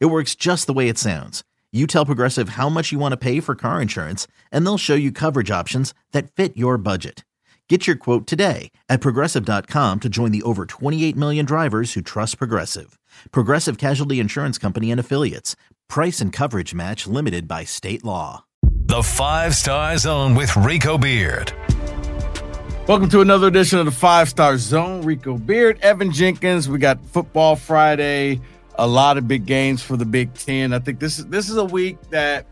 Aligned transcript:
It 0.00 0.06
works 0.06 0.34
just 0.34 0.66
the 0.66 0.72
way 0.72 0.88
it 0.88 0.98
sounds. 0.98 1.42
You 1.72 1.86
tell 1.86 2.06
Progressive 2.06 2.50
how 2.50 2.68
much 2.68 2.92
you 2.92 2.98
want 2.98 3.12
to 3.12 3.16
pay 3.16 3.40
for 3.40 3.54
car 3.54 3.80
insurance, 3.80 4.26
and 4.50 4.64
they'll 4.66 4.78
show 4.78 4.94
you 4.94 5.10
coverage 5.10 5.50
options 5.50 5.94
that 6.12 6.30
fit 6.30 6.56
your 6.56 6.76
budget. 6.76 7.24
Get 7.68 7.86
your 7.86 7.96
quote 7.96 8.26
today 8.26 8.70
at 8.90 9.00
progressive.com 9.00 10.00
to 10.00 10.08
join 10.10 10.30
the 10.30 10.42
over 10.42 10.66
28 10.66 11.16
million 11.16 11.46
drivers 11.46 11.94
who 11.94 12.02
trust 12.02 12.36
Progressive. 12.36 12.98
Progressive 13.30 13.78
Casualty 13.78 14.20
Insurance 14.20 14.58
Company 14.58 14.90
and 14.90 15.00
Affiliates. 15.00 15.56
Price 15.88 16.20
and 16.20 16.34
coverage 16.34 16.74
match 16.74 17.06
limited 17.06 17.48
by 17.48 17.64
state 17.64 18.04
law. 18.04 18.44
The 18.84 19.02
Five 19.02 19.54
Star 19.54 19.96
Zone 19.96 20.34
with 20.34 20.54
Rico 20.54 20.98
Beard. 20.98 21.54
Welcome 22.86 23.08
to 23.08 23.22
another 23.22 23.46
edition 23.46 23.78
of 23.78 23.86
the 23.86 23.92
Five 23.92 24.28
Star 24.28 24.58
Zone. 24.58 25.00
Rico 25.00 25.38
Beard, 25.38 25.78
Evan 25.80 26.12
Jenkins. 26.12 26.68
We 26.68 26.76
got 26.76 27.02
Football 27.06 27.56
Friday 27.56 28.42
a 28.78 28.86
lot 28.86 29.18
of 29.18 29.28
big 29.28 29.46
games 29.46 29.82
for 29.82 29.96
the 29.96 30.04
Big 30.04 30.32
Ten. 30.34 30.72
I 30.72 30.78
think 30.78 30.98
this 30.98 31.18
is 31.18 31.26
this 31.26 31.48
is 31.48 31.56
a 31.56 31.64
week 31.64 31.98
that 32.10 32.46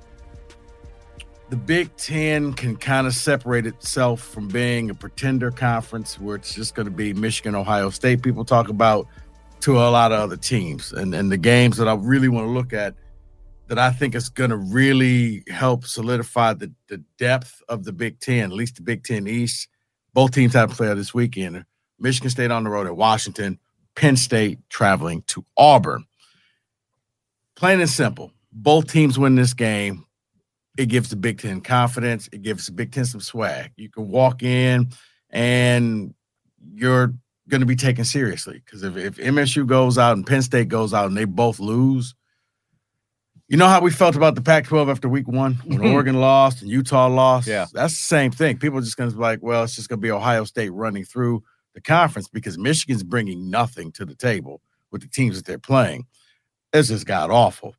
the 1.48 1.56
Big 1.56 1.94
Ten 1.96 2.52
can 2.52 2.76
kind 2.76 3.06
of 3.06 3.14
separate 3.14 3.66
itself 3.66 4.20
from 4.20 4.48
being 4.48 4.90
a 4.90 4.94
pretender 4.94 5.50
conference 5.50 6.20
where 6.20 6.36
it's 6.36 6.54
just 6.54 6.74
going 6.74 6.86
to 6.86 6.92
be 6.92 7.12
Michigan, 7.12 7.54
Ohio 7.54 7.90
State. 7.90 8.22
People 8.22 8.44
talk 8.44 8.68
about 8.68 9.06
to 9.60 9.78
a 9.78 9.90
lot 9.90 10.12
of 10.12 10.20
other 10.20 10.36
teams, 10.36 10.92
and 10.92 11.14
and 11.14 11.30
the 11.32 11.36
games 11.36 11.76
that 11.78 11.88
I 11.88 11.94
really 11.94 12.28
want 12.28 12.46
to 12.46 12.50
look 12.50 12.72
at 12.72 12.94
that 13.68 13.78
I 13.78 13.90
think 13.90 14.14
is 14.14 14.28
going 14.28 14.50
to 14.50 14.56
really 14.56 15.44
help 15.48 15.86
solidify 15.86 16.54
the 16.54 16.72
the 16.88 16.98
depth 17.18 17.62
of 17.68 17.84
the 17.84 17.92
Big 17.92 18.20
Ten, 18.20 18.50
at 18.50 18.56
least 18.56 18.76
the 18.76 18.82
Big 18.82 19.04
Ten 19.04 19.26
East. 19.26 19.68
Both 20.12 20.32
teams 20.32 20.54
have 20.54 20.70
to 20.70 20.76
play 20.76 20.92
this 20.94 21.14
weekend. 21.14 21.64
Michigan 21.98 22.30
State 22.30 22.50
on 22.50 22.64
the 22.64 22.70
road 22.70 22.86
at 22.86 22.96
Washington. 22.96 23.58
Penn 23.94 24.16
State 24.16 24.58
traveling 24.70 25.22
to 25.26 25.44
Auburn 25.56 26.04
plain 27.60 27.78
and 27.78 27.90
simple. 27.90 28.32
Both 28.52 28.90
teams 28.90 29.18
win 29.18 29.34
this 29.34 29.52
game. 29.52 30.06
It 30.78 30.86
gives 30.86 31.10
the 31.10 31.16
Big 31.16 31.38
Ten 31.38 31.60
confidence. 31.60 32.26
It 32.32 32.40
gives 32.40 32.66
the 32.66 32.72
Big 32.72 32.90
Ten 32.90 33.04
some 33.04 33.20
swag. 33.20 33.72
You 33.76 33.90
can 33.90 34.08
walk 34.08 34.42
in 34.42 34.88
and 35.28 36.14
you're 36.72 37.12
going 37.48 37.60
to 37.60 37.66
be 37.66 37.76
taken 37.76 38.04
seriously 38.04 38.62
because 38.64 38.82
if, 38.82 38.96
if 38.96 39.16
MSU 39.16 39.66
goes 39.66 39.98
out 39.98 40.16
and 40.16 40.26
Penn 40.26 40.40
State 40.40 40.68
goes 40.68 40.94
out 40.94 41.06
and 41.06 41.16
they 41.16 41.26
both 41.26 41.60
lose, 41.60 42.14
you 43.46 43.58
know 43.58 43.68
how 43.68 43.82
we 43.82 43.90
felt 43.90 44.16
about 44.16 44.36
the 44.36 44.42
Pac 44.42 44.64
12 44.64 44.88
after 44.88 45.08
week 45.08 45.28
one 45.28 45.54
when 45.66 45.80
mm-hmm. 45.80 45.92
Oregon 45.92 46.18
lost 46.18 46.62
and 46.62 46.70
Utah 46.70 47.08
lost? 47.08 47.46
Yeah. 47.46 47.66
That's 47.74 47.92
the 47.92 48.04
same 48.04 48.30
thing. 48.30 48.56
People 48.56 48.78
are 48.78 48.82
just 48.82 48.96
going 48.96 49.10
to 49.10 49.16
be 49.16 49.20
like, 49.20 49.40
well, 49.42 49.64
it's 49.64 49.76
just 49.76 49.90
going 49.90 49.98
to 49.98 50.02
be 50.02 50.10
Ohio 50.10 50.44
State 50.44 50.70
running 50.70 51.04
through 51.04 51.42
the 51.74 51.82
conference 51.82 52.26
because 52.26 52.56
Michigan's 52.56 53.02
bringing 53.02 53.50
nothing 53.50 53.92
to 53.92 54.06
the 54.06 54.14
table 54.14 54.62
with 54.90 55.02
the 55.02 55.08
teams 55.08 55.36
that 55.36 55.44
they're 55.44 55.58
playing 55.58 56.06
it's 56.72 56.88
just 56.88 57.06
got 57.06 57.30
awful. 57.30 57.74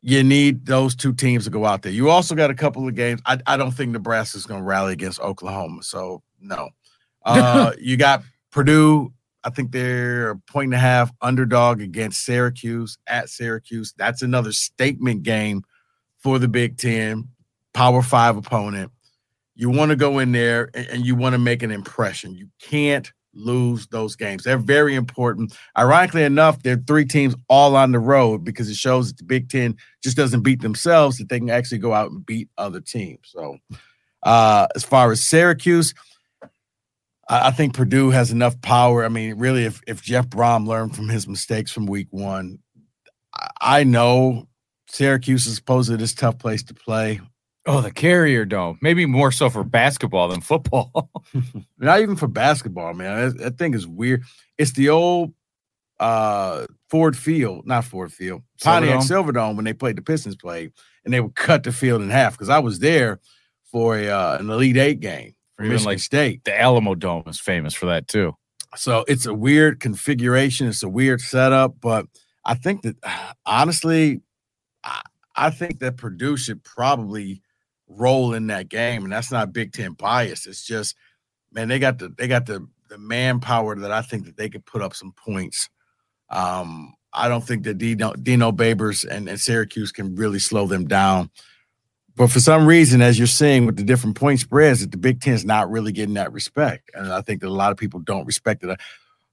You 0.00 0.22
need 0.22 0.66
those 0.66 0.94
two 0.94 1.12
teams 1.12 1.44
to 1.44 1.50
go 1.50 1.64
out 1.64 1.82
there. 1.82 1.92
You 1.92 2.08
also 2.08 2.34
got 2.34 2.50
a 2.50 2.54
couple 2.54 2.86
of 2.86 2.94
games. 2.94 3.20
I, 3.26 3.38
I 3.46 3.56
don't 3.56 3.72
think 3.72 3.90
Nebraska's 3.90 4.46
going 4.46 4.60
to 4.60 4.66
rally 4.66 4.92
against 4.92 5.20
Oklahoma. 5.20 5.82
So, 5.82 6.22
no. 6.40 6.70
Uh, 7.24 7.72
you 7.78 7.98
got 7.98 8.22
Purdue. 8.52 9.12
I 9.44 9.50
think 9.50 9.70
they're 9.70 10.30
a 10.30 10.36
point 10.36 10.66
and 10.66 10.74
a 10.74 10.78
half 10.78 11.12
underdog 11.20 11.82
against 11.82 12.24
Syracuse 12.24 12.96
at 13.06 13.28
Syracuse. 13.28 13.92
That's 13.98 14.22
another 14.22 14.52
statement 14.52 15.24
game 15.24 15.62
for 16.16 16.38
the 16.38 16.48
Big 16.48 16.78
Ten, 16.78 17.28
Power 17.74 18.02
Five 18.02 18.38
opponent. 18.38 18.90
You 19.54 19.68
want 19.68 19.90
to 19.90 19.96
go 19.96 20.20
in 20.20 20.32
there 20.32 20.70
and, 20.72 20.86
and 20.86 21.06
you 21.06 21.16
want 21.16 21.34
to 21.34 21.38
make 21.38 21.62
an 21.62 21.70
impression. 21.70 22.34
You 22.34 22.48
can't 22.60 23.12
lose 23.38 23.86
those 23.88 24.16
games. 24.16 24.44
They're 24.44 24.58
very 24.58 24.94
important. 24.94 25.56
Ironically 25.76 26.24
enough, 26.24 26.62
they're 26.62 26.82
three 26.86 27.04
teams 27.04 27.34
all 27.48 27.76
on 27.76 27.92
the 27.92 27.98
road 27.98 28.44
because 28.44 28.68
it 28.68 28.76
shows 28.76 29.08
that 29.08 29.18
the 29.18 29.24
Big 29.24 29.48
Ten 29.48 29.76
just 30.02 30.16
doesn't 30.16 30.42
beat 30.42 30.60
themselves, 30.60 31.18
that 31.18 31.28
they 31.28 31.38
can 31.38 31.50
actually 31.50 31.78
go 31.78 31.92
out 31.94 32.10
and 32.10 32.24
beat 32.24 32.48
other 32.58 32.80
teams. 32.80 33.20
So, 33.24 33.58
uh, 34.22 34.66
as 34.74 34.84
far 34.84 35.12
as 35.12 35.22
Syracuse, 35.22 35.94
I, 37.28 37.48
I 37.48 37.50
think 37.50 37.74
Purdue 37.74 38.10
has 38.10 38.30
enough 38.30 38.60
power. 38.60 39.04
I 39.04 39.08
mean, 39.08 39.38
really, 39.38 39.64
if, 39.64 39.80
if 39.86 40.02
Jeff 40.02 40.26
Brohm 40.28 40.66
learned 40.66 40.96
from 40.96 41.08
his 41.08 41.28
mistakes 41.28 41.70
from 41.70 41.86
week 41.86 42.08
one, 42.10 42.58
I, 43.34 43.48
I 43.60 43.84
know 43.84 44.48
Syracuse 44.88 45.46
is 45.46 45.56
supposedly 45.56 45.98
this 45.98 46.14
tough 46.14 46.38
place 46.38 46.62
to 46.64 46.74
play. 46.74 47.20
Oh, 47.68 47.82
the 47.82 47.90
Carrier 47.92 48.46
Dome. 48.46 48.78
Maybe 48.80 49.04
more 49.04 49.30
so 49.30 49.50
for 49.50 49.62
basketball 49.62 50.28
than 50.28 50.40
football. 50.40 51.10
Not 51.78 52.00
even 52.00 52.16
for 52.16 52.26
basketball, 52.26 52.94
man. 52.94 53.28
That, 53.28 53.38
that 53.38 53.58
thing 53.58 53.74
is 53.74 53.86
weird. 53.86 54.22
It's 54.56 54.72
the 54.72 54.88
old 54.88 55.34
uh 56.00 56.64
Ford 56.88 57.16
Field, 57.16 57.66
not 57.66 57.84
Ford 57.84 58.12
Field, 58.12 58.42
Pontiac 58.62 59.00
Silverdome? 59.00 59.32
Silverdome 59.32 59.56
when 59.56 59.64
they 59.64 59.72
played 59.74 59.96
the 59.96 60.02
Pistons 60.02 60.36
played, 60.36 60.72
and 61.04 61.12
they 61.12 61.20
would 61.20 61.34
cut 61.34 61.64
the 61.64 61.72
field 61.72 62.00
in 62.02 62.08
half 62.08 62.32
because 62.32 62.48
I 62.48 62.60
was 62.60 62.78
there 62.78 63.20
for 63.70 63.98
a 63.98 64.08
uh, 64.08 64.38
an 64.40 64.48
Elite 64.48 64.76
Eight 64.76 65.00
game 65.00 65.34
for 65.56 65.64
Michigan 65.64 65.84
like- 65.84 65.98
State. 65.98 66.44
the 66.44 66.58
Alamo 66.58 66.94
Dome 66.94 67.24
is 67.26 67.40
famous 67.40 67.74
for 67.74 67.86
that 67.86 68.08
too. 68.08 68.34
So 68.76 69.04
it's 69.08 69.26
a 69.26 69.34
weird 69.34 69.80
configuration. 69.80 70.68
It's 70.68 70.82
a 70.82 70.88
weird 70.88 71.20
setup, 71.20 71.74
but 71.80 72.06
I 72.44 72.54
think 72.54 72.82
that 72.82 72.96
honestly, 73.46 74.20
I, 74.84 75.02
I 75.36 75.50
think 75.50 75.80
that 75.80 75.96
Purdue 75.96 76.36
should 76.36 76.62
probably 76.64 77.42
roll 77.88 78.34
in 78.34 78.46
that 78.48 78.68
game, 78.68 79.04
and 79.04 79.12
that's 79.12 79.32
not 79.32 79.52
Big 79.52 79.72
Ten 79.72 79.92
bias. 79.92 80.46
It's 80.46 80.64
just, 80.64 80.94
man, 81.52 81.68
they 81.68 81.78
got 81.78 81.98
the 81.98 82.12
they 82.16 82.28
got 82.28 82.46
the 82.46 82.66
the 82.88 82.98
manpower 82.98 83.76
that 83.76 83.92
I 83.92 84.02
think 84.02 84.24
that 84.26 84.36
they 84.36 84.48
could 84.48 84.64
put 84.64 84.82
up 84.82 84.94
some 84.94 85.12
points. 85.12 85.68
Um, 86.30 86.94
I 87.12 87.28
don't 87.28 87.44
think 87.44 87.64
that 87.64 87.78
Dino, 87.78 88.12
Dino 88.14 88.52
Babers 88.52 89.06
and, 89.08 89.28
and 89.28 89.40
Syracuse 89.40 89.92
can 89.92 90.14
really 90.14 90.38
slow 90.38 90.66
them 90.66 90.86
down. 90.86 91.30
But 92.16 92.30
for 92.30 92.40
some 92.40 92.66
reason, 92.66 93.00
as 93.00 93.18
you're 93.18 93.26
seeing 93.26 93.64
with 93.64 93.76
the 93.76 93.84
different 93.84 94.16
point 94.16 94.40
spreads, 94.40 94.80
that 94.80 94.90
the 94.90 94.96
Big 94.98 95.20
Ten 95.20 95.34
is 95.34 95.44
not 95.44 95.70
really 95.70 95.92
getting 95.92 96.14
that 96.14 96.32
respect, 96.32 96.90
and 96.94 97.12
I 97.12 97.20
think 97.20 97.40
that 97.40 97.48
a 97.48 97.50
lot 97.50 97.70
of 97.70 97.78
people 97.78 98.00
don't 98.00 98.26
respect 98.26 98.64
it. 98.64 98.80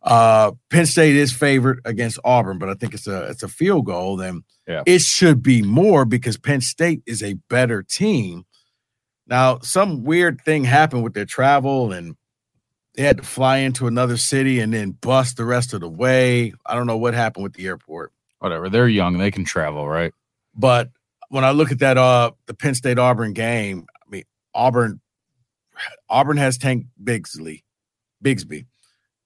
Uh, 0.05 0.51
Penn 0.69 0.85
State 0.85 1.15
is 1.15 1.33
favored 1.33 1.81
against 1.83 2.19
Auburn, 2.23 2.59
but 2.59 2.69
I 2.69 2.75
think 2.75 2.93
it's 2.93 3.07
a 3.07 3.23
it's 3.25 3.43
a 3.43 3.47
field 3.47 3.85
goal. 3.87 4.15
Then 4.17 4.43
Yeah. 4.67 4.83
it 4.85 5.01
should 5.01 5.41
be 5.41 5.61
more 5.63 6.05
because 6.05 6.37
Penn 6.37 6.61
State 6.61 7.01
is 7.07 7.23
a 7.23 7.33
better 7.49 7.81
team. 7.81 8.45
Now, 9.27 9.59
some 9.59 10.03
weird 10.03 10.41
thing 10.41 10.63
happened 10.65 11.03
with 11.03 11.15
their 11.15 11.25
travel, 11.25 11.91
and 11.91 12.15
they 12.93 13.01
had 13.03 13.17
to 13.17 13.23
fly 13.23 13.57
into 13.57 13.87
another 13.87 14.17
city 14.17 14.59
and 14.59 14.71
then 14.73 14.91
bus 14.91 15.33
the 15.33 15.43
rest 15.45 15.73
of 15.73 15.81
the 15.81 15.89
way. 15.89 16.53
I 16.65 16.75
don't 16.75 16.85
know 16.87 16.97
what 16.97 17.15
happened 17.15 17.43
with 17.43 17.53
the 17.53 17.65
airport. 17.65 18.13
Whatever. 18.39 18.69
They're 18.69 18.87
young. 18.87 19.17
They 19.17 19.31
can 19.31 19.43
travel, 19.43 19.87
right? 19.87 20.13
But 20.53 20.91
when 21.29 21.43
I 21.43 21.49
look 21.51 21.71
at 21.71 21.79
that 21.79 21.97
uh 21.97 22.31
the 22.45 22.53
Penn 22.53 22.75
State 22.75 22.99
Auburn 22.99 23.33
game, 23.33 23.87
I 24.05 24.09
mean 24.11 24.23
Auburn 24.53 25.01
Auburn 26.09 26.37
has 26.37 26.57
Tank 26.59 26.85
Bigsley, 27.03 27.63
Bigsby, 28.23 28.67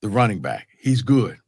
the 0.02 0.08
running 0.08 0.40
back. 0.40 0.68
He's 0.78 1.02
good. 1.02 1.38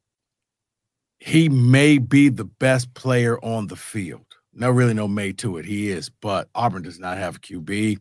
He 1.19 1.49
may 1.49 1.99
be 1.99 2.29
the 2.29 2.45
best 2.45 2.93
player 2.95 3.39
on 3.45 3.69
the 3.69 3.77
field. 3.77 4.27
No, 4.53 4.71
really 4.71 4.95
no 4.95 5.09
may 5.09 5.33
to 5.35 5.57
it. 5.57 5.65
He 5.65 5.91
is, 5.91 6.11
but 6.11 6.49
Auburn 6.55 6.83
does 6.83 6.99
not 6.99 7.17
have 7.17 7.37
a 7.37 7.41
QB. 7.41 7.99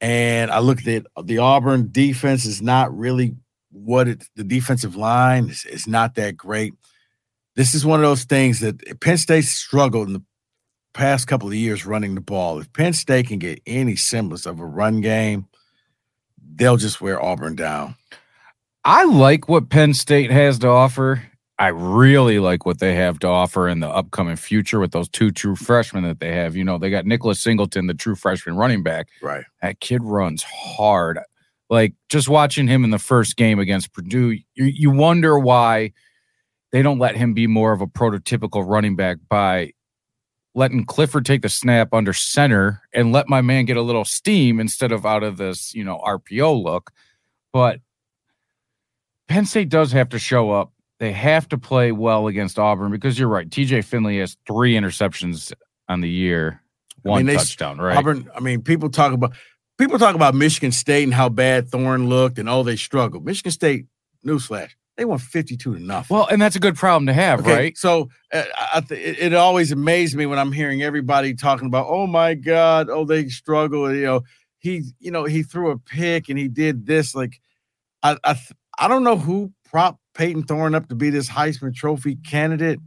And 0.00 0.50
I 0.50 0.60
looked 0.60 0.86
at 0.88 1.04
the 1.24 1.38
Auburn 1.38 1.88
defense 1.90 2.46
is 2.46 2.62
not 2.62 2.96
really 2.96 3.36
what 3.70 4.08
it 4.08 4.24
the 4.36 4.44
defensive 4.44 4.96
line 4.96 5.48
is, 5.48 5.64
is 5.66 5.86
not 5.86 6.14
that 6.14 6.36
great. 6.36 6.72
This 7.56 7.74
is 7.74 7.84
one 7.84 8.00
of 8.00 8.06
those 8.06 8.24
things 8.24 8.60
that 8.60 9.00
Penn 9.00 9.18
State 9.18 9.44
struggled 9.44 10.06
in 10.06 10.14
the 10.14 10.22
past 10.94 11.26
couple 11.26 11.48
of 11.48 11.54
years 11.54 11.84
running 11.84 12.14
the 12.14 12.20
ball. 12.20 12.58
If 12.58 12.72
Penn 12.72 12.92
State 12.92 13.28
can 13.28 13.38
get 13.38 13.60
any 13.66 13.96
semblance 13.96 14.46
of 14.46 14.60
a 14.60 14.64
run 14.64 15.00
game, 15.00 15.46
they'll 16.54 16.76
just 16.76 17.00
wear 17.00 17.22
Auburn 17.22 17.56
down. 17.56 17.96
I 18.84 19.04
like 19.04 19.48
what 19.48 19.68
Penn 19.68 19.94
State 19.94 20.30
has 20.30 20.58
to 20.60 20.68
offer. 20.68 21.22
I 21.58 21.68
really 21.68 22.38
like 22.38 22.64
what 22.64 22.78
they 22.78 22.94
have 22.94 23.18
to 23.18 23.26
offer 23.26 23.68
in 23.68 23.80
the 23.80 23.88
upcoming 23.88 24.36
future 24.36 24.80
with 24.80 24.92
those 24.92 25.10
two 25.10 25.30
true 25.30 25.54
freshmen 25.54 26.04
that 26.04 26.18
they 26.18 26.32
have. 26.32 26.56
You 26.56 26.64
know, 26.64 26.78
they 26.78 26.88
got 26.88 27.04
Nicholas 27.04 27.38
Singleton, 27.38 27.86
the 27.86 27.92
true 27.92 28.14
freshman 28.14 28.56
running 28.56 28.82
back. 28.82 29.08
Right. 29.20 29.44
That 29.60 29.80
kid 29.80 30.02
runs 30.02 30.42
hard. 30.42 31.18
Like 31.68 31.92
just 32.08 32.30
watching 32.30 32.66
him 32.66 32.82
in 32.82 32.90
the 32.90 32.98
first 32.98 33.36
game 33.36 33.58
against 33.58 33.92
Purdue, 33.92 34.30
you, 34.30 34.64
you 34.64 34.90
wonder 34.90 35.38
why 35.38 35.92
they 36.72 36.80
don't 36.80 36.98
let 36.98 37.14
him 37.14 37.34
be 37.34 37.46
more 37.46 37.72
of 37.72 37.82
a 37.82 37.86
prototypical 37.86 38.66
running 38.66 38.96
back 38.96 39.18
by 39.28 39.72
letting 40.54 40.86
Clifford 40.86 41.26
take 41.26 41.42
the 41.42 41.50
snap 41.50 41.92
under 41.92 42.14
center 42.14 42.80
and 42.94 43.12
let 43.12 43.28
my 43.28 43.42
man 43.42 43.66
get 43.66 43.76
a 43.76 43.82
little 43.82 44.06
steam 44.06 44.58
instead 44.58 44.92
of 44.92 45.04
out 45.04 45.22
of 45.22 45.36
this, 45.36 45.74
you 45.74 45.84
know, 45.84 45.98
RPO 46.06 46.62
look. 46.62 46.90
But 47.52 47.80
Penn 49.30 49.46
State 49.46 49.68
does 49.68 49.92
have 49.92 50.08
to 50.08 50.18
show 50.18 50.50
up. 50.50 50.72
They 50.98 51.12
have 51.12 51.48
to 51.50 51.56
play 51.56 51.92
well 51.92 52.26
against 52.26 52.58
Auburn 52.58 52.90
because 52.90 53.16
you're 53.16 53.28
right. 53.28 53.48
TJ 53.48 53.84
Finley 53.84 54.18
has 54.18 54.36
three 54.44 54.74
interceptions 54.74 55.52
on 55.88 56.00
the 56.00 56.10
year, 56.10 56.60
one 57.02 57.20
mean, 57.20 57.26
they- 57.26 57.36
touchdown, 57.36 57.78
right? 57.78 57.96
Auburn. 57.96 58.28
I 58.34 58.40
mean, 58.40 58.62
people 58.62 58.90
talk 58.90 59.12
about 59.12 59.32
people 59.78 60.00
talk 60.00 60.16
about 60.16 60.34
Michigan 60.34 60.72
State 60.72 61.04
and 61.04 61.14
how 61.14 61.28
bad 61.28 61.68
Thorne 61.70 62.08
looked 62.08 62.38
and 62.40 62.48
oh 62.48 62.64
they 62.64 62.74
struggled. 62.74 63.24
Michigan 63.24 63.52
State, 63.52 63.86
newsflash, 64.26 64.70
they 64.96 65.04
won 65.04 65.18
fifty 65.18 65.56
two 65.56 65.74
to 65.76 65.80
nothing. 65.80 66.12
well, 66.14 66.26
and 66.26 66.42
that's 66.42 66.56
a 66.56 66.60
good 66.60 66.74
problem 66.74 67.06
to 67.06 67.12
have, 67.12 67.38
Okay, 67.40 67.54
right? 67.54 67.78
So 67.78 68.10
uh, 68.34 68.42
I 68.74 68.80
th- 68.80 69.00
it, 69.00 69.26
it 69.26 69.34
always 69.34 69.70
amazed 69.70 70.16
me 70.16 70.26
when 70.26 70.40
I'm 70.40 70.50
hearing 70.52 70.82
everybody 70.82 71.34
talking 71.34 71.68
about, 71.68 71.86
oh 71.88 72.08
my 72.08 72.34
God, 72.34 72.90
oh 72.90 73.04
they 73.04 73.28
struggle. 73.28 73.94
You 73.94 74.04
know, 74.04 74.20
he, 74.58 74.82
you 74.98 75.12
know, 75.12 75.24
he 75.24 75.44
threw 75.44 75.70
a 75.70 75.78
pick 75.78 76.28
and 76.28 76.38
he 76.38 76.48
did 76.48 76.84
this. 76.84 77.14
Like, 77.14 77.40
I, 78.02 78.16
I, 78.24 78.34
th- 78.34 78.52
I 78.80 78.88
don't 78.88 79.04
know 79.04 79.16
who 79.16 79.52
prop 79.70 79.98
Payton 80.14 80.44
Thorne 80.44 80.74
up 80.74 80.88
to 80.88 80.94
be 80.96 81.10
this 81.10 81.28
Heisman 81.28 81.74
Trophy 81.74 82.16
candidate. 82.16 82.80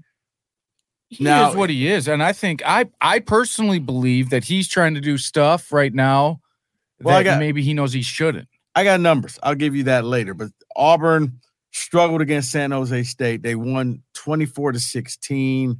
He 1.07 1.23
Now- 1.23 1.51
is 1.51 1.55
what 1.55 1.69
he 1.69 1.87
is, 1.87 2.07
and 2.07 2.23
I 2.23 2.33
think 2.33 2.61
I 2.65 2.85
I 2.99 3.19
personally 3.19 3.79
believe 3.79 4.31
that 4.31 4.43
he's 4.45 4.67
trying 4.67 4.95
to 4.95 5.01
do 5.01 5.17
stuff 5.17 5.71
right 5.71 5.93
now 5.93 6.41
Well, 7.01 7.15
I 7.15 7.19
that 7.23 7.31
got- 7.35 7.39
maybe 7.39 7.61
he 7.61 7.73
knows 7.73 7.93
he 7.93 8.01
shouldn't. 8.01 8.47
I 8.75 8.83
got 8.83 8.99
numbers. 8.99 9.37
I'll 9.43 9.53
give 9.55 9.75
you 9.75 9.83
that 9.83 10.03
later. 10.03 10.33
But 10.33 10.49
Auburn 10.75 11.39
struggled 11.71 12.21
against 12.21 12.49
San 12.49 12.71
Jose 12.71 13.03
State. 13.03 13.43
They 13.43 13.53
won 13.55 14.01
24 14.15 14.71
to 14.71 14.79
16. 14.79 15.79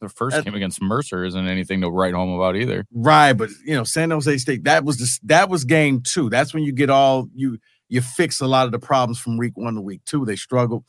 The 0.00 0.08
first 0.10 0.36
That- 0.36 0.44
game 0.44 0.54
against 0.54 0.82
Mercer 0.82 1.24
isn't 1.24 1.46
anything 1.48 1.80
to 1.80 1.88
write 1.88 2.12
home 2.12 2.34
about 2.34 2.56
either. 2.56 2.84
Right, 2.92 3.32
but 3.32 3.48
you 3.64 3.74
know, 3.74 3.84
San 3.84 4.10
Jose 4.10 4.36
State, 4.38 4.64
that 4.64 4.84
was 4.84 4.98
the 4.98 5.18
that 5.28 5.48
was 5.48 5.64
game 5.64 6.02
two. 6.02 6.28
That's 6.28 6.52
when 6.52 6.62
you 6.62 6.72
get 6.72 6.90
all 6.90 7.28
you 7.34 7.58
you 7.88 8.00
fix 8.00 8.40
a 8.40 8.46
lot 8.46 8.66
of 8.66 8.72
the 8.72 8.78
problems 8.78 9.18
from 9.18 9.36
week 9.36 9.56
one 9.56 9.74
to 9.74 9.80
week 9.80 10.02
two. 10.04 10.24
They 10.24 10.36
struggled. 10.36 10.84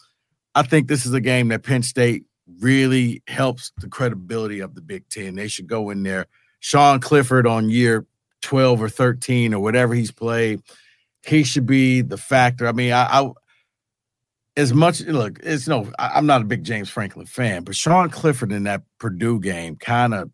I 0.54 0.64
think 0.64 0.88
this 0.88 1.06
is 1.06 1.14
a 1.14 1.22
game 1.22 1.50
that 1.50 1.64
Penn 1.64 1.84
State 1.84 2.26
really 2.60 3.22
helps 3.28 3.72
the 3.78 3.90
credibility 3.90 4.60
of 4.60 4.76
the 4.76 4.82
Big 4.82 5.08
Ten. 5.10 5.36
They 5.36 5.48
should 5.48 5.68
go 5.68 5.90
in 5.90 6.04
there. 6.04 6.28
Sean 6.60 7.00
Clifford 7.00 7.46
on 7.46 7.70
year 7.70 8.06
12 8.42 8.82
or 8.82 8.90
13 8.90 9.54
or 9.54 9.60
whatever 9.60 9.94
he's 9.94 10.12
played, 10.12 10.62
he 11.26 11.44
should 11.44 11.66
be 11.66 12.02
the 12.02 12.18
factor. 12.18 12.68
I 12.68 12.72
mean, 12.72 12.92
I, 12.92 13.22
I 13.22 13.32
as 14.58 14.74
much 14.74 15.02
look, 15.02 15.40
it's 15.44 15.68
no, 15.68 15.92
I, 16.00 16.12
I'm 16.16 16.26
not 16.26 16.42
a 16.42 16.46
big 16.46 16.64
James 16.64 16.90
Franklin 16.90 17.26
fan, 17.26 17.64
but 17.64 17.76
Sean 17.76 18.10
Clifford 18.10 18.52
in 18.52 18.64
that 18.64 18.84
Purdue 19.00 19.40
game 19.40 19.76
kind 19.76 20.14
of 20.14 20.30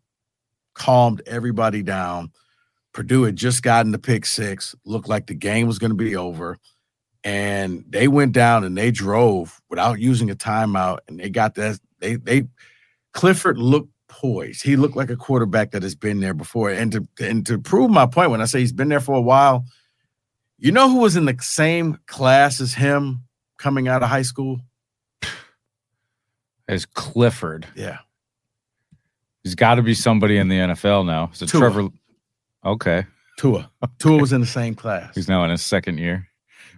calmed 0.74 1.22
everybody 1.26 1.82
down. 1.82 2.30
Purdue 2.92 3.22
had 3.22 3.36
just 3.36 3.62
gotten 3.62 3.92
the 3.92 3.98
pick 3.98 4.26
six, 4.26 4.74
looked 4.84 5.08
like 5.08 5.26
the 5.26 5.34
game 5.34 5.66
was 5.66 5.78
going 5.78 5.90
to 5.90 5.96
be 5.96 6.16
over. 6.16 6.58
And 7.24 7.84
they 7.88 8.08
went 8.08 8.32
down 8.32 8.64
and 8.64 8.76
they 8.76 8.90
drove 8.90 9.60
without 9.70 10.00
using 10.00 10.30
a 10.30 10.34
timeout, 10.34 10.98
and 11.06 11.20
they 11.20 11.30
got 11.30 11.54
that. 11.54 11.78
They 12.00 12.16
they 12.16 12.48
Clifford 13.12 13.58
looked 13.58 13.92
poised. 14.08 14.62
He 14.62 14.76
looked 14.76 14.96
like 14.96 15.10
a 15.10 15.16
quarterback 15.16 15.70
that 15.70 15.82
has 15.82 15.94
been 15.94 16.20
there 16.20 16.34
before. 16.34 16.70
And 16.70 16.92
to 16.92 17.08
and 17.20 17.46
to 17.46 17.58
prove 17.58 17.90
my 17.90 18.06
point, 18.06 18.30
when 18.30 18.40
I 18.40 18.44
say 18.44 18.60
he's 18.60 18.72
been 18.72 18.88
there 18.88 19.00
for 19.00 19.14
a 19.14 19.20
while, 19.20 19.64
you 20.58 20.72
know 20.72 20.88
who 20.88 20.98
was 20.98 21.16
in 21.16 21.24
the 21.24 21.36
same 21.40 21.98
class 22.06 22.60
as 22.60 22.74
him 22.74 23.22
coming 23.58 23.88
out 23.88 24.02
of 24.02 24.08
high 24.08 24.22
school? 24.22 24.60
As 26.68 26.86
Clifford, 26.86 27.66
Yeah, 27.74 27.98
he's 29.42 29.54
got 29.54 29.74
to 29.76 29.82
be 29.82 29.94
somebody 29.94 30.36
in 30.36 30.48
the 30.48 30.56
NFL 30.56 31.06
now. 31.06 31.30
So 31.32 31.46
Tua. 31.46 31.60
Trevor, 31.60 31.88
okay, 32.64 33.04
Tua. 33.38 33.70
Tua 33.98 34.18
was 34.18 34.32
in 34.32 34.40
the 34.40 34.46
same 34.46 34.74
class. 34.74 35.14
he's 35.14 35.28
now 35.28 35.44
in 35.44 35.50
his 35.50 35.62
second 35.62 35.98
year. 35.98 36.28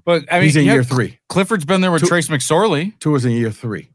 But 0.05 0.25
I 0.31 0.37
mean, 0.37 0.45
he's 0.45 0.57
in 0.57 0.65
year 0.65 0.85
three. 0.85 1.19
Clifford's 1.29 1.65
been 1.65 1.81
there 1.81 1.91
with 1.91 2.03
Tua- 2.03 2.09
Trace 2.09 2.29
McSorley. 2.29 2.99
Tua's 3.01 3.25
in 3.25 3.33
year 3.33 3.51
three. 3.51 3.91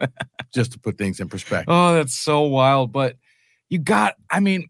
Just 0.54 0.72
to 0.72 0.78
put 0.78 0.98
things 0.98 1.20
in 1.20 1.28
perspective. 1.28 1.66
Oh, 1.68 1.94
that's 1.94 2.14
so 2.14 2.42
wild. 2.42 2.92
But 2.92 3.16
you 3.70 3.78
got, 3.78 4.14
I 4.30 4.40
mean, 4.40 4.68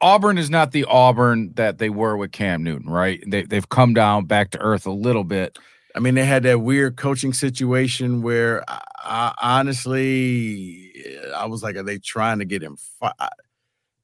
Auburn 0.00 0.36
is 0.36 0.50
not 0.50 0.72
the 0.72 0.84
Auburn 0.84 1.52
that 1.54 1.78
they 1.78 1.88
were 1.88 2.16
with 2.16 2.32
Cam 2.32 2.62
Newton, 2.62 2.90
right? 2.90 3.22
They, 3.26 3.42
they've 3.42 3.68
come 3.68 3.94
down 3.94 4.26
back 4.26 4.50
to 4.50 4.60
earth 4.60 4.86
a 4.86 4.92
little 4.92 5.24
bit. 5.24 5.58
I 5.94 6.00
mean, 6.00 6.14
they 6.14 6.26
had 6.26 6.42
that 6.42 6.60
weird 6.60 6.96
coaching 6.96 7.32
situation 7.32 8.20
where, 8.20 8.62
I, 8.68 8.82
I, 9.02 9.34
honestly, 9.40 10.92
I 11.34 11.46
was 11.46 11.62
like, 11.62 11.76
are 11.76 11.82
they 11.82 11.98
trying 11.98 12.40
to 12.40 12.44
get 12.44 12.62
him? 12.62 12.76
Fi-? 13.00 13.12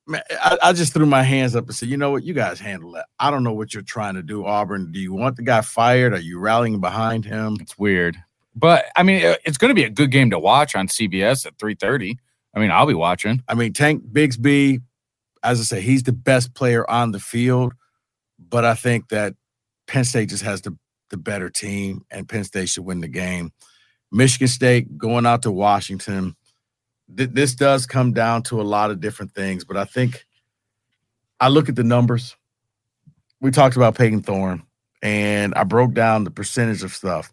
I- 0.08 0.10
Man, 0.10 0.22
I, 0.30 0.58
I 0.62 0.72
just 0.72 0.92
threw 0.92 1.06
my 1.06 1.22
hands 1.22 1.54
up 1.54 1.66
and 1.66 1.74
said, 1.76 1.88
you 1.88 1.96
know 1.96 2.10
what, 2.10 2.24
you 2.24 2.34
guys 2.34 2.58
handle 2.58 2.90
that. 2.92 3.06
I 3.20 3.30
don't 3.30 3.44
know 3.44 3.52
what 3.52 3.72
you're 3.72 3.84
trying 3.84 4.14
to 4.14 4.22
do, 4.22 4.44
Auburn. 4.44 4.90
Do 4.90 4.98
you 4.98 5.12
want 5.12 5.36
the 5.36 5.42
guy 5.42 5.60
fired? 5.60 6.12
Are 6.12 6.18
you 6.20 6.38
rallying 6.40 6.80
behind 6.80 7.24
him? 7.24 7.56
It's 7.60 7.78
weird. 7.78 8.16
But 8.56 8.86
I 8.96 9.02
mean, 9.04 9.22
it's 9.44 9.56
going 9.56 9.70
to 9.70 9.74
be 9.74 9.84
a 9.84 9.90
good 9.90 10.10
game 10.10 10.28
to 10.30 10.38
watch 10.38 10.74
on 10.74 10.88
CBS 10.88 11.46
at 11.46 11.56
3:30. 11.58 12.16
I 12.54 12.58
mean, 12.60 12.70
I'll 12.70 12.84
be 12.86 12.94
watching. 12.94 13.42
I 13.48 13.54
mean, 13.54 13.72
Tank 13.72 14.02
Bigsby, 14.12 14.82
as 15.42 15.60
I 15.60 15.62
say, 15.62 15.80
he's 15.80 16.02
the 16.02 16.12
best 16.12 16.52
player 16.52 16.88
on 16.90 17.12
the 17.12 17.20
field, 17.20 17.72
but 18.38 18.64
I 18.64 18.74
think 18.74 19.08
that 19.08 19.34
Penn 19.86 20.04
State 20.04 20.28
just 20.28 20.42
has 20.42 20.60
the, 20.60 20.76
the 21.10 21.16
better 21.16 21.48
team, 21.48 22.04
and 22.10 22.28
Penn 22.28 22.44
State 22.44 22.68
should 22.68 22.84
win 22.84 23.00
the 23.00 23.08
game. 23.08 23.52
Michigan 24.10 24.48
State 24.48 24.98
going 24.98 25.24
out 25.24 25.42
to 25.42 25.50
Washington. 25.52 26.36
Th- 27.16 27.30
this 27.30 27.54
does 27.54 27.86
come 27.86 28.12
down 28.12 28.42
to 28.44 28.60
a 28.60 28.62
lot 28.62 28.90
of 28.90 29.00
different 29.00 29.34
things, 29.34 29.64
but 29.64 29.76
I 29.76 29.84
think 29.84 30.24
I 31.40 31.48
look 31.48 31.68
at 31.68 31.76
the 31.76 31.84
numbers. 31.84 32.36
We 33.40 33.50
talked 33.50 33.76
about 33.76 33.96
Payton 33.96 34.22
Thorne, 34.22 34.62
and 35.02 35.54
I 35.54 35.64
broke 35.64 35.94
down 35.94 36.24
the 36.24 36.30
percentage 36.30 36.82
of 36.82 36.92
stuff. 36.92 37.32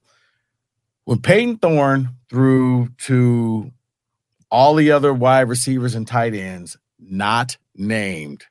When 1.06 1.22
Payton 1.22 1.58
Thorne 1.58 2.10
threw 2.30 2.90
to 3.00 3.72
all 4.52 4.76
the 4.76 4.92
other 4.92 5.14
wide 5.14 5.50
receivers 5.50 5.96
and 5.96 6.08
tight 6.08 6.34
ends 6.34 6.78
not 7.00 7.58
named 7.76 8.44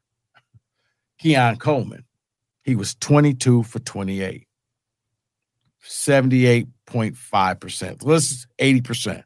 Keon 1.19 1.57
Coleman, 1.57 2.05
he 2.63 2.77
was 2.77 2.95
22 2.97 3.63
for 3.65 3.79
28, 3.79 4.47
78.5%. 5.85 8.05
Let's 8.05 8.47
80%. 8.59 9.25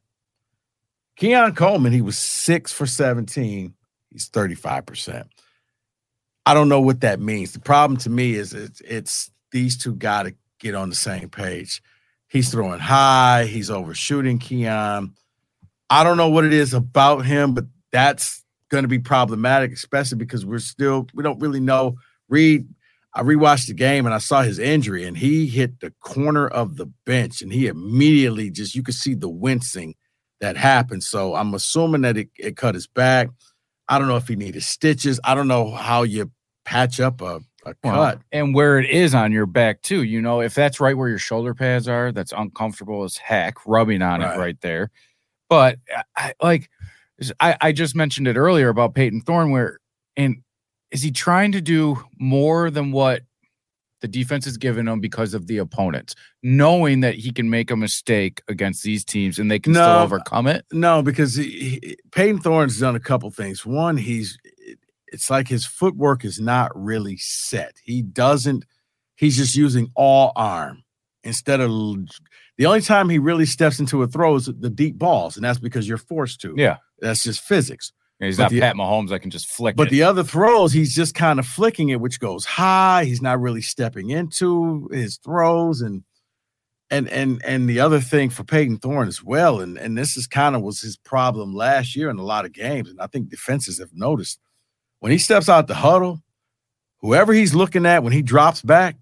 Keon 1.17 1.55
Coleman, 1.55 1.93
he 1.93 2.01
was 2.03 2.19
six 2.19 2.73
for 2.73 2.87
17. 2.87 3.75
He's 4.11 4.29
35%. 4.29 5.25
I 6.45 6.55
don't 6.55 6.69
know 6.69 6.81
what 6.81 7.01
that 7.03 7.21
means. 7.21 7.53
The 7.53 7.61
problem 7.61 7.99
to 7.99 8.11
me 8.11 8.35
is 8.35 8.53
it's, 8.53 8.81
it's 8.81 9.31
these 9.53 9.77
two 9.77 9.95
got 9.95 10.25
to 10.25 10.35
get 10.59 10.75
on 10.75 10.89
the 10.89 10.97
same 10.97 11.29
page. 11.29 11.83
He's 12.29 12.51
throwing 12.51 12.81
high, 12.81 13.45
he's 13.45 13.71
overshooting 13.71 14.39
Keon. 14.39 15.15
I 15.91 16.05
don't 16.05 16.17
know 16.17 16.31
what 16.31 16.47
it 16.47 16.55
is 16.55 16.73
about 16.73 17.27
him, 17.27 17.53
but 17.53 17.67
that's 17.91 18.43
going 18.71 18.85
to 18.85 18.89
be 18.89 18.99
problematic, 18.99 19.73
especially 19.73 20.17
because 20.17 20.47
we're 20.47 20.59
still 20.59 21.07
we 21.15 21.23
don't 21.23 21.41
really 21.41 21.61
know. 21.61 21.97
Reed, 22.31 22.67
I 23.15 23.23
rewatched 23.23 23.67
the 23.67 23.75
game 23.75 24.07
and 24.07 24.15
I 24.15 24.19
saw 24.19 24.41
his 24.41 24.59
injury, 24.59 25.05
and 25.05 25.17
he 25.17 25.47
hit 25.47 25.81
the 25.81 25.93
corner 26.01 26.49
of 26.49 26.79
the 26.79 26.87
bench, 27.05 27.43
and 27.43 27.53
he 27.53 27.67
immediately 27.67 28.51
just 28.51 28.75
you 28.75 28.83
could 28.83 28.95
see 28.95 29.15
the 29.15 29.29
wincing 29.29 29.95
that 30.43 30.57
happened. 30.59 31.03
So 31.03 31.35
I'm 31.35 31.55
assuming 31.55 32.03
that 32.03 32.19
it, 32.19 32.29
it 32.39 32.57
cut 32.57 32.75
his 32.75 32.87
back. 32.87 33.31
I 33.89 33.99
don't 33.99 34.09
know 34.09 34.17
if 34.17 34.29
he 34.29 34.37
needed 34.37 34.63
stitches. 34.63 35.19
I 35.25 35.35
don't 35.35 35.49
know 35.49 35.71
how 35.71 36.03
you 36.03 36.31
patch 36.65 37.01
up 37.01 37.21
a, 37.21 37.41
a 37.65 37.75
Well, 37.83 37.95
cut. 38.13 38.21
and 38.33 38.55
where 38.55 38.79
it 38.79 38.91
is 38.91 39.15
on 39.15 39.33
your 39.33 39.47
back 39.47 39.83
too. 39.83 40.03
You 40.03 40.21
know, 40.21 40.41
if 40.41 40.55
that's 40.55 40.81
right 40.81 40.97
where 40.97 41.09
your 41.09 41.19
shoulder 41.19 41.55
pads 41.55 41.89
are, 41.89 42.13
that's 42.13 42.33
uncomfortable 42.37 43.05
as 43.05 43.17
heck, 43.17 43.67
rubbing 43.67 44.03
on 44.03 44.21
Right. 44.21 44.35
it 44.35 44.39
right 44.39 44.61
there. 44.61 44.91
But 45.49 45.79
I, 46.17 46.35
like 46.43 46.69
I, 47.41 47.57
I 47.61 47.73
just 47.73 47.95
mentioned 47.95 48.27
it 48.29 48.37
earlier 48.37 48.69
about 48.69 48.95
Payton 48.95 49.21
Thorne, 49.23 49.51
where 49.51 49.79
and 50.17 50.43
is 50.91 51.03
he 51.03 51.11
trying 51.11 51.53
to 51.53 51.61
do 51.61 52.03
more 52.19 52.71
than 52.71 52.91
what 52.93 53.23
the 54.03 54.09
defense 54.09 54.47
is 54.47 54.59
giving 54.59 54.87
him 54.87 55.01
because 55.01 55.33
of 55.33 55.47
the 55.47 55.59
opponents, 55.59 56.15
knowing 56.43 57.01
that 57.01 57.15
he 57.15 57.31
can 57.31 57.49
make 57.49 57.71
a 57.71 57.77
mistake 57.77 58.43
against 58.49 58.83
these 58.83 59.05
teams 59.05 59.39
and 59.39 59.51
they 59.51 59.59
can 59.59 59.73
still 59.73 59.85
overcome 59.85 60.47
it? 60.47 60.67
No, 60.73 61.03
because 61.03 61.37
he, 61.37 61.79
he, 61.83 61.97
Payton 62.11 62.41
Thorne's 62.41 62.79
done 62.79 62.97
a 62.97 63.01
couple 63.01 63.31
things. 63.31 63.65
One, 63.65 63.97
he's 63.97 64.37
it's 65.07 65.31
like 65.31 65.49
his 65.49 65.65
footwork 65.65 66.25
is 66.25 66.41
not 66.41 66.71
really 66.75 67.17
set. 67.17 67.77
He 67.83 68.03
doesn't. 68.03 68.65
He's 69.17 69.37
just 69.37 69.55
using 69.55 69.91
all 69.95 70.33
arm 70.37 70.83
instead 71.25 71.61
of 71.61 71.71
the 72.59 72.67
only 72.67 72.81
time 72.81 73.09
he 73.09 73.19
really 73.19 73.47
steps 73.47 73.79
into 73.79 74.03
a 74.03 74.09
throw 74.09 74.35
is 74.35 74.47
the 74.47 74.71
deep 74.71 74.99
balls, 74.99 75.37
and 75.37 75.45
that's 75.45 75.59
because 75.59 75.89
you're 75.89 75.99
forced 75.99 76.41
to. 76.43 76.55
Yeah. 76.57 76.79
that's 76.99 77.23
just 77.23 77.41
physics. 77.41 77.93
He's 78.23 78.37
But 78.37 78.45
not 78.45 78.51
the- 78.53 78.61
Pat 78.61 78.77
Mahomes 78.77 79.09
that 79.11 79.21
can 79.21 79.31
just 79.31 79.47
flick 79.49 79.75
But 79.77 79.89
it. 79.89 79.91
the 79.91 80.03
other 80.05 80.23
throws, 80.23 80.73
he's 80.73 80.95
just 80.95 81.15
kind 81.15 81.39
of 81.39 81.47
flicking 81.47 81.89
it, 81.89 82.01
which 82.01 82.21
goes 82.21 82.45
high. 82.45 83.05
He's 83.05 83.21
not 83.23 83.41
really 83.41 83.63
stepping 83.63 84.11
into 84.11 84.89
his 84.93 85.17
throws, 85.17 85.81
and 85.81 86.05
and 86.91 87.09
and 87.09 87.43
and 87.45 87.69
the 87.69 87.81
other 87.81 88.01
thing 88.01 88.31
for 88.31 88.45
Payton 88.45 88.79
Thorne 88.79 89.09
as 89.09 89.23
well, 89.25 89.61
and 89.61 89.77
and 89.79 89.97
this 89.99 90.17
is 90.17 90.27
kind 90.27 90.55
of 90.55 90.63
was 90.63 90.81
his 90.83 90.97
problem 90.97 91.55
last 91.55 91.97
year 91.97 92.11
in 92.11 92.19
a 92.19 92.25
lot 92.25 92.45
of 92.45 92.53
games, 92.53 92.89
and 92.91 93.01
I 93.01 93.07
think 93.07 93.29
defenses 93.29 93.79
have 93.79 93.91
noticed 93.95 94.39
when 95.01 95.11
he 95.11 95.19
steps 95.19 95.49
out 95.49 95.67
the 95.67 95.75
huddle, 95.75 96.23
whoever 97.01 97.33
he's 97.33 97.55
looking 97.55 97.87
at 97.87 98.05
when 98.05 98.13
he 98.13 98.23
drops 98.23 98.63
back, 98.63 98.97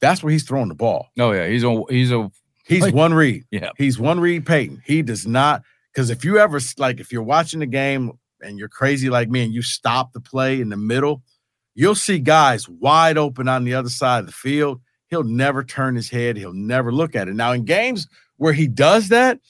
that's 0.00 0.22
where 0.22 0.32
he's 0.32 0.44
throwing 0.44 0.68
the 0.68 0.74
ball. 0.74 1.08
Oh 1.18 1.30
yeah, 1.32 1.46
he's 1.46 1.62
a 1.64 1.82
he's 1.90 2.10
a 2.10 2.30
He's 2.66 2.80
Like- 2.82 2.94
one 3.04 3.12
read. 3.12 3.44
yeah. 3.50 3.70
He's 3.76 3.98
one 3.98 4.18
read 4.20 4.46
Payton. 4.46 4.82
He 4.86 5.02
does 5.02 5.26
not 5.26 5.62
because 5.92 6.08
if 6.10 6.24
you 6.24 6.38
ever 6.38 6.58
like 6.78 6.98
if 6.98 7.12
you're 7.12 7.22
watching 7.22 7.60
the 7.60 7.66
game 7.66 8.12
and 8.44 8.58
you're 8.58 8.68
crazy 8.68 9.10
like 9.10 9.28
me 9.28 9.44
and 9.44 9.54
you 9.54 9.62
stop 9.62 10.12
the 10.12 10.20
play 10.20 10.60
in 10.60 10.68
the 10.68 10.76
middle, 10.76 11.22
you'll 11.74 11.94
see 11.94 12.18
guys 12.18 12.68
wide 12.68 13.18
open 13.18 13.48
on 13.48 13.64
the 13.64 13.74
other 13.74 13.88
side 13.88 14.20
of 14.20 14.26
the 14.26 14.32
field. 14.32 14.80
He'll 15.08 15.24
never 15.24 15.62
turn 15.62 15.94
his 15.94 16.10
head. 16.10 16.36
He'll 16.36 16.52
never 16.52 16.92
look 16.92 17.14
at 17.14 17.28
it. 17.28 17.34
Now 17.34 17.52
in 17.52 17.64
games 17.64 18.06
where 18.36 18.52
he 18.52 18.66
does 18.66 19.08
that, 19.08 19.40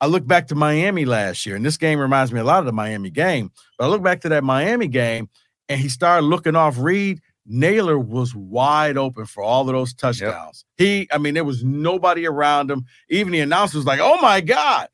I 0.00 0.06
look 0.06 0.26
back 0.26 0.48
to 0.48 0.54
Miami 0.54 1.04
last 1.04 1.46
year, 1.46 1.56
and 1.56 1.64
this 1.64 1.76
game 1.76 1.98
reminds 1.98 2.32
me 2.32 2.40
a 2.40 2.44
lot 2.44 2.58
of 2.58 2.66
the 2.66 2.72
Miami 2.72 3.10
game. 3.10 3.50
But 3.78 3.86
I 3.86 3.88
look 3.88 4.02
back 4.02 4.20
to 4.22 4.28
that 4.30 4.44
Miami 4.44 4.88
game, 4.88 5.30
and 5.68 5.80
he 5.80 5.88
started 5.88 6.26
looking 6.26 6.56
off 6.56 6.78
Reed. 6.78 7.20
Naylor 7.46 7.98
was 7.98 8.34
wide 8.34 8.96
open 8.96 9.26
for 9.26 9.42
all 9.42 9.62
of 9.62 9.74
those 9.74 9.94
touchdowns. 9.94 10.64
He, 10.76 11.08
I 11.12 11.18
mean, 11.18 11.34
there 11.34 11.44
was 11.44 11.62
nobody 11.62 12.26
around 12.26 12.70
him. 12.70 12.84
Even 13.08 13.32
the 13.32 13.40
announcer 13.40 13.78
was 13.78 13.86
like, 13.86 14.00
"Oh 14.00 14.20
my 14.20 14.40
god!" 14.40 14.88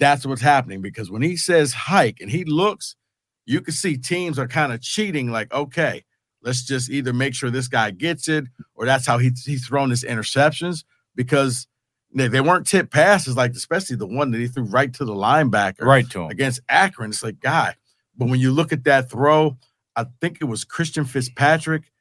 That's 0.00 0.26
what's 0.26 0.40
happening 0.40 0.80
because 0.80 1.10
when 1.10 1.22
he 1.22 1.36
says 1.36 1.72
hike 1.74 2.20
and 2.20 2.30
he 2.30 2.44
looks, 2.44 2.96
you 3.44 3.60
can 3.60 3.74
see 3.74 3.96
teams 3.96 4.38
are 4.38 4.48
kind 4.48 4.72
of 4.72 4.80
cheating. 4.80 5.30
Like, 5.30 5.52
okay, 5.52 6.04
let's 6.42 6.64
just 6.64 6.88
either 6.90 7.12
make 7.12 7.34
sure 7.34 7.50
this 7.50 7.68
guy 7.68 7.90
gets 7.90 8.26
it, 8.26 8.44
or 8.74 8.86
that's 8.86 9.06
how 9.06 9.18
he, 9.18 9.30
he's 9.44 9.66
thrown 9.66 9.90
his 9.90 10.02
interceptions 10.02 10.84
because 11.14 11.68
they, 12.14 12.28
they 12.28 12.40
weren't 12.40 12.66
tip 12.66 12.90
passes, 12.90 13.36
like 13.36 13.52
especially 13.52 13.96
the 13.96 14.06
one 14.06 14.30
that 14.30 14.38
he 14.38 14.48
threw 14.48 14.64
right 14.64 14.92
to 14.94 15.04
the 15.04 15.12
linebacker 15.12 15.82
right 15.82 16.08
to 16.10 16.22
him. 16.22 16.30
against 16.30 16.60
Akron. 16.68 17.10
It's 17.10 17.22
like, 17.22 17.38
guy, 17.40 17.74
but 18.16 18.28
when 18.28 18.40
you 18.40 18.52
look 18.52 18.72
at 18.72 18.84
that 18.84 19.10
throw, 19.10 19.58
I 19.96 20.06
think 20.22 20.38
it 20.40 20.46
was 20.46 20.64
Christian 20.64 21.04
Fitzpatrick 21.04 21.92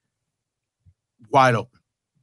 wide 1.29 1.55
open. 1.55 1.79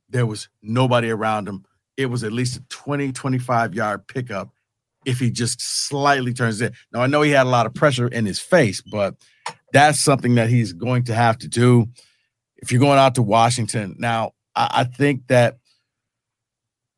There 0.09 0.25
was 0.25 0.49
nobody 0.63 1.11
around 1.11 1.49
him. 1.49 1.65
It 1.99 2.07
was 2.07 2.25
at 2.25 2.33
least 2.33 2.57
a 2.57 2.63
20, 2.69 3.13
25 3.13 3.75
yard 3.75 4.07
pickup 4.07 4.51
if 5.07 5.21
he 5.21 5.31
just 5.31 5.61
slightly 5.61 6.35
turns 6.35 6.61
it. 6.61 6.75
Now, 6.93 7.01
I 7.01 7.07
know 7.07 7.23
he 7.23 7.31
had 7.31 7.47
a 7.47 7.51
lot 7.51 7.65
of 7.65 7.73
pressure 7.73 8.09
in 8.09 8.27
his 8.27 8.41
face, 8.41 8.83
but 8.83 9.15
that's 9.73 10.01
something 10.01 10.35
that 10.35 10.51
he's 10.51 10.73
going 10.73 11.05
to 11.05 11.15
have 11.15 11.39
to 11.39 11.49
do 11.49 11.87
if 12.57 12.73
you're 12.73 12.81
going 12.81 12.99
out 12.99 13.15
to 13.15 13.23
Washington. 13.23 13.95
Now, 13.99 14.33
I, 14.55 14.69
I 14.73 14.85
think 14.85 15.29
that 15.29 15.59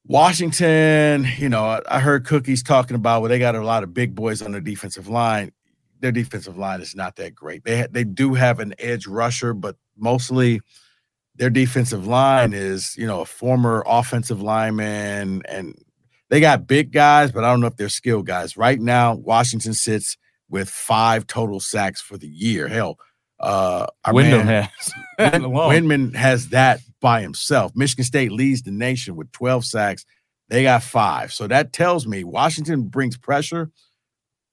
Washington, 0.06 1.28
you 1.36 1.50
know, 1.50 1.64
I, 1.64 1.82
I 1.88 2.00
heard 2.00 2.24
Cookies 2.24 2.62
talking 2.62 2.96
about 2.96 3.20
well, 3.20 3.28
they 3.28 3.38
got 3.38 3.54
a 3.54 3.64
lot 3.64 3.82
of 3.82 3.92
big 3.92 4.14
boys 4.14 4.40
on 4.40 4.52
the 4.52 4.60
defensive 4.60 5.06
line. 5.06 5.52
Their 6.00 6.12
defensive 6.12 6.56
line 6.56 6.80
is 6.80 6.94
not 6.94 7.16
that 7.16 7.34
great. 7.34 7.64
They 7.64 7.80
ha- 7.80 7.88
they 7.90 8.04
do 8.04 8.34
have 8.34 8.58
an 8.58 8.74
edge 8.78 9.06
rusher, 9.06 9.52
but 9.52 9.76
mostly 9.96 10.60
their 11.34 11.50
defensive 11.50 12.06
line 12.06 12.52
is, 12.54 12.96
you 12.96 13.06
know, 13.06 13.20
a 13.20 13.26
former 13.26 13.84
offensive 13.86 14.40
lineman, 14.40 15.42
and 15.46 15.74
they 16.30 16.40
got 16.40 16.66
big 16.66 16.92
guys, 16.92 17.32
but 17.32 17.44
I 17.44 17.50
don't 17.50 17.61
know 17.61 17.66
if 17.66 17.76
they're 17.76 17.88
skilled 17.88 18.26
guys. 18.26 18.56
Right 18.56 18.80
now, 18.80 19.14
Washington 19.14 19.75
sits 19.75 20.16
with 20.49 20.68
five 20.68 21.26
total 21.26 21.61
sacks 21.61 22.00
for 22.00 22.16
the 22.16 22.28
year. 22.28 22.68
Hell, 22.68 22.99
uh, 23.40 23.87
our 24.04 24.12
Windmon 24.12 24.47
man- 24.47 24.68
has. 24.68 24.92
Windmon 25.18 26.14
has 26.14 26.49
that 26.50 26.80
by 27.00 27.23
himself. 27.23 27.73
Michigan 27.75 28.04
State 28.04 28.32
leads 28.32 28.62
the 28.62 28.70
nation 28.70 29.16
with 29.16 29.30
12 29.32 29.64
sacks. 29.64 30.04
They 30.49 30.62
got 30.62 30.82
five. 30.82 31.32
So 31.32 31.47
that 31.47 31.73
tells 31.73 32.06
me 32.06 32.25
Washington 32.25 32.88
brings 32.88 33.16
pressure, 33.18 33.70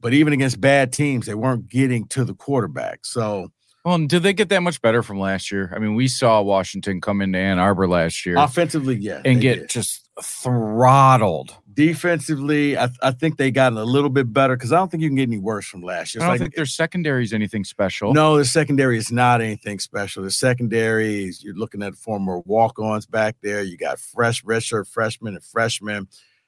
but 0.01 0.13
even 0.13 0.34
against 0.34 0.60
bad 0.60 0.91
teams, 0.91 1.25
they 1.25 1.36
weren't 1.36 1.70
getting 1.70 2.08
to 2.10 2.25
the 2.25 2.34
quarterback. 2.34 3.05
So 3.05 3.51
Well, 3.86 4.05
did 4.05 4.24
they 4.24 4.34
get 4.34 4.50
that 4.50 4.62
much 4.62 4.82
better 4.82 5.01
from 5.01 5.20
last 5.20 5.51
year? 5.51 5.72
I 5.74 5.79
mean, 5.79 5.96
we 5.96 6.08
saw 6.08 6.41
Washington 6.41 7.00
come 7.00 7.22
into 7.22 7.39
Ann 7.39 7.60
Arbor 7.60 7.88
last 7.88 8.25
year 8.25 8.38
offensively, 8.38 8.96
yeah. 8.96 9.22
and 9.24 9.39
get 9.39 9.60
did. 9.60 9.70
just 9.70 10.10
throttled. 10.22 11.55
Defensively, 11.75 12.77
I, 12.77 12.89
I 13.01 13.12
think 13.12 13.38
they 13.38 13.51
got 13.51 13.74
a 13.74 13.84
little 13.84 14.10
bit 14.10 14.32
better 14.34 14.55
because 14.55 14.72
I 14.72 14.77
don't 14.77 14.89
think 14.89 15.03
you 15.03 15.10
can 15.10 15.15
get 15.17 15.29
any 15.29 15.38
worse 15.38 15.65
from 15.67 15.82
last 15.82 16.15
year. 16.15 16.24
I 16.24 16.27
don't 16.27 16.34
like- 16.34 16.41
think 16.41 16.55
their 16.55 16.65
secondary 16.65 17.24
is 17.24 17.34
anything 17.34 17.63
special. 17.63 18.13
No, 18.13 18.38
the 18.38 18.46
secondary 18.46 18.98
is 18.98 19.12
not 19.12 19.41
anything 19.41 19.79
special. 19.79 20.24
The 20.24 20.32
secondary 20.32 21.25
is 21.25 21.44
you're 21.44 21.55
looking 21.55 21.84
at 21.84 21.96
former 21.96 22.39
walk-ons 22.39 23.05
back 23.05 23.36
there. 23.44 23.62
You 23.62 23.77
got 23.77 24.00
fresh 24.00 24.44
redshirt 24.44 24.88
freshmen 24.88 25.36
and 25.36 25.44
freshmen. 25.44 26.08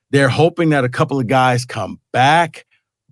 They're 0.09 0.29
hoping 0.29 0.69
that 0.69 0.85
a 0.85 0.89
couple 0.89 1.19
of 1.19 1.27
guys 1.27 1.65
come 1.65 1.99
back, 2.13 2.65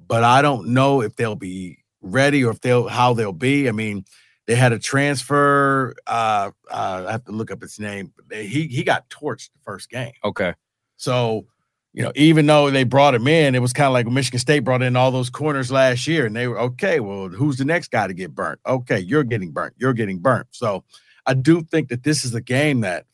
but 0.07 0.23
I 0.23 0.41
don't 0.41 0.69
know 0.69 1.01
if 1.01 1.15
they'll 1.17 1.35
be 1.35 1.79
ready 2.01 2.43
or 2.45 2.51
if 2.51 2.61
they'll 2.61 2.87
how 2.87 3.13
they'll 3.13 3.33
be. 3.33 3.67
I 3.67 3.73
mean, 3.73 4.05
they 4.47 4.55
had 4.55 4.71
a 4.71 4.79
transfer. 4.79 5.93
Uh, 6.07 6.51
uh, 6.71 7.05
I 7.07 7.11
have 7.11 7.25
to 7.25 7.31
look 7.33 7.51
up 7.51 7.61
his 7.61 7.79
name. 7.79 8.13
He 8.31 8.67
he 8.67 8.83
got 8.83 9.09
torched 9.09 9.51
the 9.51 9.59
first 9.63 9.89
game. 9.89 10.13
Okay. 10.23 10.53
So, 10.97 11.47
you 11.95 12.03
know, 12.03 12.11
even 12.13 12.45
though 12.45 12.69
they 12.69 12.83
brought 12.83 13.15
him 13.15 13.25
in, 13.25 13.55
it 13.55 13.61
was 13.61 13.71
kind 13.71 13.87
of 13.87 13.93
like 13.93 14.05
Michigan 14.05 14.37
State 14.39 14.59
brought 14.59 14.81
in 14.81 14.97
all 14.97 15.11
those 15.11 15.29
corners 15.29 15.71
last 15.71 16.07
year, 16.07 16.25
and 16.25 16.35
they 16.35 16.45
were 16.45 16.59
okay. 16.59 16.99
Well, 16.99 17.29
who's 17.29 17.55
the 17.55 17.63
next 17.63 17.89
guy 17.89 18.05
to 18.05 18.13
get 18.13 18.35
burnt? 18.35 18.59
Okay, 18.67 18.99
you're 18.99 19.23
getting 19.23 19.51
burnt. 19.51 19.75
You're 19.77 19.93
getting 19.93 20.19
burnt. 20.19 20.47
So, 20.51 20.83
I 21.25 21.35
do 21.35 21.61
think 21.61 21.87
that 21.87 22.03
this 22.03 22.25
is 22.25 22.35
a 22.35 22.41
game 22.41 22.81
that 22.81 23.05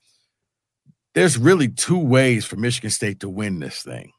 there's 1.13 1.37
really 1.37 1.67
two 1.67 1.99
ways 1.99 2.43
for 2.43 2.55
Michigan 2.55 2.89
State 2.89 3.19
to 3.19 3.29
win 3.29 3.59
this 3.59 3.83
thing. 3.83 4.13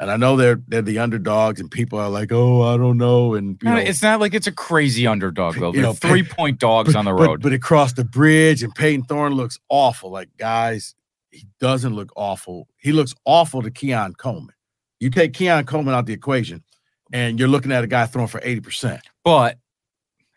And 0.00 0.10
I 0.10 0.16
know 0.16 0.36
they're 0.36 0.60
they're 0.66 0.82
the 0.82 0.98
underdogs, 0.98 1.60
and 1.60 1.70
people 1.70 2.00
are 2.00 2.10
like, 2.10 2.32
"Oh, 2.32 2.62
I 2.62 2.76
don't 2.76 2.98
know." 2.98 3.34
And 3.34 3.56
No, 3.62 3.70
uh, 3.70 3.74
know, 3.74 3.80
it's 3.80 4.02
not 4.02 4.18
like 4.18 4.34
it's 4.34 4.48
a 4.48 4.52
crazy 4.52 5.06
underdog 5.06 5.54
though. 5.54 5.72
You 5.72 5.82
know, 5.82 5.92
three 5.92 6.24
point 6.24 6.58
dogs 6.58 6.96
on 6.96 7.04
the 7.04 7.14
road. 7.14 7.40
But, 7.40 7.52
it 7.52 7.62
crossed 7.62 7.94
the 7.94 8.04
bridge, 8.04 8.64
and 8.64 8.74
Payton 8.74 9.04
Thorne 9.04 9.34
looks 9.34 9.60
awful. 9.68 10.10
Like, 10.10 10.30
guys, 10.36 10.96
he 11.30 11.46
doesn't 11.60 11.94
look 11.94 12.10
awful. 12.16 12.68
He 12.78 12.92
looks 12.92 13.14
awful 13.24 13.62
to 13.62 13.70
Keon 13.70 14.14
Coleman. 14.14 14.54
You 15.00 15.10
take 15.10 15.32
Keon 15.34 15.64
Coleman 15.66 15.94
out 15.94 16.06
the 16.06 16.12
equation, 16.12 16.64
and 17.12 17.38
you're 17.38 17.48
looking 17.48 17.72
at 17.72 17.84
a 17.84 17.86
guy 17.86 18.06
throwing 18.06 18.28
for 18.28 18.40
80%. 18.40 19.00
But 19.24 19.58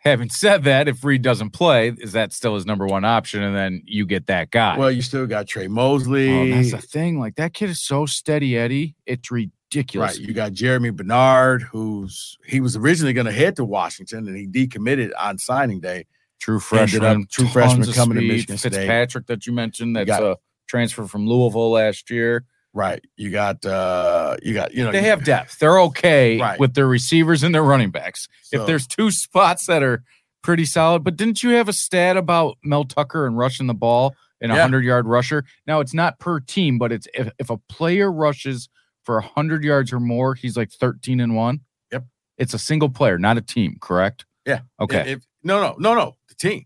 having 0.03 0.29
said 0.29 0.63
that, 0.65 0.87
if 0.87 1.03
Reed 1.03 1.21
doesn't 1.21 1.51
play, 1.51 1.93
is 1.97 2.11
that 2.13 2.33
still 2.33 2.55
his 2.55 2.65
number 2.65 2.85
one 2.85 3.05
option? 3.05 3.41
And 3.41 3.55
then 3.55 3.81
you 3.85 4.05
get 4.05 4.27
that 4.27 4.51
guy. 4.51 4.77
Well, 4.77 4.91
you 4.91 5.01
still 5.01 5.25
got 5.27 5.47
Tre 5.47 5.65
Oh, 5.65 5.69
Mosley. 5.69 6.51
that's 6.51 6.71
the 6.71 6.77
thing. 6.77 7.19
Like 7.19 7.35
that 7.35 7.53
kid 7.53 7.69
is 7.69 7.81
so 7.81 8.05
steady, 8.05 8.57
Eddie. 8.57 8.95
It's 9.05 9.31
ridiculous. 9.31 10.17
Right. 10.19 10.27
You 10.27 10.33
got 10.33 10.51
Germie 10.51 10.95
Bernard, 10.95 11.63
who's 11.63 12.37
he 12.45 12.59
was 12.59 12.75
originally 12.75 13.13
going 13.13 13.25
to 13.27 13.31
head 13.31 13.55
to 13.55 13.65
Washington 13.65 14.27
and 14.27 14.35
he 14.37 14.45
decommitted 14.47 15.11
on 15.19 15.37
signing 15.37 15.79
day. 15.79 16.05
True 16.39 16.59
freshman, 16.59 17.27
true 17.31 17.47
freshman 17.47 17.91
coming 17.93 18.15
to 18.15 18.21
speed. 18.21 18.27
Michigan 18.31 18.57
State. 18.57 18.73
Fitzpatrick 18.73 19.27
that 19.27 19.45
you 19.45 19.53
mentioned, 19.53 19.95
that's 19.95 20.07
got- 20.07 20.23
a 20.23 20.37
transfer 20.71 21.05
from 21.05 21.27
Louisville 21.27 21.71
last 21.71 22.09
year. 22.09 22.45
Right. 22.73 23.03
You 23.17 23.29
got 23.31 23.65
uh 23.65 24.37
you 24.41 24.53
got 24.53 24.73
you 24.73 24.83
know 24.85 24.93
They 24.93 25.01
have 25.03 25.25
depth. 25.25 25.59
They're 25.59 25.79
okay 25.81 26.39
Right. 26.39 26.57
with 26.59 26.73
their 26.73 26.87
receivers 26.87 27.43
and 27.43 27.53
their 27.53 27.63
running 27.63 27.91
backs. 27.91 28.27
so- 28.43 28.61
if 28.61 28.67
there's 28.67 28.87
two 28.87 29.11
spots 29.11 29.65
that 29.67 29.83
are 29.83 30.03
pretty 30.41 30.63
solid, 30.65 31.03
but 31.03 31.17
didn't 31.17 31.43
you 31.43 31.49
have 31.51 31.67
a 31.67 31.73
stat 31.73 32.15
about 32.15 32.57
Mel 32.63 32.85
Tucker 32.85 33.27
and 33.27 33.37
rushing 33.37 33.67
the 33.67 33.73
ball 33.73 34.15
in 34.39 34.49
a 34.51 34.55
Yeah. 34.55 34.61
hundred 34.61 34.85
yard 34.85 35.05
rusher? 35.05 35.43
Now 35.67 35.81
it's 35.81 35.93
not 35.93 36.17
per 36.19 36.39
team, 36.39 36.77
but 36.79 36.93
it's 36.93 37.07
if, 37.13 37.29
if 37.37 37.49
a 37.49 37.57
player 37.57 38.09
rushes 38.09 38.69
for 39.03 39.17
a 39.17 39.21
hundred 39.21 39.63
yards 39.65 39.91
or 39.91 39.99
more, 39.99 40.33
he's 40.35 40.55
like 40.55 40.71
thirteen 40.71 41.19
and 41.19 41.35
one. 41.35 41.59
Yep. 41.91 42.05
It's 42.37 42.53
a 42.53 42.59
single 42.59 42.89
player, 42.89 43.19
not 43.19 43.37
a 43.37 43.41
team, 43.41 43.75
correct? 43.81 44.25
Yeah. 44.45 44.61
Okay. 44.79 45.11
If, 45.13 45.25
no, 45.43 45.59
no, 45.61 45.75
no, 45.77 45.93
no. 45.93 46.15
The 46.29 46.35
team. 46.35 46.65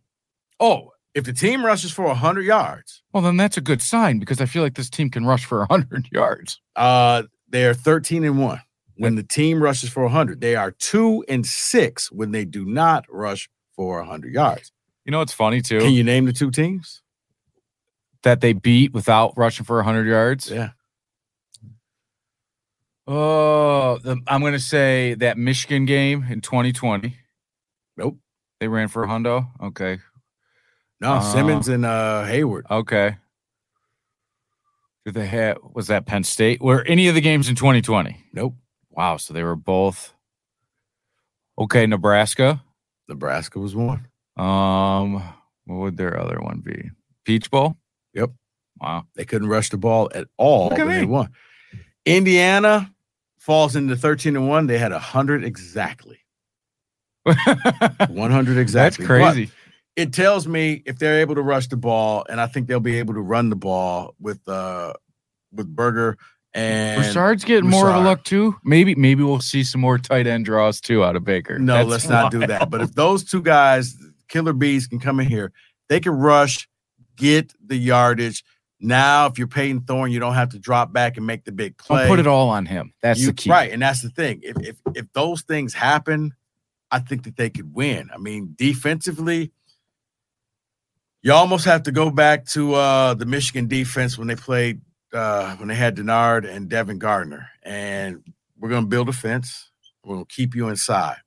Oh, 0.59 0.91
if 1.15 1.24
the 1.24 1.34
team 1.34 1.65
rushes 1.65 1.91
for 1.91 2.05
100 2.05 2.43
yards, 2.43 3.01
well, 3.13 3.24
then 3.24 3.38
that's 3.38 3.57
a 3.57 3.62
good 3.62 3.81
sign 3.81 4.19
because 4.19 4.39
I 4.39 4.45
feel 4.45 4.62
like 4.62 4.75
this 4.75 4.89
team 4.89 5.10
can 5.10 5.25
rush 5.25 5.45
for 5.45 5.63
a 5.63 5.67
hundred 5.67 6.07
yards. 6.12 6.62
Uh, 6.75 7.24
they 7.50 7.65
are 7.65 7.74
13 7.74 8.24
and 8.24 8.39
1 8.39 8.62
when 8.98 9.15
the 9.15 9.24
team 9.24 9.63
rushes 9.63 9.89
for 9.89 10.03
100. 10.03 10.41
They 10.41 10.55
are 10.55 10.72
2 10.72 11.25
and 11.27 11.45
6 11.45 12.12
when 12.12 12.31
they 12.31 12.45
do 12.45 12.65
not 12.65 13.05
rush 13.10 13.50
for 13.75 14.00
100 14.00 14.34
yards. 14.34 14.72
You 15.05 15.12
know 15.12 15.19
what's 15.19 15.34
funny 15.34 15.62
too? 15.62 15.79
Can 15.79 15.93
you 15.93 16.03
name 16.03 16.25
the 16.25 16.34
two 16.34 16.51
teams? 16.51 17.01
that 18.25 18.41
they 18.41 18.51
beat 18.51 18.91
without 18.91 19.38
rushing 19.38 19.65
for 19.65 19.77
100 19.77 20.05
yards. 20.05 20.50
Yeah. 20.50 20.72
Oh, 23.07 24.00
the, 24.00 24.19
I'm 24.27 24.41
going 24.41 24.53
to 24.53 24.60
say 24.60 25.13
that 25.13 25.38
Michigan 25.38 25.86
game 25.86 26.25
in 26.29 26.41
2020. 26.41 27.15
Nope. 27.95 28.17
They 28.60 28.67
ran 28.67 28.88
for 28.88 29.03
a 29.03 29.07
hundo. 29.07 29.48
Okay. 29.62 30.00
No, 31.02 31.14
Uh, 31.14 31.20
Simmons 31.22 31.68
and 31.68 31.86
uh 31.86 32.24
Hayward. 32.24 32.66
Okay. 32.70 33.18
Did 35.06 35.14
they 35.14 35.28
have, 35.28 35.58
was 35.74 35.88
that 35.88 36.08
Penn 36.08 36.24
State? 36.24 36.62
Were 36.62 36.82
any 36.84 37.08
of 37.08 37.14
the 37.14 37.22
games 37.22 37.48
in 37.48 37.56
2020? 37.56 38.18
Nope. 38.34 38.56
Wow. 38.90 39.18
So 39.18 39.34
they 39.36 39.44
were 39.44 39.56
both. 39.56 40.14
Okay. 41.60 41.86
Nebraska. 41.86 42.64
Nebraska 43.08 43.60
was 43.60 43.75
one. 43.75 44.08
Um, 44.36 45.22
what 45.66 45.75
would 45.75 45.98
their 45.98 46.20
other 46.20 46.40
one 46.42 46.62
be? 46.66 46.90
Peach 47.24 47.52
Bowl? 47.52 47.78
Yep. 48.16 48.32
Wow. 48.82 49.06
They 49.16 49.25
couldn't 49.25 49.48
rush 49.48 49.70
the 49.70 49.78
ball 49.78 50.10
at 50.16 50.28
all 50.38 50.70
Look 50.70 50.80
at 50.80 50.88
when 50.88 51.00
they 51.02 51.06
won. 51.06 51.30
Indiana 52.06 52.92
falls 53.38 53.75
into 53.75 53.96
13 53.96 54.36
and 54.36 54.50
1. 54.50 54.66
They 54.68 54.78
had 54.80 54.92
100 54.92 55.44
exactly. 55.44 56.18
100 57.25 58.58
exactly. 58.58 59.06
That's 59.06 59.08
crazy. 59.08 59.46
But 59.46 59.54
it 59.96 60.14
tells 60.14 60.48
me 60.48 60.84
if 60.86 61.00
they're 61.00 61.22
able 61.22 61.36
to 61.36 61.42
rush 61.42 61.68
the 61.68 61.78
ball, 61.78 62.25
and 62.30 62.42
I 62.42 62.48
think 62.48 62.68
they'll 62.68 62.80
be 62.80 63.00
able 63.00 63.14
to 63.14 63.22
run 63.22 63.50
the 63.50 63.56
ball 63.56 64.16
with 64.20 64.48
uh 64.48 64.94
with 65.52 65.74
Berger 65.74 66.18
and 66.56 67.02
Broussard's 67.02 67.44
getting 67.44 67.70
more 67.70 67.90
of 67.90 67.98
a 67.98 68.00
look 68.00 68.24
too. 68.24 68.56
Maybe 68.64 68.96
maybe 68.96 69.24
we'll 69.24 69.42
see 69.42 69.64
some 69.64 69.82
more 69.82 69.98
tight 69.98 70.25
end 70.25 70.46
draws 70.46 70.80
too 70.80 71.04
out 71.04 71.16
of 71.16 71.24
Baker. 71.25 71.60
No, 71.60 71.75
That's 71.75 71.90
let's 71.90 72.10
not 72.10 72.32
do 72.32 72.48
that. 72.48 72.70
But 72.70 72.82
if 72.82 72.94
those 72.94 73.25
two 73.25 73.42
guys, 73.42 73.96
killer 74.30 74.54
bees, 74.54 74.88
can 74.88 75.00
come 75.00 75.20
in 75.20 75.28
here, 75.28 75.52
they 75.90 76.00
can 76.00 76.14
rush, 76.14 76.70
get 77.18 77.54
the 77.64 77.75
yardage. 77.75 78.44
Now, 78.80 79.25
if 79.28 79.38
you're 79.38 79.48
Payton 79.48 79.82
Thorne, 79.82 80.12
you 80.12 80.20
don't 80.20 80.34
have 80.34 80.50
to 80.50 80.60
drop 80.60 80.94
back 80.94 81.18
and 81.18 81.25
make 81.25 81.44
the 81.44 81.52
big 81.52 81.78
play. 81.78 82.04
Don't 82.04 82.10
put 82.10 82.20
it 82.20 82.28
all 82.28 82.50
on 82.50 82.66
him. 82.66 82.94
That's 83.02 83.20
You- 83.20 83.28
the 83.28 83.34
key. 83.34 83.50
Right, 83.50 83.72
and 83.72 83.82
that's 83.82 84.02
the 84.02 84.10
thing. 84.10 84.40
If 84.42 84.58
if 84.62 84.75
if 84.96 85.12
those 85.12 85.42
things 85.42 85.74
happen, 85.74 86.34
I 86.90 87.00
think 87.00 87.24
that 87.24 87.36
they 87.36 87.50
could 87.50 87.74
win. 87.75 88.10
I 88.14 88.18
mean, 88.18 88.56
defensively, 88.58 89.52
you 91.25 91.34
almost 91.34 91.65
have 91.65 91.82
to 91.82 91.91
go 91.91 92.12
back 92.12 92.46
to 92.46 92.75
uh 92.75 93.15
the 93.15 93.25
Michigan 93.25 93.67
defense 93.67 94.15
when 94.15 94.27
they 94.27 94.36
played 94.36 94.79
uh 95.12 95.55
when 95.55 95.67
they 95.67 95.75
had 95.75 95.98
Denard 95.98 96.48
and 96.48 96.70
Devin 96.70 97.00
Gardner. 97.00 97.50
And 97.63 98.24
we're 98.60 98.70
gonna 98.70 98.86
build 98.86 99.10
a 99.10 99.13
fence. 99.13 99.72
We're 100.03 100.17
gonna 100.17 100.25
keep 100.27 100.53
you 100.53 100.70
inside. 100.70 101.17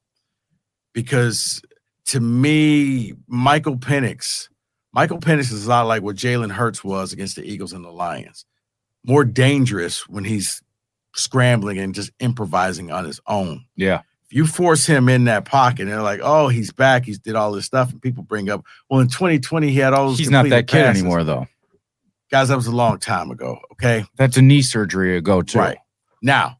Because 0.94 1.60
to 2.06 2.20
me, 2.20 3.14
Michael 3.26 3.76
Penix, 3.76 4.48
Michael 4.92 5.18
Penix 5.18 5.52
is 5.52 5.66
a 5.66 5.68
lot 5.68 5.88
like 5.88 6.04
what 6.04 6.14
Jalen 6.14 6.52
Hurts 6.52 6.84
was 6.84 7.12
against 7.12 7.34
the 7.34 7.42
Eagles 7.42 7.72
and 7.72 7.84
the 7.84 7.90
Lions. 7.90 8.46
More 9.04 9.24
dangerous 9.24 10.08
when 10.08 10.22
he's 10.22 10.62
scrambling 11.16 11.78
and 11.78 11.92
just 11.92 12.12
improvising 12.20 12.92
on 12.92 13.04
his 13.04 13.20
own. 13.26 13.64
Yeah. 13.74 14.02
If 14.30 14.36
you 14.36 14.46
force 14.46 14.84
him 14.84 15.08
in 15.08 15.24
that 15.24 15.46
pocket, 15.46 15.82
and 15.82 15.90
they're 15.90 16.02
like, 16.02 16.20
"Oh, 16.22 16.48
he's 16.48 16.70
back. 16.70 17.06
He's 17.06 17.18
did 17.18 17.34
all 17.34 17.52
this 17.52 17.64
stuff," 17.64 17.90
and 17.90 18.02
people 18.02 18.22
bring 18.22 18.50
up, 18.50 18.64
"Well, 18.90 19.00
in 19.00 19.08
2020, 19.08 19.70
he 19.70 19.78
had 19.78 19.94
all 19.94 20.08
those." 20.08 20.18
He's 20.18 20.30
not 20.30 20.48
that 20.50 20.66
kid 20.66 20.84
passes." 20.84 21.02
anymore 21.02 21.24
though. 21.24 21.46
guys. 22.30 22.48
That 22.48 22.56
was 22.56 22.66
a 22.66 22.76
long 22.76 22.98
time 22.98 23.30
ago. 23.30 23.58
Okay, 23.72 24.04
That's 24.16 24.36
a 24.36 24.42
knee 24.42 24.62
surgery 24.62 25.16
ago 25.16 25.40
too. 25.42 25.58
right 25.58 25.78
now 26.22 26.58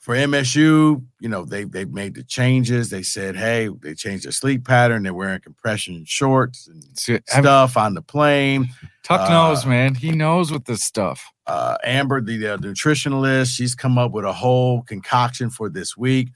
for 0.00 0.14
MSU, 0.14 1.04
you 1.20 1.28
know 1.28 1.44
they 1.44 1.64
they 1.64 1.84
made 1.84 2.14
the 2.14 2.22
changes. 2.22 2.88
They 2.88 3.02
said, 3.02 3.36
"Hey, 3.36 3.68
they 3.68 3.94
changed 3.94 4.24
their 4.24 4.32
sleep 4.32 4.64
pattern. 4.64 5.02
They're 5.02 5.14
wearing 5.14 5.40
compression 5.40 6.04
shorts 6.06 6.68
and 6.68 6.84
stuff 7.26 7.76
on 7.76 7.94
the 7.94 8.02
plane." 8.02 8.70
Tuck 9.02 9.20
uh, 9.20 9.30
knows, 9.30 9.66
man. 9.66 9.94
He 9.94 10.12
knows 10.12 10.50
with 10.50 10.64
this 10.64 10.82
stuff. 10.82 11.30
uh, 11.46 11.76
Amber, 11.84 12.20
the 12.20 12.54
uh, 12.54 12.56
nutritionalist, 12.56 13.54
she's 13.54 13.74
come 13.74 13.98
up 13.98 14.12
with 14.12 14.24
a 14.24 14.32
whole 14.32 14.82
concoction 14.82 15.50
for 15.50 15.68
this 15.68 15.96
week. 15.96 16.28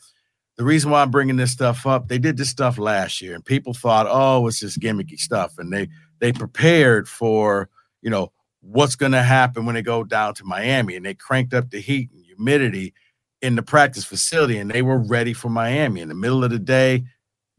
The 0.56 0.64
reason 0.64 0.90
why 0.90 1.02
I'm 1.02 1.10
bringing 1.10 1.36
this 1.36 1.50
stuff 1.50 1.86
up, 1.86 2.08
they 2.08 2.18
did 2.18 2.36
this 2.36 2.48
stuff 2.48 2.78
last 2.78 3.20
year, 3.20 3.34
and 3.34 3.44
people 3.44 3.74
thought, 3.74 4.06
"Oh, 4.08 4.46
it's 4.46 4.60
just 4.60 4.80
gimmicky 4.80 5.18
stuff," 5.18 5.58
and 5.58 5.72
they 5.72 5.88
they 6.20 6.32
prepared 6.32 7.08
for 7.08 7.68
you 8.02 8.10
know 8.10 8.32
what's 8.60 8.96
going 8.96 9.12
to 9.12 9.22
happen 9.22 9.66
when 9.66 9.74
they 9.74 9.82
go 9.82 10.04
down 10.04 10.34
to 10.34 10.44
Miami, 10.44 10.96
and 10.96 11.04
they 11.04 11.14
cranked 11.14 11.54
up 11.54 11.70
the 11.70 11.80
heat 11.80 12.10
and 12.12 12.24
humidity 12.24 12.94
in 13.42 13.56
the 13.56 13.62
practice 13.62 14.04
facility, 14.04 14.56
and 14.58 14.70
they 14.70 14.82
were 14.82 14.98
ready 14.98 15.32
for 15.32 15.48
Miami. 15.50 16.00
In 16.00 16.08
the 16.08 16.14
middle 16.14 16.44
of 16.44 16.50
the 16.50 16.58
day, 16.58 17.04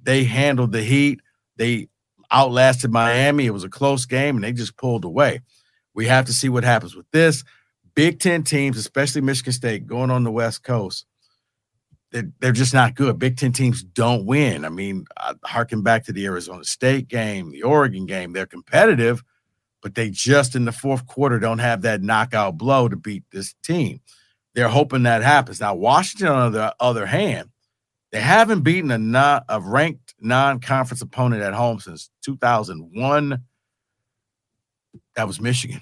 they 0.01 0.23
handled 0.23 0.71
the 0.71 0.81
heat. 0.81 1.19
They 1.57 1.89
outlasted 2.31 2.91
Miami. 2.91 3.45
It 3.45 3.51
was 3.51 3.63
a 3.63 3.69
close 3.69 4.05
game, 4.05 4.35
and 4.35 4.43
they 4.43 4.51
just 4.51 4.77
pulled 4.77 5.05
away. 5.05 5.41
We 5.93 6.07
have 6.07 6.25
to 6.25 6.33
see 6.33 6.49
what 6.49 6.63
happens 6.63 6.95
with 6.95 7.09
this. 7.11 7.43
Big 7.93 8.19
Ten 8.19 8.43
teams, 8.43 8.77
especially 8.77 9.21
Michigan 9.21 9.53
State, 9.53 9.87
going 9.87 10.11
on 10.11 10.23
the 10.23 10.31
West 10.31 10.63
Coast, 10.63 11.05
they're, 12.39 12.51
just 12.51 12.73
not 12.73 12.95
good. 12.95 13.19
Big 13.19 13.37
Ten 13.37 13.51
teams 13.51 13.83
don't 13.83 14.25
win. 14.25 14.63
I 14.63 14.69
mean, 14.69 15.05
I 15.17 15.33
harken 15.43 15.81
back 15.81 16.05
to 16.05 16.13
the 16.13 16.25
Arizona 16.25 16.63
State 16.63 17.07
game, 17.07 17.51
the 17.51 17.63
Oregon 17.63 18.05
game. 18.05 18.31
They're 18.31 18.45
competitive, 18.45 19.23
but 19.81 19.95
they 19.95 20.09
just 20.09 20.55
in 20.55 20.65
the 20.65 20.71
fourth 20.71 21.05
quarter 21.07 21.39
don't 21.39 21.59
have 21.59 21.81
that 21.81 22.01
knockout 22.01 22.57
blow 22.57 22.87
to 22.87 22.95
beat 22.95 23.23
this 23.31 23.53
team. 23.63 23.99
They're 24.53 24.69
hoping 24.69 25.03
that 25.03 25.23
happens. 25.23 25.59
Now, 25.59 25.75
Washington, 25.75 26.27
on 26.27 26.51
the 26.53 26.73
other 26.79 27.05
hand, 27.05 27.49
they 28.11 28.21
haven't 28.21 28.61
beaten 28.61 28.91
a, 28.91 28.97
non, 28.97 29.41
a 29.49 29.59
ranked 29.59 30.15
non-conference 30.21 31.01
opponent 31.01 31.41
at 31.41 31.53
home 31.53 31.79
since 31.79 32.09
2001. 32.23 33.41
That 35.15 35.27
was 35.27 35.41
Michigan. 35.41 35.81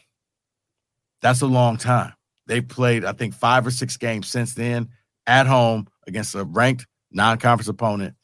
That's 1.22 1.42
a 1.42 1.48
long 1.48 1.78
time. 1.78 2.14
They 2.48 2.62
played, 2.62 3.06
I 3.06 3.14
think, 3.14 3.36
five 3.36 3.68
or 3.68 3.72
six 3.72 3.98
games 3.98 4.28
since 4.28 4.56
then 4.56 4.90
at 5.28 5.48
home 5.48 5.88
against 6.08 6.36
a 6.36 6.44
ranked 6.44 6.86
non-conference 7.12 7.68
opponent. 7.68 8.16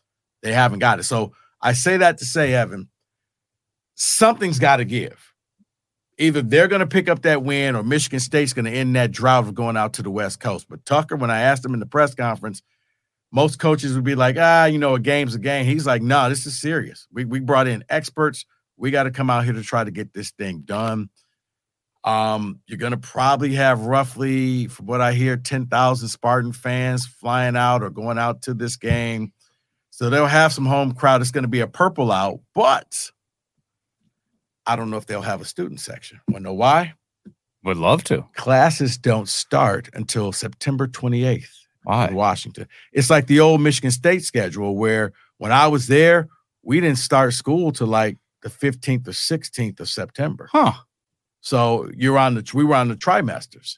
They 0.41 0.53
haven't 0.53 0.79
got 0.79 0.99
it. 0.99 1.03
So 1.03 1.33
I 1.61 1.73
say 1.73 1.97
that 1.97 2.17
to 2.19 2.25
say, 2.25 2.53
Evan, 2.53 2.89
something's 3.95 4.59
got 4.59 4.77
to 4.77 4.85
give. 4.85 5.33
Either 6.17 6.41
they're 6.41 6.67
going 6.67 6.81
to 6.81 6.87
pick 6.87 7.07
up 7.07 7.21
that 7.21 7.43
win 7.43 7.75
or 7.75 7.83
Michigan 7.83 8.19
State's 8.19 8.53
going 8.53 8.65
to 8.65 8.71
end 8.71 8.95
that 8.95 9.11
drought 9.11 9.45
of 9.45 9.53
going 9.53 9.77
out 9.77 9.93
to 9.93 10.01
the 10.01 10.11
West 10.11 10.39
Coast. 10.39 10.67
But 10.69 10.85
Tucker, 10.85 11.15
when 11.15 11.31
I 11.31 11.41
asked 11.41 11.63
him 11.63 11.73
in 11.73 11.79
the 11.79 11.85
press 11.85 12.13
conference, 12.13 12.61
most 13.31 13.59
coaches 13.59 13.93
would 13.93 14.03
be 14.03 14.15
like, 14.15 14.35
ah, 14.37 14.65
you 14.65 14.79
know, 14.79 14.95
a 14.95 14.99
game's 14.99 15.35
a 15.35 15.39
game. 15.39 15.65
He's 15.65 15.85
like, 15.85 16.01
no, 16.01 16.29
this 16.29 16.45
is 16.45 16.59
serious. 16.59 17.07
We, 17.11 17.25
we 17.25 17.39
brought 17.39 17.67
in 17.67 17.83
experts. 17.89 18.45
We 18.75 18.91
got 18.91 19.03
to 19.03 19.11
come 19.11 19.29
out 19.29 19.45
here 19.45 19.53
to 19.53 19.61
try 19.63 19.83
to 19.83 19.91
get 19.91 20.13
this 20.13 20.31
thing 20.31 20.61
done. 20.65 21.09
Um, 22.03 22.61
you're 22.65 22.77
going 22.77 22.91
to 22.91 22.97
probably 22.97 23.53
have 23.55 23.81
roughly, 23.81 24.67
from 24.67 24.85
what 24.85 25.01
I 25.01 25.13
hear, 25.13 25.35
10,000 25.35 26.07
Spartan 26.07 26.53
fans 26.53 27.05
flying 27.05 27.57
out 27.57 27.83
or 27.83 27.89
going 27.89 28.17
out 28.17 28.43
to 28.43 28.53
this 28.53 28.77
game. 28.77 29.33
So 29.89 30.09
they'll 30.09 30.25
have 30.27 30.53
some 30.53 30.65
home 30.65 30.93
crowd. 30.93 31.21
It's 31.21 31.31
going 31.31 31.43
to 31.43 31.49
be 31.49 31.59
a 31.59 31.67
purple 31.67 32.11
out, 32.11 32.39
but 32.55 33.11
I 34.65 34.75
don't 34.75 34.89
know 34.89 34.97
if 34.97 35.07
they'll 35.07 35.21
have 35.21 35.41
a 35.41 35.45
student 35.45 35.81
section. 35.81 36.21
Want 36.29 36.43
to 36.43 36.49
know 36.49 36.53
why? 36.53 36.93
Would 37.63 37.77
love 37.77 38.03
to. 38.05 38.25
Classes 38.35 38.97
don't 38.97 39.27
start 39.27 39.89
until 39.93 40.31
September 40.31 40.87
28th 40.87 41.49
Why? 41.83 42.07
in 42.07 42.15
Washington. 42.15 42.67
It's 42.93 43.09
like 43.09 43.27
the 43.27 43.41
old 43.41 43.59
Michigan 43.61 43.91
State 43.91 44.23
schedule 44.23 44.77
where 44.77 45.11
when 45.37 45.51
I 45.51 45.67
was 45.67 45.87
there, 45.87 46.29
we 46.63 46.79
didn't 46.79 46.99
start 46.99 47.33
school 47.33 47.71
till 47.73 47.87
like 47.87 48.17
the 48.41 48.49
15th 48.49 49.07
or 49.07 49.11
16th 49.11 49.79
of 49.81 49.89
September. 49.89 50.47
Huh. 50.51 50.73
So 51.41 51.89
you're 51.95 52.17
on 52.17 52.35
the 52.35 52.51
we 52.53 52.63
were 52.63 52.75
on 52.75 52.89
the 52.89 52.95
trimesters. 52.95 53.77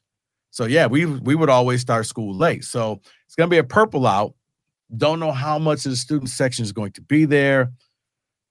So 0.49 0.65
yeah, 0.65 0.87
we 0.87 1.05
we 1.05 1.35
would 1.35 1.49
always 1.49 1.81
start 1.81 2.05
school 2.05 2.35
late. 2.35 2.63
So 2.63 3.01
it's 3.25 3.35
gonna 3.35 3.49
be 3.49 3.57
a 3.57 3.63
purple 3.63 4.07
out. 4.07 4.33
Don't 4.95 5.19
know 5.19 5.31
how 5.31 5.57
much 5.57 5.85
of 5.85 5.91
the 5.91 5.95
student 5.97 6.29
section 6.29 6.63
is 6.63 6.73
going 6.73 6.91
to 6.93 7.01
be 7.01 7.25
there. 7.25 7.71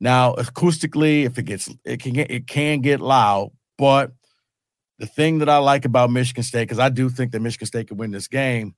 Now, 0.00 0.34
acoustically, 0.34 1.26
if 1.26 1.38
it 1.38 1.42
gets 1.42 1.68
it 1.84 2.00
can 2.00 2.14
get 2.14 2.30
it 2.30 2.46
can 2.46 2.80
get 2.80 3.00
loud, 3.00 3.50
but 3.76 4.12
the 4.98 5.06
thing 5.06 5.38
that 5.38 5.48
I 5.48 5.58
like 5.58 5.84
about 5.84 6.10
Michigan 6.10 6.42
State, 6.42 6.64
because 6.64 6.78
I 6.78 6.88
do 6.88 7.08
think 7.08 7.32
that 7.32 7.40
Michigan 7.40 7.66
State 7.66 7.88
could 7.88 7.98
win 7.98 8.10
this 8.10 8.28
game, 8.28 8.74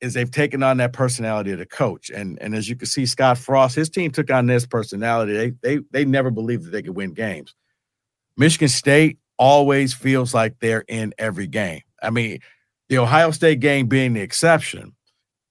is 0.00 0.14
they've 0.14 0.30
taken 0.30 0.62
on 0.62 0.76
that 0.76 0.92
personality 0.92 1.52
of 1.52 1.58
the 1.58 1.66
coach. 1.66 2.10
And 2.10 2.38
and 2.40 2.54
as 2.54 2.68
you 2.68 2.76
can 2.76 2.86
see, 2.86 3.06
Scott 3.06 3.38
Frost, 3.38 3.74
his 3.74 3.90
team 3.90 4.12
took 4.12 4.30
on 4.30 4.46
this 4.46 4.66
personality. 4.66 5.32
They 5.32 5.50
they 5.62 5.82
they 5.90 6.04
never 6.04 6.30
believed 6.30 6.66
that 6.66 6.70
they 6.70 6.82
could 6.82 6.96
win 6.96 7.12
games. 7.12 7.54
Michigan 8.36 8.68
State 8.68 9.18
always 9.38 9.94
feels 9.94 10.34
like 10.34 10.58
they're 10.60 10.84
in 10.88 11.14
every 11.18 11.46
game. 11.46 11.82
I 12.02 12.10
mean, 12.10 12.38
the 12.88 12.98
Ohio 12.98 13.30
State 13.30 13.60
game 13.60 13.86
being 13.86 14.12
the 14.12 14.20
exception. 14.20 14.94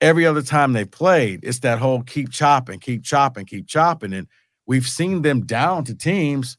Every 0.01 0.25
other 0.25 0.41
time 0.41 0.73
they 0.73 0.85
played, 0.85 1.41
it's 1.43 1.59
that 1.59 1.79
whole 1.79 2.01
keep 2.03 2.29
chopping, 2.29 2.79
keep 2.79 3.03
chopping, 3.03 3.45
keep 3.45 3.67
chopping. 3.67 4.13
And 4.13 4.27
we've 4.65 4.87
seen 4.87 5.21
them 5.21 5.45
down 5.45 5.85
to 5.85 5.95
teams, 5.95 6.57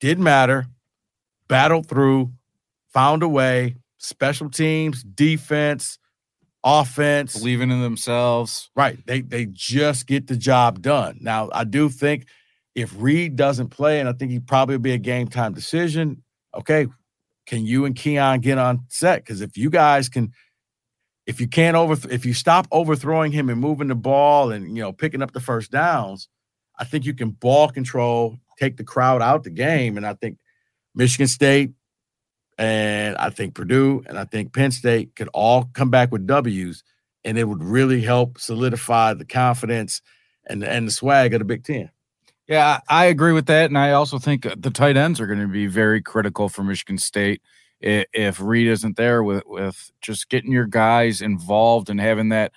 didn't 0.00 0.24
matter, 0.24 0.66
battled 1.48 1.88
through, 1.88 2.32
found 2.92 3.22
a 3.22 3.28
way, 3.28 3.76
special 3.98 4.50
teams, 4.50 5.02
defense, 5.02 5.98
offense. 6.64 7.38
Believing 7.38 7.70
in 7.70 7.80
themselves. 7.80 8.70
Right. 8.74 8.98
They 9.06 9.20
they 9.20 9.46
just 9.46 10.06
get 10.06 10.26
the 10.26 10.36
job 10.36 10.82
done. 10.82 11.18
Now, 11.20 11.50
I 11.52 11.64
do 11.64 11.88
think 11.88 12.26
if 12.74 12.92
Reed 12.98 13.36
doesn't 13.36 13.68
play, 13.68 14.00
and 14.00 14.08
I 14.08 14.12
think 14.12 14.32
he 14.32 14.40
probably 14.40 14.78
be 14.78 14.92
a 14.92 14.98
game 14.98 15.28
time 15.28 15.52
decision, 15.52 16.23
okay, 16.56 16.86
can 17.46 17.66
you 17.66 17.84
and 17.84 17.94
Keon 17.94 18.40
get 18.40 18.58
on 18.58 18.84
set? 18.88 19.24
Because 19.24 19.40
if 19.40 19.56
you 19.56 19.70
guys 19.70 20.08
can, 20.08 20.32
if 21.26 21.40
you 21.40 21.48
can't 21.48 21.76
over, 21.76 21.96
if 22.10 22.24
you 22.24 22.34
stop 22.34 22.66
overthrowing 22.70 23.32
him 23.32 23.48
and 23.50 23.60
moving 23.60 23.88
the 23.88 23.94
ball 23.94 24.50
and 24.50 24.76
you 24.76 24.82
know 24.82 24.92
picking 24.92 25.22
up 25.22 25.32
the 25.32 25.40
first 25.40 25.70
downs, 25.70 26.28
I 26.78 26.84
think 26.84 27.04
you 27.04 27.14
can 27.14 27.30
ball 27.30 27.68
control, 27.68 28.38
take 28.58 28.76
the 28.76 28.84
crowd 28.84 29.22
out 29.22 29.44
the 29.44 29.50
game, 29.50 29.96
and 29.96 30.06
I 30.06 30.14
think 30.14 30.38
Michigan 30.94 31.28
State 31.28 31.72
and 32.58 33.16
I 33.16 33.30
think 33.30 33.54
Purdue 33.54 34.02
and 34.06 34.18
I 34.18 34.24
think 34.24 34.52
Penn 34.52 34.70
State 34.70 35.16
could 35.16 35.28
all 35.34 35.68
come 35.72 35.90
back 35.90 36.12
with 36.12 36.26
W's, 36.26 36.82
and 37.24 37.38
it 37.38 37.44
would 37.44 37.62
really 37.62 38.00
help 38.00 38.38
solidify 38.38 39.14
the 39.14 39.24
confidence 39.24 40.00
and 40.46 40.62
and 40.62 40.88
the 40.88 40.92
swag 40.92 41.34
of 41.34 41.40
the 41.40 41.44
Big 41.44 41.64
Ten. 41.64 41.90
Yeah, 42.48 42.80
I 42.88 43.06
agree 43.06 43.32
with 43.32 43.46
that, 43.46 43.66
and 43.70 43.78
I 43.78 43.92
also 43.92 44.18
think 44.18 44.44
uh, 44.44 44.54
the 44.58 44.70
tight 44.70 44.96
ends 44.96 45.18
are 45.20 45.26
going 45.26 45.40
to 45.40 45.48
be 45.48 45.66
very 45.66 46.02
critical 46.02 46.48
for 46.48 46.62
Michigan 46.62 46.98
State 46.98 47.40
if 47.80 48.40
Reed 48.40 48.68
isn't 48.68 48.96
there 48.96 49.22
with 49.22 49.42
with 49.46 49.90
just 50.00 50.28
getting 50.30 50.52
your 50.52 50.66
guys 50.66 51.20
involved 51.20 51.90
and 51.90 52.00
having 52.00 52.30
that 52.30 52.52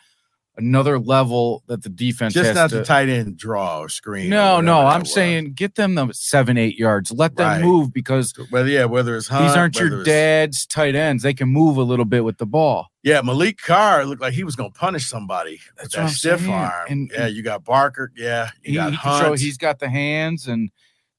another 0.58 0.98
level 1.00 1.63
that 1.67 1.84
the 1.84 1.89
defense 1.89 2.34
Just 2.34 2.48
has 2.48 2.56
not 2.56 2.70
to, 2.72 2.78
the 2.78 2.84
tight 2.84 3.10
end 3.10 3.38
draw 3.38 3.80
or 3.80 3.89
screen. 3.89 4.28
or 4.28 4.30
No, 4.36 4.62
no, 4.62 4.80
I'm 4.82 5.06
saying 5.06 5.54
get 5.54 5.76
them 5.76 5.96
the 5.96 6.12
seven, 6.13 6.58
eight 6.58 6.78
yards. 6.78 7.12
Let 7.12 7.36
them 7.36 7.48
Right. 7.48 7.62
move 7.62 7.93
because 7.93 8.34
whether 8.50 8.67
yeah, 8.67 8.86
whether 8.86 9.15
it's 9.15 9.28
Hunt, 9.28 9.46
these 9.48 9.56
aren't 9.56 9.80
your 9.80 10.04
dad's 10.04 10.65
tight 10.65 10.96
ends. 10.96 11.24
They 11.24 11.34
can 11.34 11.50
move 11.50 11.78
a 11.78 11.84
little 11.84 12.06
bit 12.06 12.24
with 12.26 12.38
the 12.39 12.46
ball. 12.48 12.88
Yeah, 13.04 13.22
Maliq 13.22 13.58
Carr 13.62 14.04
looked 14.06 14.22
like 14.22 14.34
he 14.34 14.43
was 14.43 14.56
going 14.56 14.72
to 14.72 14.78
punish 14.80 15.06
somebody. 15.08 15.60
That's 15.78 15.96
that 15.96 16.10
stiff 16.10 16.41
saying. 16.41 16.52
arm. 16.54 16.86
And- 16.89 17.12
yeah, 17.13 17.28
you 17.28 17.43
got 17.43 17.63
Barker. 17.63 18.12
Yeah, 18.15 18.50
you 18.63 18.72
He, 18.72 18.76
got 18.76 18.91
he 18.91 18.98
can 18.98 19.20
show 19.22 19.28
Hunt. 19.30 19.39
he's 19.39 19.58
got 19.58 19.80
the 19.80 19.89
hands, 19.89 20.48
and 20.48 20.72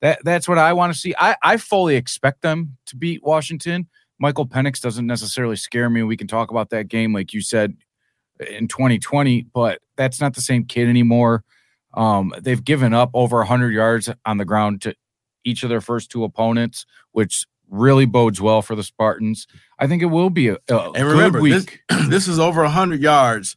that 0.02 0.18
that's 0.24 0.48
what 0.48 0.58
I 0.58 0.72
want 0.72 0.92
to 0.92 0.98
see. 0.98 1.14
I 1.18 1.36
I 1.42 1.56
fully 1.58 1.96
expect 1.96 2.42
them 2.42 2.76
to 2.86 2.96
beat 2.96 3.22
Washington. 3.22 3.86
Michael 4.20 4.46
Penix 4.48 4.80
doesn't 4.80 5.06
necessarily 5.06 5.54
scare 5.54 5.88
me. 5.88 6.02
We 6.02 6.16
can 6.16 6.26
talk 6.26 6.50
about 6.50 6.70
that 6.70 6.88
game, 6.88 7.12
like 7.14 7.32
you 7.32 7.40
said, 7.40 7.76
in 8.40 8.68
2020, 8.68 9.46
but 9.52 9.80
that's 9.96 10.20
not 10.20 10.34
the 10.34 10.40
same 10.40 10.64
kid 10.64 10.88
anymore. 10.88 11.44
Um, 11.94 12.32
they've 12.40 12.62
given 12.62 12.94
up 12.94 13.10
over 13.14 13.38
100 13.38 13.72
yards 13.72 14.10
on 14.24 14.38
the 14.38 14.44
ground 14.44 14.82
to 14.82 14.94
each 15.44 15.62
of 15.62 15.68
their 15.68 15.80
first 15.80 16.10
two 16.10 16.24
opponents, 16.24 16.84
which 17.12 17.46
really 17.70 18.06
bodes 18.06 18.40
well 18.40 18.62
for 18.62 18.74
the 18.74 18.82
Spartans. 18.82 19.46
I 19.78 19.86
think 19.86 20.02
it 20.02 20.06
will 20.06 20.30
be 20.30 20.48
a, 20.48 20.58
a 20.68 20.78
and 20.78 20.94
good 20.94 21.04
remember, 21.04 21.42
this, 21.42 21.66
this 22.08 22.28
is 22.28 22.38
over 22.38 22.62
100 22.62 23.00
yards 23.00 23.56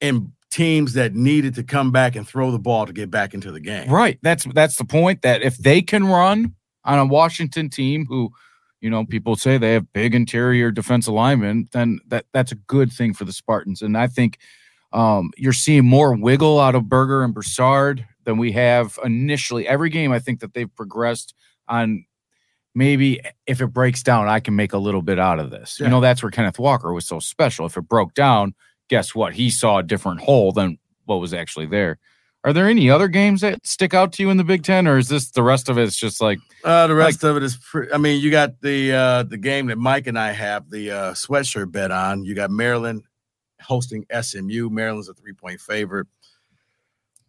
in 0.00 0.32
teams 0.50 0.92
that 0.92 1.14
needed 1.14 1.54
to 1.54 1.62
come 1.62 1.90
back 1.90 2.14
and 2.14 2.28
throw 2.28 2.50
the 2.50 2.58
ball 2.58 2.86
to 2.86 2.92
get 2.92 3.10
back 3.10 3.34
into 3.34 3.50
the 3.50 3.60
game. 3.60 3.88
Right. 3.88 4.18
That's 4.22 4.44
that's 4.44 4.76
the 4.76 4.84
point. 4.84 5.22
That 5.22 5.42
if 5.42 5.56
they 5.56 5.82
can 5.82 6.06
run 6.06 6.54
on 6.84 6.98
a 6.98 7.06
Washington 7.06 7.70
team 7.70 8.06
who, 8.06 8.30
you 8.82 8.90
know, 8.90 9.06
people 9.06 9.36
say 9.36 9.56
they 9.56 9.74
have 9.74 9.92
big 9.92 10.14
interior 10.14 10.72
defensive 10.72 11.14
linemen, 11.14 11.68
then 11.72 12.00
that 12.08 12.26
that's 12.32 12.50
a 12.52 12.56
good 12.56 12.92
thing 12.92 13.14
for 13.14 13.24
the 13.24 13.32
Spartans. 13.32 13.80
And 13.80 13.96
I 13.96 14.08
think 14.08 14.38
um, 14.92 15.30
you're 15.38 15.52
seeing 15.52 15.86
more 15.86 16.14
wiggle 16.14 16.58
out 16.58 16.74
of 16.74 16.88
Berger 16.88 17.22
and 17.22 17.32
Broussard 17.32 18.04
than 18.24 18.36
we 18.36 18.52
have 18.52 18.98
initially. 19.04 19.66
Every 19.66 19.88
game, 19.88 20.12
I 20.12 20.18
think 20.18 20.40
that 20.40 20.52
they've 20.52 20.74
progressed 20.74 21.32
on. 21.68 22.04
Maybe 22.74 23.20
if 23.46 23.60
it 23.60 23.66
breaks 23.66 24.02
down, 24.02 24.28
I 24.28 24.40
can 24.40 24.56
make 24.56 24.72
a 24.72 24.78
little 24.78 25.02
bit 25.02 25.18
out 25.18 25.38
of 25.38 25.50
this. 25.50 25.76
Yeah. 25.78 25.86
You 25.86 25.90
know, 25.90 26.00
that's 26.00 26.22
where 26.22 26.30
Kenneth 26.30 26.58
Walker 26.58 26.90
was 26.94 27.06
so 27.06 27.18
special. 27.18 27.66
If 27.66 27.76
it 27.76 27.86
broke 27.86 28.14
down, 28.14 28.54
guess 28.88 29.14
what? 29.14 29.34
He 29.34 29.50
saw 29.50 29.78
a 29.78 29.82
different 29.82 30.22
hole 30.22 30.52
than 30.52 30.78
what 31.04 31.16
was 31.16 31.34
actually 31.34 31.66
there. 31.66 31.98
Are 32.44 32.52
there 32.52 32.68
any 32.68 32.90
other 32.90 33.06
games 33.08 33.40
that 33.42 33.64
stick 33.64 33.94
out 33.94 34.12
to 34.14 34.22
you 34.22 34.30
in 34.30 34.36
the 34.36 34.42
Big 34.44 34.64
Ten, 34.64 34.88
or 34.88 34.98
is 34.98 35.08
this 35.08 35.30
the 35.30 35.42
rest 35.44 35.68
of 35.68 35.78
it? 35.78 35.84
It's 35.84 35.96
just 35.96 36.20
like 36.20 36.38
Uh, 36.64 36.86
the 36.88 36.94
rest 36.94 37.22
of 37.22 37.36
it 37.36 37.42
is, 37.44 37.56
pre- 37.56 37.90
I 37.92 37.98
mean, 37.98 38.20
you 38.20 38.30
got 38.32 38.60
the 38.60 38.92
uh, 38.92 39.22
the 39.22 39.36
game 39.38 39.66
that 39.66 39.78
Mike 39.78 40.08
and 40.08 40.18
I 40.18 40.32
have 40.32 40.68
the 40.68 40.90
uh, 40.90 41.12
sweatshirt 41.12 41.70
bet 41.70 41.90
on. 41.92 42.24
You 42.24 42.34
got 42.34 42.50
Maryland 42.50 43.04
hosting 43.60 44.04
SMU. 44.20 44.70
Maryland's 44.70 45.08
a 45.08 45.14
three 45.14 45.32
point 45.34 45.60
favorite. 45.60 46.08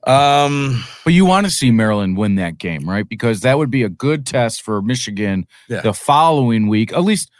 Um, 0.05 0.83
But 1.05 1.13
you 1.13 1.25
want 1.25 1.45
to 1.45 1.51
see 1.51 1.71
Maryland 1.71 2.17
win 2.17 2.35
that 2.35 2.57
game, 2.57 2.89
right? 2.89 3.07
Because 3.07 3.39
that 3.41 3.57
would 3.57 3.69
be 3.71 3.83
a 3.83 3.89
good 3.89 4.25
test 4.25 4.61
for 4.61 4.81
Michigan 4.81 5.47
Yeah. 5.69 5.81
the 5.81 5.93
following 5.93 6.67
week, 6.67 6.91
at 6.91 7.03
least 7.03 7.31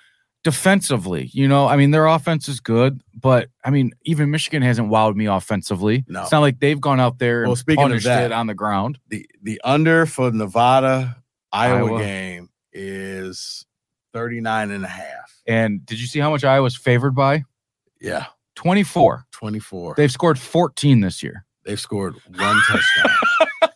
defensively. 0.43 1.29
You 1.34 1.47
know, 1.47 1.67
I 1.67 1.75
mean, 1.77 1.91
their 1.91 2.06
offense 2.06 2.47
is 2.47 2.60
good, 2.60 3.01
but 3.13 3.49
I 3.63 3.69
mean, 3.69 3.91
even 4.03 4.29
Michigan 4.32 4.62
hasn't 4.62 4.89
wowed 4.89 5.15
me 5.15 5.25
offensively. 5.25 6.03
No. 6.08 6.23
It's 6.23 6.32
not 6.32 6.39
like 6.39 6.60
they've 6.60 6.79
gone 6.79 6.99
out 6.99 7.19
there 7.19 7.43
Well, 7.43 7.51
and 7.51 7.58
speaking 7.60 7.84
of 7.84 7.89
punished 7.89 8.06
that- 8.06 8.25
it 8.25 8.32
on 8.32 8.47
the 8.47 8.53
ground. 8.53 8.99
the 9.10 9.27
the 9.41 9.60
under 9.63 10.06
for 10.06 10.32
Nevada 10.32 11.17
Iowa, 11.51 11.88
Iowa. 11.88 11.99
game 11.99 12.49
is 12.71 13.65
39 14.13 14.71
and 14.71 14.84
a 14.84 14.88
half. 14.88 15.41
And 15.47 15.86
did 15.86 15.99
you 15.99 16.08
see 16.08 16.19
how 16.19 16.29
much 16.32 16.43
I 16.43 16.60
was 16.60 16.75
favored 16.75 17.15
by? 17.15 17.43
Yeah, 18.01 18.25
24. 18.56 19.25
24. 19.32 19.95
They've 19.95 20.12
scored 20.12 20.38
14 20.39 21.01
this 21.01 21.21
year. 21.23 21.45
They've 21.65 21.79
scored 21.79 22.15
one 22.38 22.58
touchdown. 22.67 23.69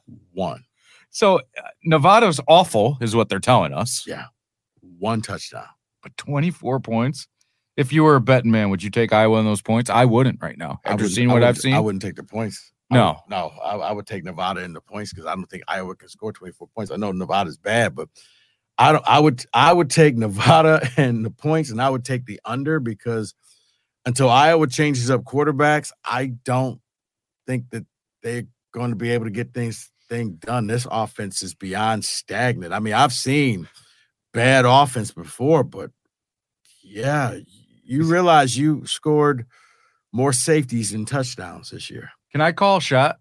one. 0.32 0.64
So 1.10 1.38
uh, 1.38 1.40
Nevada's 1.84 2.40
awful, 2.46 2.98
is 3.00 3.16
what 3.16 3.28
they're 3.28 3.38
telling 3.40 3.72
us. 3.72 4.04
Yeah. 4.06 4.26
One 4.98 5.22
touchdown. 5.22 5.66
But 6.02 6.16
24 6.16 6.80
points. 6.80 7.26
If 7.76 7.92
you 7.92 8.02
were 8.04 8.16
a 8.16 8.20
betting 8.20 8.50
man, 8.50 8.70
would 8.70 8.82
you 8.82 8.90
take 8.90 9.12
Iowa 9.12 9.38
in 9.38 9.44
those 9.46 9.62
points? 9.62 9.88
I 9.90 10.04
wouldn't 10.04 10.42
right 10.42 10.58
now. 10.58 10.80
After 10.84 11.08
seeing 11.08 11.30
I 11.30 11.34
what 11.34 11.44
I've 11.44 11.58
seen. 11.58 11.74
I 11.74 11.80
wouldn't 11.80 12.02
take 12.02 12.16
the 12.16 12.24
points. 12.24 12.72
I 12.90 12.94
No. 12.96 13.06
would- 13.08 13.16
no, 13.30 13.52
I, 13.64 13.76
I 13.76 13.92
would 13.92 14.06
take 14.06 14.24
Nevada 14.24 14.62
in 14.62 14.72
the 14.72 14.80
points 14.80 15.12
because 15.12 15.26
I 15.26 15.34
don't 15.34 15.46
think 15.48 15.62
Iowa 15.68 15.94
can 15.94 16.08
score 16.08 16.32
24 16.32 16.68
points. 16.74 16.90
I 16.90 16.96
know 16.96 17.12
Nevada's 17.12 17.56
bad, 17.56 17.94
but 17.94 18.08
I 18.76 18.92
don't 18.92 19.04
I 19.06 19.20
would 19.20 19.44
I 19.54 19.72
would 19.72 19.88
take 19.90 20.16
Nevada 20.16 20.86
and 20.96 21.24
the 21.24 21.30
points 21.30 21.70
and 21.70 21.80
I 21.80 21.88
would 21.88 22.04
take 22.04 22.26
the 22.26 22.40
under 22.44 22.80
because 22.80 23.34
until 24.04 24.28
Iowa 24.30 24.66
changes 24.66 25.10
up 25.10 25.22
quarterbacks, 25.24 25.92
I 26.04 26.26
don't 26.44 26.80
think 27.46 27.70
that 27.70 27.86
they're 28.22 28.44
going 28.72 28.90
to 28.90 28.96
be 28.96 29.10
able 29.10 29.26
to 29.26 29.30
get 29.30 29.54
things 29.54 29.90
thing 30.08 30.32
done. 30.40 30.66
This 30.66 30.86
offense 30.90 31.42
is 31.42 31.54
beyond 31.54 32.04
stagnant. 32.04 32.72
I 32.72 32.80
mean, 32.80 32.94
I've 32.94 33.12
seen 33.12 33.68
bad 34.32 34.64
offense 34.64 35.12
before, 35.12 35.64
but 35.64 35.90
yeah, 36.82 37.38
you 37.84 38.04
realize 38.04 38.56
you 38.56 38.86
scored 38.86 39.46
more 40.12 40.32
safeties 40.32 40.92
than 40.92 41.04
touchdowns 41.04 41.70
this 41.70 41.90
year. 41.90 42.10
Can 42.32 42.40
I 42.40 42.52
call 42.52 42.78
a 42.78 42.80
shot? 42.80 43.18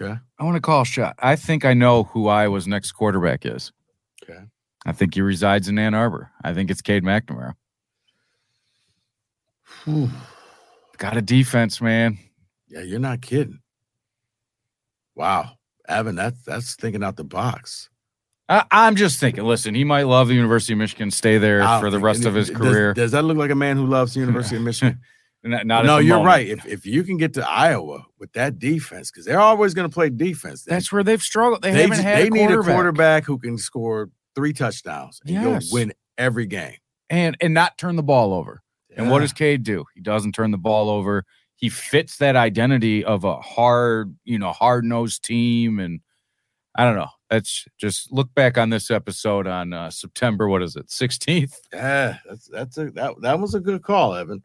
Okay. 0.00 0.18
I 0.38 0.44
want 0.44 0.56
to 0.56 0.60
call 0.60 0.82
a 0.82 0.86
shot. 0.86 1.16
I 1.18 1.36
think 1.36 1.64
I 1.64 1.74
know 1.74 2.04
who 2.04 2.28
Iowa's 2.28 2.66
next 2.66 2.92
quarterback 2.92 3.44
is. 3.44 3.72
Okay. 4.22 4.40
I 4.86 4.92
think 4.92 5.14
he 5.14 5.20
resides 5.20 5.68
in 5.68 5.78
Ann 5.78 5.94
Arbor. 5.94 6.30
I 6.42 6.54
think 6.54 6.70
it's 6.70 6.80
Cade 6.80 7.04
McNamara. 7.04 7.54
Got 10.96 11.16
a 11.16 11.22
defense, 11.22 11.80
man. 11.80 12.18
Yeah, 12.68 12.82
you're 12.82 12.98
not 12.98 13.20
kidding. 13.20 13.60
Wow. 15.14 15.52
Evan, 15.88 16.14
that's 16.14 16.42
that's 16.44 16.76
thinking 16.76 17.02
out 17.02 17.16
the 17.16 17.24
box. 17.24 17.90
I, 18.50 18.64
I'm 18.70 18.96
just 18.96 19.20
thinking. 19.20 19.44
Listen, 19.44 19.74
he 19.74 19.84
might 19.84 20.02
love 20.02 20.28
the 20.28 20.34
University 20.34 20.72
of 20.74 20.78
Michigan, 20.80 21.10
stay 21.10 21.38
there 21.38 21.62
for 21.80 21.88
the 21.88 21.98
rest 22.00 22.24
of 22.24 22.34
his 22.34 22.50
career. 22.50 22.92
Does, 22.92 23.12
that 23.12 23.22
look 23.24 23.36
like 23.38 23.50
a 23.50 23.54
man 23.54 23.76
who 23.76 23.86
loves 23.86 24.12
the 24.14 24.20
University 24.26 24.56
of 24.56 24.62
Michigan? 24.62 24.98
Not, 25.42 25.66
not 25.66 25.86
no, 25.86 25.96
you're 25.98 26.16
moment. 26.18 26.26
right. 26.26 26.48
If 26.48 26.66
if 26.66 26.84
you 26.84 27.02
can 27.02 27.16
get 27.16 27.32
to 27.34 27.48
Iowa 27.48 28.04
with 28.18 28.30
that 28.34 28.58
defense, 28.58 29.10
because 29.10 29.24
they're 29.24 29.40
always 29.40 29.72
going 29.72 29.88
to 29.88 29.94
play 29.94 30.10
defense. 30.10 30.64
They- 30.64 30.74
That's 30.74 30.92
where 30.92 31.02
they've 31.02 31.22
struggled. 31.22 31.62
They, 31.62 31.70
they, 31.72 31.82
haven't 31.82 31.96
ju- 31.96 32.02
had 32.02 32.18
they 32.24 32.26
a 32.26 32.30
need 32.30 32.50
a 32.50 32.62
quarterback. 32.62 33.24
who 33.24 33.38
can 33.38 33.56
score 33.56 34.10
three 34.34 34.52
touchdowns 34.52 35.20
and 35.24 35.34
Yes. 35.34 35.70
go 35.70 35.74
win 35.76 35.92
every 36.18 36.46
game. 36.46 36.74
and 37.08 37.36
and 37.40 37.54
not 37.54 37.78
turn 37.78 37.96
the 37.96 38.02
ball 38.02 38.34
over. 38.34 38.62
And 38.96 39.08
what 39.10 39.20
does 39.20 39.32
Cade 39.32 39.62
do? 39.62 39.84
He 39.94 40.00
doesn't 40.02 40.32
turn 40.32 40.50
the 40.50 40.58
ball 40.58 40.90
over. 40.90 41.24
He 41.54 41.68
fits 41.70 42.16
that 42.18 42.36
identity 42.36 43.02
of 43.04 43.22
a 43.24 43.36
hard, 43.40 44.14
you 44.24 44.38
know, 44.38 44.52
hard 44.52 44.84
nosed 44.84 45.24
team. 45.24 45.78
And 45.78 46.00
I 46.76 46.84
don't 46.84 46.96
know. 46.96 47.08
That's 47.28 47.66
just 47.78 48.12
look 48.12 48.32
back 48.34 48.58
on 48.58 48.70
this 48.70 48.90
episode 48.90 49.46
on 49.46 49.72
uh, 49.72 49.90
September. 49.90 50.48
What 50.48 50.62
is 50.62 50.76
it, 50.76 50.88
16th? 50.88 51.52
Yeah, 51.72 52.18
that's 52.28 52.46
that's 52.48 52.78
a 52.78 52.90
that 52.92 53.14
that 53.22 53.38
was 53.38 53.54
a 53.54 53.60
good 53.60 53.82
call, 53.82 54.14
Evan. 54.14 54.42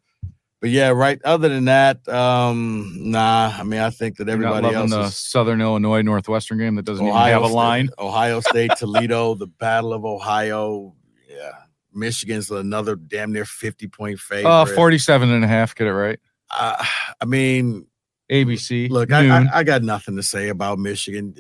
But 0.62 0.70
yeah, 0.70 0.90
right. 0.90 1.22
Other 1.24 1.50
than 1.50 1.66
that, 1.66 2.08
um, 2.08 2.92
nah. 2.96 3.54
I 3.56 3.64
mean, 3.64 3.80
I 3.82 3.90
think 3.90 4.18
that 4.18 4.30
everybody 4.30 4.74
else 4.74 4.90
the 4.92 5.02
is 5.02 5.18
Southern 5.18 5.62
Illinois 5.62 6.02
Northwestern 6.02 6.58
game 6.58 6.76
that 6.76 6.86
doesn't 6.86 7.06
Ohio 7.06 7.28
even 7.28 7.34
have 7.34 7.44
a 7.44 7.48
State- 7.48 7.56
line. 7.56 7.90
Ohio 8.00 8.40
State, 8.40 8.72
Toledo, 8.78 9.36
the 9.36 9.48
Battle 9.48 9.94
of 9.94 10.06
Ohio. 10.06 10.96
Yeah, 11.30 11.52
Michigan's 11.94 12.50
another 12.50 12.96
damn 12.96 13.32
near 13.34 13.46
fifty 13.46 13.88
point 13.88 14.20
favorite. 14.20 14.50
Uh, 14.50 14.66
47 14.66 15.32
and 15.32 15.44
a 15.44 15.48
half. 15.48 15.76
Get 15.76 15.88
it 15.88 15.94
right. 15.94 16.20
Uh, 16.50 16.84
I 17.22 17.26
mean, 17.26 17.86
ABC. 18.32 18.90
look, 18.90 19.12
I. 19.12 19.28
I, 19.28 19.60
I 19.60 19.64
got 19.64 19.84
nothing 19.84 20.16
to 20.16 20.24
say 20.24 20.50
about 20.50 20.80
Michigan. 20.80 21.36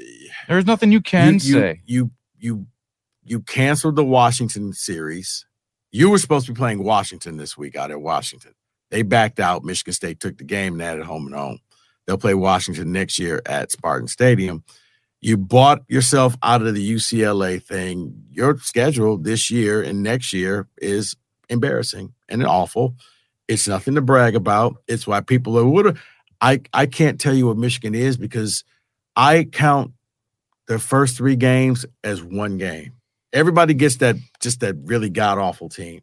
There's 0.48 0.65
nothing 0.65 0.91
you 0.91 1.02
can 1.02 1.34
you, 1.36 1.39
say. 1.39 1.82
You 1.86 2.12
you 2.38 2.67
you 3.24 3.41
canceled 3.41 3.95
the 3.95 4.06
Washington 4.06 4.74
series. 4.74 5.45
You 5.91 6.10
were 6.10 6.17
supposed 6.17 6.45
to 6.45 6.54
be 6.54 6.58
playing 6.58 6.84
Washington 6.84 7.38
this 7.38 7.58
week 7.58 7.76
out 7.76 7.91
at 7.91 8.02
Washington. 8.02 8.54
They 8.91 9.02
backed 9.02 9.39
out. 9.39 9.63
Michigan 9.63 9.93
State 9.93 10.19
took 10.19 10.38
the 10.38 10.43
game 10.43 10.80
and 10.80 11.00
it 11.00 11.06
home 11.06 11.26
and 11.26 11.36
home. 11.36 11.60
They'll 12.06 12.17
play 12.17 12.36
Washington 12.36 12.91
next 12.91 13.17
year 13.17 13.41
at 13.45 13.71
Spartan 13.71 14.08
Stadium. 14.08 14.63
You 15.21 15.38
bought 15.38 15.82
yourself 15.88 16.38
out 16.43 16.62
of 16.62 16.76
the 16.76 16.93
UCLA 16.93 17.62
thing. 17.63 18.13
Your 18.30 18.58
schedule 18.60 19.17
this 19.17 19.50
year 19.50 19.82
and 19.82 20.04
next 20.04 20.34
year 20.34 20.67
is 20.78 21.15
embarrassing 21.50 22.13
and 22.30 22.45
awful. 22.45 22.95
It's 23.48 23.67
nothing 23.67 23.95
to 23.95 24.02
brag 24.02 24.36
about. 24.36 24.76
It's 24.88 25.08
why 25.08 25.21
people 25.21 25.58
are 25.58 25.65
what 25.65 25.98
I 26.41 26.62
I 26.74 26.86
can't 26.86 27.19
tell 27.19 27.34
you 27.34 27.48
what 27.48 27.58
Michigan 27.58 27.95
is 27.95 28.17
because 28.17 28.63
I 29.15 29.45
count 29.45 29.91
their 30.67 30.80
first 30.80 31.17
three 31.17 31.36
games 31.36 31.86
as 32.04 32.24
one 32.24 32.58
game. 32.58 32.93
Everybody 33.34 33.74
gets 33.74 33.98
that 33.98 34.15
just 34.39 34.62
that 34.62 34.76
really 34.84 35.10
god 35.10 35.38
awful 35.38 35.69
team. 35.69 36.02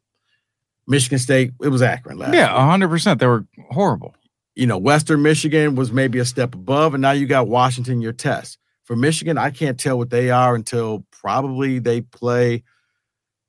Michigan 0.86 1.18
State, 1.18 1.52
it 1.62 1.68
was 1.68 1.82
Akron 1.82 2.18
last. 2.18 2.34
Yeah, 2.34 2.52
week. 2.52 2.90
100%. 2.90 3.18
They 3.18 3.26
were 3.26 3.46
horrible. 3.70 4.14
You 4.54 4.66
know, 4.66 4.78
Western 4.78 5.22
Michigan 5.22 5.76
was 5.76 5.92
maybe 5.92 6.18
a 6.18 6.24
step 6.24 6.54
above, 6.54 6.94
and 6.94 7.00
now 7.00 7.12
you 7.12 7.26
got 7.26 7.48
Washington 7.48 8.00
your 8.00 8.12
test. 8.12 8.58
For 8.84 8.96
Michigan, 8.96 9.38
I 9.38 9.50
can't 9.50 9.78
tell 9.78 9.96
what 9.96 10.10
they 10.10 10.30
are 10.30 10.54
until 10.54 11.06
probably 11.10 11.78
they 11.78 12.00
play 12.00 12.64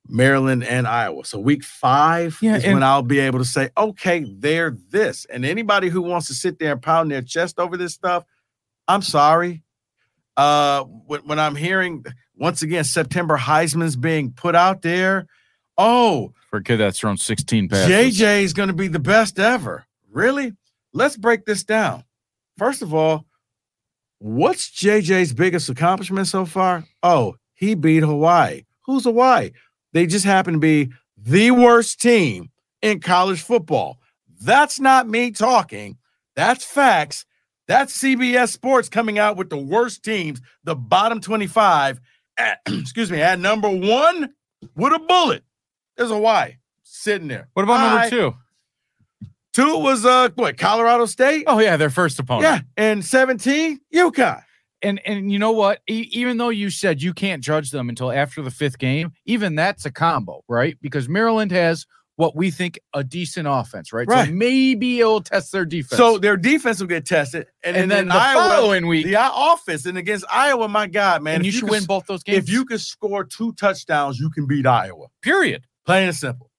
Maryland, 0.08 0.64
and 0.64 0.88
Iowa. 0.88 1.24
So 1.26 1.40
week 1.40 1.64
five 1.64 2.38
Yeah, 2.42 2.58
is 2.58 2.64
and- 2.66 2.74
when 2.74 2.84
I'll 2.84 3.02
be 3.04 3.20
able 3.20 3.40
to 3.40 3.46
say, 3.46 3.70
okay, 3.78 4.26
they're 4.38 4.78
this. 4.90 5.26
And 5.26 5.46
anybody 5.46 5.90
who 5.90 6.02
wants 6.02 6.28
to 6.28 6.34
sit 6.34 6.60
there 6.60 6.74
and 6.74 6.82
pound 6.82 7.10
their 7.12 7.22
chest 7.22 7.60
over 7.60 7.78
this 7.78 7.94
stuff, 7.94 8.24
I'm 8.88 9.02
sorry. 9.02 9.64
Uh, 10.36 10.84
when, 10.84 11.22
when 11.22 11.40
I'm 11.40 11.56
hearing 11.56 12.04
once 12.36 12.62
again 12.64 12.84
September 12.84 13.38
Heisman's 13.38 13.96
being 13.96 14.32
put 14.32 14.56
out 14.56 14.82
there, 14.82 15.28
oh, 15.78 16.34
For 16.50 16.58
a 16.58 16.64
kid 16.64 16.78
that's 16.78 17.00
thrown 17.00 17.18
16 17.18 17.70
passes. 17.70 17.88
JJ 18.20 18.44
is 18.44 18.54
going 18.54 18.68
to 18.70 18.74
be 18.76 18.88
the 18.88 19.00
best 19.00 19.40
ever. 19.40 19.86
Really? 20.12 20.54
Let's 20.92 21.18
break 21.18 21.46
this 21.46 21.64
down. 21.64 22.04
First 22.58 22.82
of 22.82 22.94
all, 22.94 23.26
what's 24.20 24.70
JJ's 24.70 25.34
biggest 25.34 25.70
accomplishment 25.70 26.28
so 26.28 26.46
far? 26.46 26.84
Oh, 27.02 27.36
he 27.54 27.74
beat 27.76 28.04
Hawaii. 28.04 28.64
Who's 28.86 29.06
Hawaii? 29.06 29.52
They 29.94 30.06
just 30.06 30.26
happen 30.26 30.54
to 30.54 30.60
be 30.60 30.92
the 31.18 31.52
worst 31.52 32.02
team 32.02 32.50
in 32.82 33.00
college 33.00 33.42
football. 33.42 34.00
That's 34.42 34.80
not 34.80 35.08
me 35.08 35.32
talking. 35.32 35.98
That's 36.36 36.66
facts. 36.66 37.26
That's 37.68 37.98
CBS 37.98 38.50
Sports 38.50 38.90
coming 38.90 39.18
out 39.18 39.38
with 39.38 39.50
the 39.50 39.58
worst 39.58 40.04
teams, 40.04 40.42
the 40.64 40.76
bottom 40.76 41.22
25. 41.22 42.02
At, 42.38 42.60
excuse 42.68 43.10
me, 43.12 43.22
at 43.22 43.40
number 43.40 43.70
one 43.70 44.34
with 44.76 44.94
a 44.94 45.00
bullet. 45.00 45.44
There's 45.96 46.12
a 46.12 46.18
Y 46.18 46.58
sitting 46.84 47.28
there. 47.28 47.48
What 47.54 47.64
about 47.64 47.80
Hi. 47.80 48.02
number 48.02 48.10
two? 48.10 48.36
Two 49.54 49.78
was 49.78 50.04
uh 50.04 50.30
what 50.36 50.58
Colorado 50.58 51.06
State. 51.06 51.44
Oh, 51.46 51.60
yeah, 51.60 51.78
their 51.78 51.92
first 51.92 52.18
opponent. 52.20 52.44
yeah, 52.44 52.62
and 52.76 53.06
17, 53.06 53.80
UConn. 53.94 54.44
And 54.84 55.00
and 55.06 55.32
you 55.32 55.40
know 55.40 55.52
what? 55.52 55.82
E- 55.90 56.10
even 56.12 56.38
though 56.38 56.50
you 56.50 56.70
said 56.70 57.02
you 57.02 57.14
can't 57.14 57.44
judge 57.44 57.72
them 57.72 57.90
until 57.90 58.12
after 58.12 58.42
the 58.42 58.52
fifth 58.52 58.78
game, 58.78 59.14
even 59.26 59.56
that's 59.56 59.86
a 59.86 59.92
combo, 59.92 60.44
right? 60.48 60.78
Because 60.82 61.10
Maryland 61.10 61.52
has 61.52 61.86
what 62.16 62.36
we 62.36 62.52
think 62.52 62.80
a 62.94 63.04
decent 63.04 63.48
offense, 63.50 63.92
right? 63.92 64.08
Right. 64.08 64.28
So 64.28 64.34
maybe 64.34 65.00
it'll 65.00 65.22
test 65.22 65.52
their 65.52 65.66
defense. 65.66 65.98
So 65.98 66.18
their 66.20 66.38
defense 66.38 66.80
will 66.80 66.88
get 66.88 67.06
tested, 67.06 67.48
and, 67.64 67.76
and, 67.76 67.90
then 67.90 68.04
in 68.04 68.08
the 68.10 68.16
Iowa, 68.16 68.42
following 68.42 68.88
week, 68.88 69.06
the 69.06 69.18
offense, 69.20 69.86
and 69.86 69.98
against 69.98 70.26
Iowa, 70.30 70.68
my 70.68 70.88
God, 70.88 71.24
man, 71.24 71.36
and 71.36 71.46
if 71.46 71.54
you 71.54 71.60
should 71.60 71.70
win 71.70 71.86
both 71.86 72.06
those 72.06 72.22
games. 72.22 72.44
If 72.44 72.50
you 72.50 72.66
can 72.66 72.78
score 72.78 73.24
two 73.24 73.54
touchdowns, 73.54 74.20
you 74.20 74.30
can 74.30 74.46
beat 74.46 74.68
Iowa. 74.68 75.08
period. 75.22 75.66
Plain 75.86 76.08
and 76.08 76.16
simple. 76.16 76.50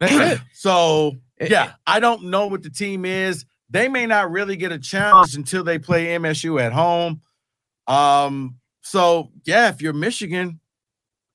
That's 0.00 0.12
it. 0.12 0.40
So 0.54 1.16
yeah, 1.40 1.72
I 1.86 2.00
don't 2.00 2.24
know 2.24 2.46
what 2.46 2.62
the 2.62 2.70
team 2.70 3.04
is. 3.04 3.44
They 3.68 3.88
may 3.88 4.06
not 4.06 4.30
really 4.30 4.56
get 4.56 4.72
a 4.72 4.78
challenge 4.78 5.34
until 5.34 5.64
they 5.64 5.78
play 5.78 6.06
MSU 6.16 6.60
at 6.60 6.72
home. 6.72 7.20
Um, 7.86 8.56
so 8.82 9.30
yeah, 9.44 9.68
if 9.68 9.80
you're 9.82 9.92
Michigan, 9.92 10.60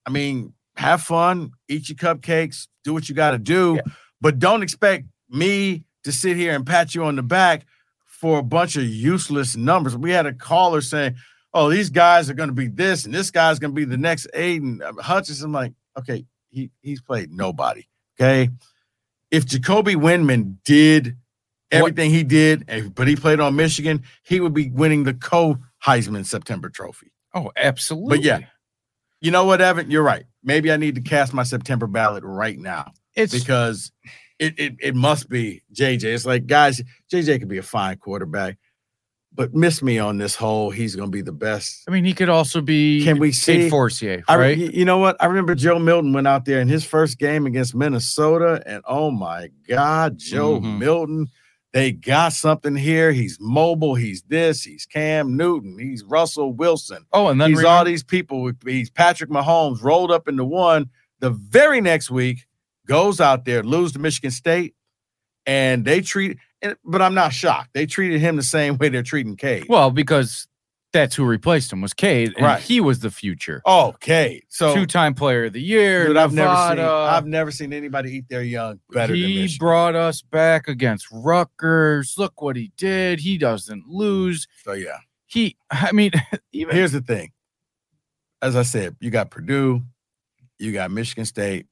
I 0.06 0.10
mean, 0.10 0.54
have 0.76 1.02
fun, 1.02 1.52
eat 1.68 1.88
your 1.88 1.96
cupcakes, 1.96 2.68
do 2.84 2.92
what 2.92 3.08
you 3.08 3.14
got 3.14 3.32
to 3.32 3.38
do, 3.38 3.74
Yeah. 3.76 3.92
but 4.20 4.38
don't 4.38 4.62
expect 4.62 5.06
me 5.28 5.84
to 6.04 6.12
sit 6.12 6.36
here 6.36 6.54
and 6.54 6.64
pat 6.66 6.94
you 6.94 7.04
on 7.04 7.16
the 7.16 7.22
back 7.22 7.66
for 8.06 8.38
a 8.38 8.42
bunch 8.42 8.76
of 8.76 8.84
useless 8.84 9.56
numbers. 9.56 9.96
We 9.96 10.10
had 10.10 10.26
a 10.26 10.32
caller 10.32 10.80
saying, 10.80 11.16
"Oh, 11.54 11.68
these 11.70 11.90
guys 11.90 12.30
are 12.30 12.34
going 12.34 12.48
to 12.48 12.54
be 12.54 12.68
this, 12.68 13.04
and 13.04 13.14
this 13.14 13.30
guy's 13.30 13.58
going 13.58 13.72
to 13.72 13.74
be 13.76 13.84
the 13.84 13.96
next 13.96 14.26
Aidan 14.34 14.80
Hutchinson." 14.98 15.46
I'm 15.46 15.52
like, 15.52 15.72
okay, 15.98 16.24
he 16.50 16.70
he's 16.80 17.00
played 17.00 17.30
nobody. 17.32 17.86
Okay, 18.18 18.50
if 19.30 19.44
Jacoby 19.46 19.94
Windmon 19.94 20.56
did 20.64 21.16
everything 21.70 22.10
he 22.10 22.22
did, 22.22 22.92
but 22.94 23.06
he 23.08 23.16
played 23.16 23.40
on 23.40 23.56
Michigan, 23.56 24.02
he 24.24 24.40
would 24.40 24.54
be 24.54 24.70
winning 24.70 25.04
the 25.04 25.14
co 25.14 25.58
Heisman 25.84 26.26
September 26.26 26.68
Trophy. 26.68 27.12
Oh, 27.34 27.50
absolutely. 27.56 28.18
But 28.18 28.24
yeah, 28.24 28.40
you 29.20 29.30
know 29.30 29.44
what, 29.44 29.60
Evan? 29.60 29.90
You're 29.90 30.02
right. 30.02 30.24
Maybe 30.42 30.72
I 30.72 30.76
need 30.76 30.94
to 30.96 31.00
cast 31.00 31.32
my 31.34 31.42
September 31.42 31.86
ballot 31.86 32.24
right 32.24 32.58
now 32.58 32.92
it's 33.14 33.32
because 33.32 33.92
it, 34.38 34.58
it 34.58 34.76
it 34.80 34.94
must 34.94 35.28
be 35.28 35.62
JJ. 35.74 36.04
It's 36.04 36.24
like 36.26 36.46
guys, 36.46 36.80
JJ 37.12 37.40
could 37.40 37.48
be 37.48 37.58
a 37.58 37.62
fine 37.62 37.96
quarterback, 37.98 38.56
but 39.34 39.52
miss 39.54 39.82
me 39.82 39.98
on 39.98 40.16
this 40.18 40.34
whole. 40.34 40.70
He's 40.70 40.96
going 40.96 41.08
to 41.10 41.16
be 41.16 41.20
the 41.22 41.32
best. 41.32 41.82
I 41.88 41.90
mean, 41.90 42.04
he 42.04 42.14
could 42.14 42.28
also 42.30 42.60
be 42.62 43.04
Can 43.04 43.18
we 43.18 43.28
Tate 43.32 43.34
see- 43.64 43.68
Forcier, 43.70 44.22
I, 44.28 44.36
right? 44.36 44.56
you 44.58 44.84
know 44.84 44.98
what? 44.98 45.16
I 45.20 45.26
remember 45.26 45.54
Joe 45.54 45.78
Milton 45.78 46.12
went 46.12 46.26
out 46.26 46.44
there 46.46 46.60
in 46.60 46.68
his 46.68 46.84
first 46.84 47.18
game 47.18 47.46
against 47.46 47.74
Minnesota, 47.74 48.62
and 48.64 48.82
oh 48.86 49.10
my 49.10 49.50
God, 49.68 50.18
Joe 50.18 50.60
Mhm. 50.60 50.78
Milton. 50.78 51.28
They 51.72 51.92
got 51.92 52.32
something 52.32 52.74
here. 52.74 53.12
He's 53.12 53.38
mobile. 53.40 53.94
He's 53.94 54.22
this. 54.22 54.62
He's 54.64 54.86
Cam 54.86 55.36
Newton. 55.36 55.78
He's 55.78 56.02
Russell 56.02 56.52
Wilson. 56.52 57.06
oh, 57.12 57.28
and 57.28 57.40
then 57.40 57.50
he's 57.50 57.58
remember- 57.58 57.76
all 57.78 57.84
these 57.84 58.02
people. 58.02 58.50
He's 58.66 58.90
Patrick 58.90 59.30
Mahomes 59.30 59.82
rolled 59.82 60.10
up 60.10 60.26
into 60.28 60.44
one. 60.44 60.90
The 61.20 61.30
very 61.30 61.80
next 61.80 62.10
week, 62.10 62.46
goes 62.88 63.20
out 63.20 63.44
there, 63.44 63.62
lose 63.62 63.92
to 63.92 63.98
Michigan 63.98 64.30
State, 64.32 64.74
and 65.46 65.84
they 65.84 66.00
treat. 66.00 66.38
But 66.84 67.02
I'm 67.02 67.14
not 67.14 67.32
shocked. 67.32 67.70
They 67.72 67.86
treated 67.86 68.20
him 68.20 68.36
the 68.36 68.42
same 68.42 68.76
way 68.78 68.88
they're 68.88 69.02
treating 69.02 69.36
Cade. 69.36 69.66
well, 69.68 69.90
because 69.90 70.48
that's 70.92 71.14
who 71.14 71.24
replaced 71.24 71.72
him 71.72 71.80
was 71.80 71.94
Cade, 71.94 72.32
and 72.36 72.44
Right. 72.46 72.60
he 72.62 72.80
was 72.80 72.98
the 73.00 73.10
future. 73.10 73.62
oh, 73.64 73.94
Cade. 74.00 74.42
So 74.48 74.74
Two-time 74.74 75.14
player 75.14 75.44
of 75.44 75.52
the 75.52 75.60
year. 75.62 76.08
dude, 76.08 76.16
I've 76.16 76.32
never 76.32 76.54
seen. 76.76 76.84
I've 76.84 77.26
never 77.26 77.50
seen 77.50 77.72
anybody 77.72 78.16
eat 78.16 78.28
their 78.28 78.42
young 78.42 78.80
better 78.92 79.12
than 79.12 79.22
he 79.22 79.56
brought 79.58 79.94
us 79.94 80.22
back 80.22 80.66
against 80.68 81.06
Rutgers. 81.12 82.14
Look 82.18 82.42
what 82.42 82.56
he 82.56 82.72
did. 82.76 83.20
He 83.20 83.38
doesn't 83.38 83.86
lose. 83.88 84.46
so 84.64 84.72
yeah. 84.72 84.98
He, 85.26 85.56
I 85.70 85.92
mean, 85.92 86.10
even 86.52 86.74
Here's 86.74 86.90
the 86.92 87.00
thing. 87.00 87.30
As 88.42 88.56
I 88.56 88.62
said, 88.62 88.96
you 89.00 89.10
got 89.10 89.30
Purdue, 89.30 89.82
you 90.58 90.72
got 90.72 90.90
Michigan 90.90 91.24
State, 91.24 91.66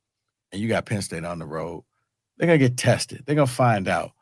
and 0.52 0.60
you 0.62 0.68
got 0.68 0.86
Penn 0.86 1.02
State 1.02 1.24
on 1.24 1.38
the 1.40 1.46
road. 1.46 1.82
They're 2.36 2.46
gonna 2.46 2.58
get 2.58 2.76
tested. 2.76 3.24
They're 3.26 3.34
gonna 3.34 3.46
find 3.48 3.88
out. 3.88 4.12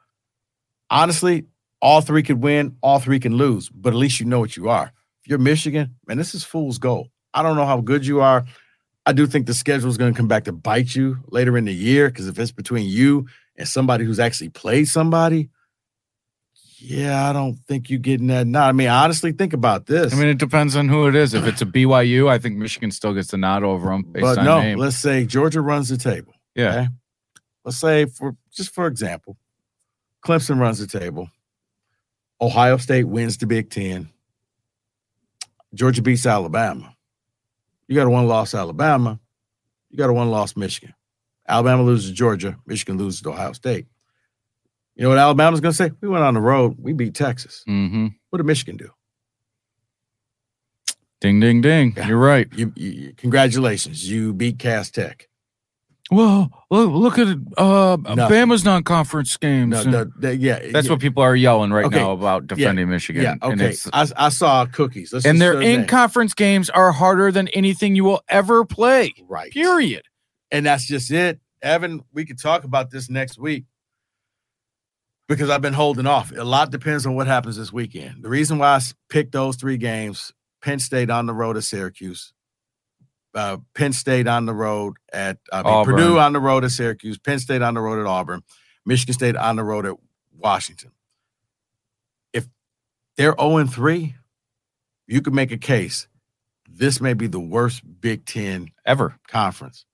Honestly, 0.88 1.44
all 1.86 2.00
three 2.00 2.24
could 2.24 2.42
win, 2.42 2.76
all 2.80 2.98
three 2.98 3.20
can 3.20 3.36
lose, 3.36 3.68
but 3.68 3.90
at 3.92 3.96
least 3.96 4.18
you 4.18 4.26
know 4.26 4.40
what 4.40 4.56
you 4.56 4.68
are. 4.68 4.92
If 5.22 5.30
you're 5.30 5.38
Michigan, 5.38 5.94
man, 6.04 6.18
this 6.18 6.34
is 6.34 6.42
fool's 6.42 6.78
gold. 6.78 7.10
I 7.32 7.44
don't 7.44 7.54
know 7.54 7.64
how 7.64 7.80
good 7.80 8.04
you 8.04 8.22
are. 8.22 8.44
I 9.06 9.12
do 9.12 9.24
think 9.24 9.46
the 9.46 9.54
schedule 9.54 9.88
is 9.88 9.96
going 9.96 10.12
to 10.12 10.16
come 10.16 10.26
back 10.26 10.42
to 10.44 10.52
bite 10.52 10.96
you 10.96 11.18
later 11.28 11.56
in 11.56 11.64
the 11.64 11.72
year 11.72 12.08
because 12.08 12.26
if 12.26 12.40
it's 12.40 12.50
between 12.50 12.88
you 12.88 13.28
and 13.54 13.68
somebody 13.68 14.04
who's 14.04 14.18
actually 14.18 14.48
played 14.48 14.88
somebody, 14.88 15.48
yeah, 16.78 17.30
I 17.30 17.32
don't 17.32 17.54
think 17.68 17.88
you're 17.88 18.00
getting 18.00 18.26
that. 18.28 18.48
Not, 18.48 18.68
I 18.68 18.72
mean, 18.72 18.88
honestly, 18.88 19.30
think 19.30 19.52
about 19.52 19.86
this. 19.86 20.12
I 20.12 20.16
mean, 20.16 20.26
it 20.26 20.38
depends 20.38 20.74
on 20.74 20.88
who 20.88 21.06
it 21.06 21.14
is. 21.14 21.34
If 21.34 21.46
it's 21.46 21.62
a 21.62 21.66
BYU, 21.66 22.28
I 22.28 22.38
think 22.38 22.56
Michigan 22.56 22.90
still 22.90 23.14
gets 23.14 23.28
the 23.28 23.36
nod 23.36 23.62
over 23.62 23.90
them 23.90 24.02
based 24.02 24.24
but 24.24 24.38
on 24.38 24.44
no, 24.44 24.60
name. 24.60 24.78
let's 24.78 24.96
say 24.96 25.24
Georgia 25.24 25.60
runs 25.60 25.88
the 25.88 25.98
table. 25.98 26.34
yeah, 26.56 26.68
okay. 26.68 26.88
Let's 27.64 27.78
say 27.78 28.06
for 28.06 28.34
just 28.52 28.74
for 28.74 28.88
example, 28.88 29.36
Clemson 30.24 30.58
runs 30.58 30.80
the 30.80 30.88
table. 30.88 31.30
Ohio 32.40 32.76
State 32.76 33.04
wins 33.04 33.36
the 33.38 33.46
Big 33.46 33.70
Ten. 33.70 34.10
Georgia 35.74 36.02
beats 36.02 36.26
Alabama. 36.26 36.94
You 37.88 37.94
got 37.94 38.06
a 38.06 38.10
one 38.10 38.26
loss 38.26 38.54
Alabama. 38.54 39.18
You 39.90 39.98
got 39.98 40.10
a 40.10 40.12
one 40.12 40.30
loss 40.30 40.56
Michigan. 40.56 40.94
Alabama 41.48 41.82
loses 41.82 42.10
to 42.10 42.14
Georgia. 42.14 42.58
Michigan 42.66 42.98
loses 42.98 43.20
to 43.22 43.30
Ohio 43.30 43.52
State. 43.52 43.86
You 44.96 45.02
know 45.04 45.10
what 45.10 45.18
Alabama's 45.18 45.60
going 45.60 45.72
to 45.72 45.76
say? 45.76 45.92
We 46.00 46.08
went 46.08 46.24
on 46.24 46.34
the 46.34 46.40
road. 46.40 46.76
We 46.78 46.92
beat 46.92 47.14
Texas. 47.14 47.62
hmm 47.66 48.08
What 48.30 48.38
did 48.38 48.46
Michigan 48.46 48.76
do? 48.76 48.90
Ding, 51.20 51.40
ding, 51.40 51.60
ding. 51.60 51.94
Yeah. 51.96 52.08
You're 52.08 52.18
right. 52.18 52.48
You, 52.54 52.72
you 52.76 53.12
congratulations. 53.16 54.08
You 54.08 54.32
beat 54.34 54.58
Cass 54.58 54.90
Tech. 54.90 55.28
Well, 56.10 56.50
look, 56.70 56.90
look 56.92 57.18
at 57.18 57.26
it. 57.28 57.38
Uh, 57.58 57.96
Nothing. 58.00 58.16
Bama's 58.16 58.64
non-conference 58.64 59.36
games. 59.38 59.70
No, 59.72 59.80
and 59.80 59.92
the- 59.92 60.12
the- 60.28 60.36
yeah, 60.36 60.60
that's 60.70 60.86
yeah, 60.86 60.92
what 60.92 61.00
people 61.00 61.22
are 61.22 61.34
yelling 61.34 61.72
right 61.72 61.86
Okay. 61.86 61.96
now 61.98 62.12
about 62.12 62.46
defending 62.46 62.88
Michigan. 62.88 63.22
Yeah, 63.22 63.32
And, 63.42 63.60
okay. 63.60 63.70
it's, 63.70 63.88
I, 63.92 64.06
I 64.16 64.28
saw 64.28 64.66
cookies. 64.66 65.12
Let's 65.12 65.26
and 65.26 65.40
their 65.40 65.60
in-conference 65.60 66.34
games 66.34 66.70
are 66.70 66.92
harder 66.92 67.32
than 67.32 67.48
anything 67.48 67.96
you 67.96 68.04
will 68.04 68.22
ever 68.28 68.64
play. 68.64 69.12
right. 69.28 69.50
Period. 69.50 70.02
And 70.52 70.64
that's 70.64 70.86
just 70.86 71.10
it. 71.10 71.40
Evan, 71.60 72.02
we 72.12 72.24
could 72.24 72.40
talk 72.40 72.62
about 72.62 72.90
this 72.90 73.10
next 73.10 73.36
week 73.36 73.64
because 75.28 75.50
I've 75.50 75.62
been 75.62 75.72
holding 75.72 76.06
off. 76.06 76.30
A 76.30 76.44
lot 76.44 76.70
depends 76.70 77.04
on 77.04 77.16
what 77.16 77.26
happens 77.26 77.56
this 77.56 77.72
weekend. 77.72 78.22
The 78.22 78.28
reason 78.28 78.58
why 78.58 78.76
I 78.76 78.80
picked 79.08 79.32
those 79.32 79.56
three 79.56 79.76
games 79.76 80.32
Penn 80.62 80.78
State 80.78 81.10
on 81.10 81.26
the 81.26 81.34
road 81.34 81.54
to 81.54 81.62
Syracuse, 81.62 82.32
uh, 83.36 83.58
Penn 83.74 83.92
State 83.92 84.26
on 84.26 84.46
the 84.46 84.54
road 84.54 84.94
at 85.12 85.38
I 85.52 85.62
mean, 85.62 85.84
Purdue 85.84 86.18
on 86.18 86.32
the 86.32 86.40
road 86.40 86.64
at 86.64 86.70
Syracuse, 86.72 87.18
Penn 87.18 87.38
State 87.38 87.62
on 87.62 87.74
the 87.74 87.80
road 87.80 88.00
at 88.00 88.06
Auburn, 88.06 88.42
Michigan 88.84 89.14
State 89.14 89.36
on 89.36 89.56
the 89.56 89.62
road 89.64 89.86
at 89.86 89.94
Washington. 90.36 90.90
If 92.32 92.46
they're 93.16 93.34
0 93.40 93.66
3, 93.66 94.14
you 95.06 95.20
could 95.22 95.34
make 95.34 95.52
a 95.52 95.58
case. 95.58 96.08
This 96.68 97.00
may 97.00 97.14
be 97.14 97.26
the 97.28 97.40
worst 97.40 97.82
Big 98.00 98.24
Ten 98.26 98.68
Ever. 98.84 99.16
conference. 99.28 99.84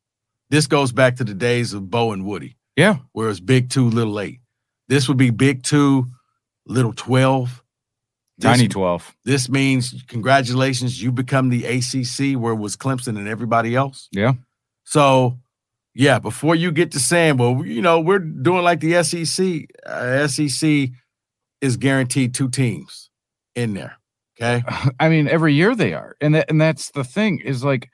This 0.50 0.66
goes 0.66 0.92
back 0.92 1.16
to 1.16 1.24
the 1.24 1.34
days 1.34 1.72
of 1.74 1.90
Bo 1.90 2.12
and 2.12 2.24
Woody, 2.24 2.56
Yeah. 2.76 2.98
where 3.12 3.28
it's 3.28 3.40
Big 3.40 3.70
Two, 3.70 3.88
Little 3.90 4.18
Eight. 4.20 4.40
This 4.88 5.08
would 5.08 5.16
be 5.18 5.30
Big 5.30 5.62
Two, 5.62 6.06
Little 6.66 6.92
Twelve. 8.42 8.52
This, 8.52 8.58
Tiny 8.58 8.68
12. 8.68 9.16
This 9.24 9.48
means 9.48 10.02
congratulations, 10.08 11.02
you 11.02 11.12
become 11.12 11.48
the 11.48 11.64
ACC, 11.64 12.38
where 12.40 12.52
it 12.52 12.58
was 12.58 12.76
Clemson 12.76 13.16
and 13.16 13.28
everybody 13.28 13.74
else. 13.74 14.08
Yeah. 14.12 14.34
So 14.84 15.38
Yeah, 15.94 16.18
before 16.18 16.54
you 16.54 16.72
get 16.72 16.92
to 16.92 16.98
saying, 16.98 17.36
well, 17.36 17.64
you 17.64 17.82
know, 17.82 18.00
we're 18.00 18.18
doing 18.18 18.62
like 18.64 18.80
the 18.80 19.02
SEC. 19.02 19.66
Uh, 19.84 20.26
SEC 20.26 20.88
is 21.60 21.76
guaranteed 21.76 22.34
two 22.34 22.48
teams 22.48 23.10
in 23.54 23.74
there. 23.74 23.98
Okay. 24.40 24.64
I 25.00 25.08
mean, 25.08 25.28
every 25.28 25.54
year 25.54 25.74
they 25.74 25.92
are, 25.94 26.16
and 26.20 26.34
that, 26.34 26.50
and 26.50 26.60
that's 26.60 26.90
the 26.92 27.04
thing 27.04 27.40
is 27.40 27.62
like, 27.62 27.90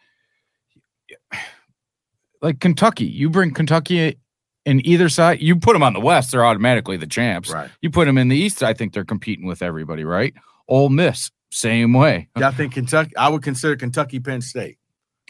like 2.43 2.61
Kentucky. 2.61 3.07
You 3.07 3.31
bring 3.31 3.53
Kentucky 3.53 4.19
in 4.65 4.85
either 4.87 5.09
side, 5.09 5.41
you 5.41 5.57
put 5.57 5.73
them 5.73 5.83
on 5.83 5.93
the 5.93 6.01
West, 6.01 6.33
they're 6.33 6.45
automatically 6.45 6.97
the 6.97 7.07
champs. 7.07 7.51
Right. 7.51 7.71
You 7.81 7.91
put 7.91 8.07
them 8.07 8.19
in 8.19 8.29
the 8.29 8.37
East, 8.37 8.63
I 8.63 8.75
think 8.75 8.93
they're 8.93 9.05
competing 9.05 9.47
with 9.47 9.63
everybody, 9.63 10.05
right? 10.05 10.35
Ole 10.69 10.91
Miss, 10.91 11.31
same 11.51 11.93
way. 11.93 12.29
Yeah, 12.37 12.49
I 12.49 12.51
think 12.51 12.75
Kentucky. 12.75 13.17
I 13.17 13.29
would 13.29 13.43
consider 13.43 13.77
Kentucky 13.77 14.21
Penn 14.21 14.43
State. 14.43 14.79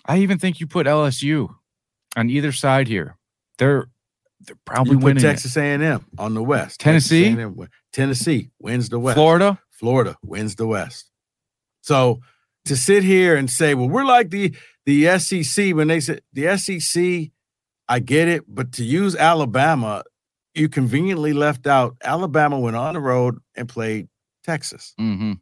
I 0.06 0.18
even 0.18 0.38
think 0.38 0.58
you 0.60 0.66
put 0.66 0.86
LSU 0.86 1.54
on 2.16 2.30
either 2.30 2.52
side 2.52 2.88
here. 2.88 3.16
They're 3.58 3.88
they're 4.40 4.56
probably 4.64 4.92
You 4.92 4.98
winning. 4.98 5.22
Texas 5.22 5.56
A&M 5.56 6.04
on 6.16 6.34
the 6.34 6.42
West. 6.42 6.80
Tennessee? 6.80 7.34
Texas 7.34 7.68
Tennessee 7.92 8.50
wins 8.60 8.88
the 8.88 8.98
West. 8.98 9.16
Florida, 9.16 9.58
Florida 9.70 10.16
wins 10.22 10.54
the 10.54 10.66
West. 10.66 11.10
So 11.82 12.20
to 12.64 12.76
sit 12.76 13.02
here 13.02 13.36
and 13.36 13.50
say, 13.50 13.74
well, 13.74 13.88
we're 13.88 14.04
like 14.04 14.30
the 14.30 14.54
the 14.86 15.18
SEC 15.18 15.74
when 15.74 15.88
they 15.88 16.00
said 16.00 16.22
the 16.32 16.56
SEC, 16.56 17.30
I 17.88 18.00
get 18.00 18.28
it, 18.28 18.42
but 18.46 18.72
to 18.72 18.84
use 18.84 19.16
Alabama, 19.16 20.02
you 20.54 20.68
conveniently 20.68 21.32
left 21.32 21.66
out 21.66 21.96
Alabama 22.04 22.58
went 22.58 22.76
on 22.76 22.94
the 22.94 23.00
road 23.00 23.38
and 23.54 23.68
played 23.68 24.08
Texas. 24.44 24.94
hmm 24.98 25.34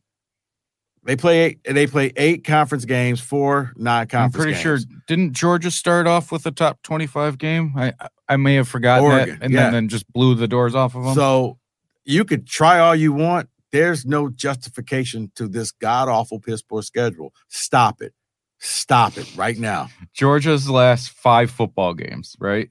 They 1.05 1.17
play 1.17 1.41
eight, 1.41 1.61
they 1.65 1.87
play 1.87 2.13
eight 2.17 2.45
conference 2.45 2.85
games, 2.85 3.21
four 3.21 3.73
non-conference. 3.77 4.35
I'm 4.35 4.41
pretty 4.41 4.55
sure. 4.61 4.79
Didn't 5.07 5.33
Georgia 5.33 5.71
start 5.71 6.07
off 6.07 6.33
with 6.33 6.45
a 6.47 6.51
top 6.51 6.83
twenty-five 6.83 7.39
game? 7.39 7.73
I 7.77 7.93
I- 8.01 8.09
I 8.29 8.37
may 8.37 8.57
have 8.57 8.67
forgotten 8.67 9.05
Oregon, 9.05 9.39
that, 9.39 9.45
and 9.45 9.53
yeah. 9.55 9.63
then, 9.65 9.73
then 9.73 9.89
just 9.89 10.13
blew 10.13 10.35
the 10.35 10.49
doors 10.49 10.75
off 10.75 10.97
of 10.97 11.05
them. 11.05 11.15
So 11.15 11.59
you 12.05 12.25
could 12.25 12.45
try 12.45 12.81
all 12.81 12.97
you 12.97 13.13
want. 13.13 13.49
There's 13.71 14.05
no 14.05 14.29
justification 14.31 15.31
to 15.37 15.47
this 15.47 15.71
god 15.71 16.09
awful 16.09 16.41
piss 16.41 16.61
poor 16.61 16.83
schedule. 16.83 17.33
Stop 17.47 18.03
it. 18.03 18.13
Stop 18.59 19.17
it 19.17 19.29
right 19.37 19.57
now. 19.59 19.91
Georgia's 20.17 20.69
last 20.69 21.11
five 21.11 21.51
football 21.51 21.93
games, 21.93 22.37
right? 22.41 22.69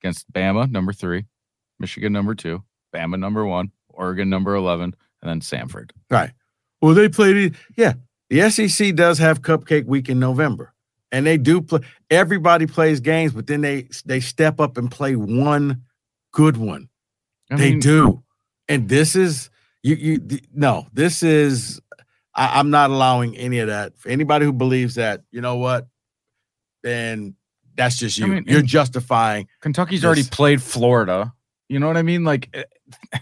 Against 0.00 0.32
Bama, 0.32 0.70
number 0.70 0.92
three, 0.92 1.26
Michigan, 1.80 2.12
number 2.12 2.36
two, 2.36 2.62
Bama, 2.94 3.18
number 3.18 3.44
one, 3.44 3.72
Oregon, 3.88 4.30
number 4.30 4.54
11, 4.54 4.94
and 5.20 5.28
then 5.28 5.40
Samford. 5.40 5.90
Right. 6.08 6.30
Well, 6.80 6.94
they 6.94 7.08
played 7.08 7.36
it. 7.36 7.54
Yeah. 7.76 7.94
The 8.30 8.48
SEC 8.50 8.94
does 8.94 9.18
have 9.18 9.42
Cupcake 9.42 9.86
Week 9.86 10.08
in 10.08 10.20
November. 10.20 10.72
And 11.10 11.26
they 11.26 11.38
do 11.38 11.62
play 11.62 11.80
everybody 12.10 12.66
plays 12.66 13.00
games, 13.00 13.32
but 13.32 13.46
then 13.46 13.62
they 13.62 13.88
they 14.04 14.20
step 14.20 14.60
up 14.60 14.76
and 14.76 14.90
play 14.90 15.16
one 15.16 15.82
good 16.32 16.58
one. 16.58 16.90
I 17.50 17.56
they 17.56 17.70
mean, 17.70 17.80
do. 17.80 18.22
And 18.68 18.90
this 18.90 19.16
is 19.16 19.48
you 19.82 19.94
you 19.94 20.38
no, 20.52 20.86
this 20.92 21.22
is 21.22 21.80
I, 22.34 22.58
I'm 22.58 22.68
not 22.68 22.90
allowing 22.90 23.34
any 23.38 23.58
of 23.60 23.68
that. 23.68 23.96
For 23.96 24.10
anybody 24.10 24.44
who 24.44 24.52
believes 24.52 24.96
that, 24.96 25.22
you 25.30 25.40
know 25.40 25.56
what, 25.56 25.88
then 26.82 27.34
that's 27.76 27.96
just 27.96 28.20
I 28.20 28.26
you. 28.26 28.32
mean, 28.32 28.44
You're 28.46 28.62
justifying 28.62 29.48
Kentucky's 29.60 30.04
already 30.04 30.24
played 30.24 30.62
Florida. 30.62 31.32
You 31.68 31.78
know 31.78 31.86
what 31.86 31.96
I 31.96 32.02
mean? 32.02 32.24
Like, 32.24 32.48
eh, 32.54 32.64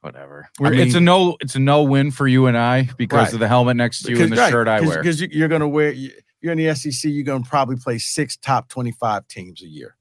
whatever. 0.00 0.48
We're- 0.58 0.80
it's 0.80 0.94
a 0.94 1.00
no. 1.00 1.36
It's 1.40 1.54
a 1.54 1.58
no 1.60 1.82
win 1.82 2.10
for 2.10 2.26
you 2.26 2.46
and 2.46 2.56
I 2.56 2.88
because 2.96 3.26
Right. 3.26 3.32
of 3.34 3.40
the 3.40 3.48
helmet 3.48 3.76
next 3.76 4.02
to 4.02 4.10
you 4.12 4.22
and 4.22 4.32
the 4.32 4.36
right, 4.36 4.50
shirt 4.50 4.68
I 4.68 4.78
cause, 4.80 4.88
wear. 4.88 4.98
Because 4.98 5.20
you, 5.20 5.28
you're 5.30 5.48
going 5.48 5.60
to 5.60 5.68
wear, 5.68 5.90
you- 5.92 6.12
you're 6.40 6.52
in 6.52 6.58
the 6.58 6.74
SEC, 6.74 7.10
you're 7.10 7.24
going 7.24 7.42
to 7.44 7.48
probably 7.48 7.76
play 7.76 7.98
six 7.98 8.36
top 8.36 8.68
25 8.68 9.28
teams 9.28 9.62
a 9.62 9.66
year. 9.66 9.96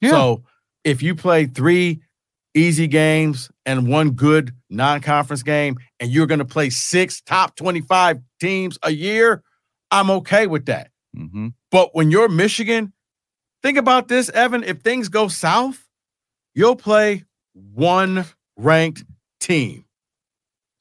Yeah. 0.00 0.10
So 0.10 0.44
if 0.84 1.02
you 1.02 1.14
play 1.14 1.46
three 1.46 2.00
easy 2.54 2.86
games 2.86 3.50
and 3.66 3.86
one 3.88 4.12
good 4.12 4.52
non 4.70 5.00
conference 5.02 5.42
game, 5.42 5.76
and 6.00 6.10
you're 6.10 6.26
going 6.26 6.38
to 6.38 6.44
play 6.46 6.70
six 6.70 7.20
top 7.20 7.56
25 7.56 8.20
teams 8.40 8.78
a 8.82 8.90
year, 8.90 9.42
I'm 9.90 10.10
okay 10.10 10.46
with 10.46 10.66
that. 10.66 10.90
Mhm. 11.16 11.54
But 11.70 11.94
when 11.94 12.10
you're 12.10 12.28
Michigan, 12.28 12.92
think 13.62 13.78
about 13.78 14.08
this, 14.08 14.28
Evan. 14.30 14.62
If 14.62 14.80
things 14.80 15.08
go 15.08 15.28
south, 15.28 15.88
you'll 16.54 16.76
play 16.76 17.24
one 17.54 18.26
ranked 18.56 19.04
team. 19.40 19.84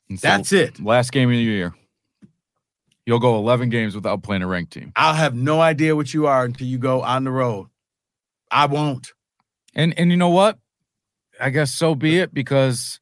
And 0.09 0.19
so 0.19 0.27
That's 0.27 0.51
it. 0.51 0.79
Last 0.79 1.11
game 1.11 1.29
of 1.29 1.35
the 1.35 1.41
year. 1.41 1.73
You'll 3.05 3.19
go 3.19 3.37
11 3.37 3.69
games 3.69 3.95
without 3.95 4.23
playing 4.23 4.41
a 4.41 4.47
ranked 4.47 4.73
team. 4.73 4.91
I'll 4.95 5.13
have 5.13 5.35
no 5.35 5.61
idea 5.61 5.95
what 5.95 6.13
you 6.13 6.25
are 6.25 6.43
until 6.43 6.67
you 6.67 6.79
go 6.79 7.01
on 7.03 7.23
the 7.23 7.31
road. 7.31 7.67
I 8.49 8.65
won't. 8.65 9.13
And 9.75 9.97
and 9.99 10.09
you 10.09 10.17
know 10.17 10.29
what? 10.29 10.57
I 11.39 11.49
guess 11.49 11.73
so 11.73 11.95
be 11.95 12.17
it 12.19 12.33
because 12.33 12.99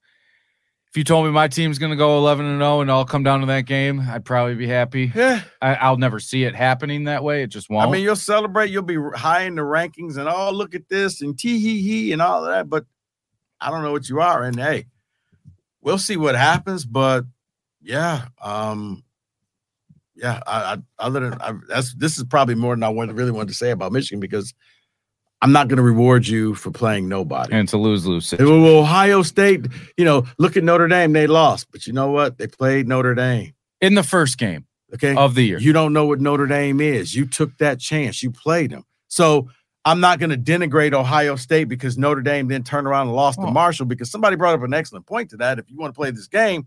if 0.93 0.97
you 0.97 1.03
told 1.03 1.25
me 1.25 1.31
my 1.31 1.47
team's 1.47 1.79
going 1.79 1.89
to 1.89 1.95
go 1.95 2.19
11 2.19 2.45
and 2.45 2.59
0 2.59 2.81
and 2.81 2.91
I'll 2.91 3.03
come 3.03 3.23
down 3.23 3.39
to 3.39 3.47
that 3.47 3.61
game, 3.61 3.99
I'd 3.99 4.23
probably 4.23 4.53
be 4.53 4.67
happy. 4.67 5.11
Yeah. 5.15 5.41
I, 5.59 5.73
I'll 5.73 5.97
never 5.97 6.19
see 6.19 6.43
it 6.43 6.53
happening 6.53 7.05
that 7.05 7.23
way. 7.23 7.41
It 7.41 7.47
just 7.47 7.67
won't. 7.67 7.87
I 7.87 7.91
mean, 7.91 8.03
you'll 8.03 8.15
celebrate, 8.15 8.69
you'll 8.69 8.83
be 8.83 8.99
high 9.15 9.41
in 9.41 9.55
the 9.55 9.63
rankings 9.63 10.17
and 10.17 10.29
oh, 10.29 10.51
look 10.51 10.75
at 10.75 10.89
this 10.89 11.23
and 11.23 11.35
tee 11.35 11.57
hee 11.57 11.81
hee 11.81 12.11
and 12.11 12.21
all 12.21 12.45
of 12.45 12.51
that. 12.51 12.69
But 12.69 12.85
I 13.59 13.71
don't 13.71 13.81
know 13.81 13.91
what 13.91 14.07
you 14.07 14.21
are. 14.21 14.43
And 14.43 14.55
hey, 14.55 14.85
we'll 15.81 15.97
see 15.97 16.15
what 16.15 16.35
happens. 16.35 16.85
But 16.85 17.23
yeah, 17.81 18.27
um, 18.39 19.03
yeah, 20.13 20.41
I, 20.45 20.73
I 20.73 20.77
other 20.99 21.21
than 21.21 21.41
I, 21.41 21.53
that's 21.69 21.95
this 21.95 22.19
is 22.19 22.23
probably 22.25 22.53
more 22.53 22.75
than 22.75 22.83
I 22.83 22.89
wanted, 22.89 23.15
really 23.15 23.31
wanted 23.31 23.47
to 23.47 23.55
say 23.55 23.71
about 23.71 23.93
Michigan 23.93 24.19
because 24.19 24.53
I'm 25.43 25.51
not 25.51 25.67
going 25.67 25.77
to 25.77 25.83
reward 25.83 26.25
you 26.25 26.55
for 26.55 26.71
playing 26.71 27.09
nobody. 27.09 27.51
and 27.53 27.63
it's 27.65 27.73
a 27.73 27.77
lose 27.77 28.05
lose 28.05 28.31
Hey, 28.31 28.37
situation. 28.37 28.63
well, 28.63 28.79
Ohio 28.79 29.21
State, 29.23 29.67
you 29.97 30.05
know, 30.05 30.25
look 30.39 30.55
at 30.57 30.63
Notre 30.63 30.87
Dame, 30.87 31.11
they 31.13 31.27
lost, 31.27 31.67
but 31.71 31.85
you 31.85 31.93
know 31.93 32.09
what? 32.09 32.37
They 32.37 32.47
played 32.47 32.87
Notre 32.87 33.13
Dame. 33.13 33.53
in 33.81 33.95
the 33.95 34.03
first 34.03 34.37
game 34.37 34.65
Okay. 34.93 35.13
of 35.15 35.35
the 35.35 35.41
year. 35.43 35.59
You 35.59 35.73
don't 35.73 35.91
know 35.91 36.05
what 36.05 36.21
Notre 36.21 36.47
Dame 36.47 36.79
is. 36.79 37.13
You 37.13 37.25
took 37.25 37.57
that 37.57 37.79
chance. 37.79 38.23
You 38.23 38.31
played 38.31 38.71
them. 38.71 38.83
So 39.09 39.49
I'm 39.85 39.99
not 39.99 40.19
going 40.19 40.29
to 40.29 40.37
denigrate 40.37 40.93
Ohio 40.93 41.35
State 41.35 41.65
because 41.65 41.97
Notre 41.97 42.21
Dame 42.21 42.47
then 42.47 42.63
turned 42.63 42.87
around 42.87 43.07
and 43.07 43.15
lost 43.17 43.39
to 43.41 43.47
Oh. 43.47 43.51
Marshall 43.51 43.85
because 43.85 44.09
somebody 44.09 44.37
brought 44.37 44.55
up 44.55 44.63
an 44.63 44.73
excellent 44.73 45.05
point 45.05 45.29
to 45.31 45.37
that. 45.37 45.59
If 45.59 45.69
you 45.69 45.77
want 45.77 45.93
to 45.93 45.97
play 45.97 46.09
this 46.11 46.27
game, 46.27 46.65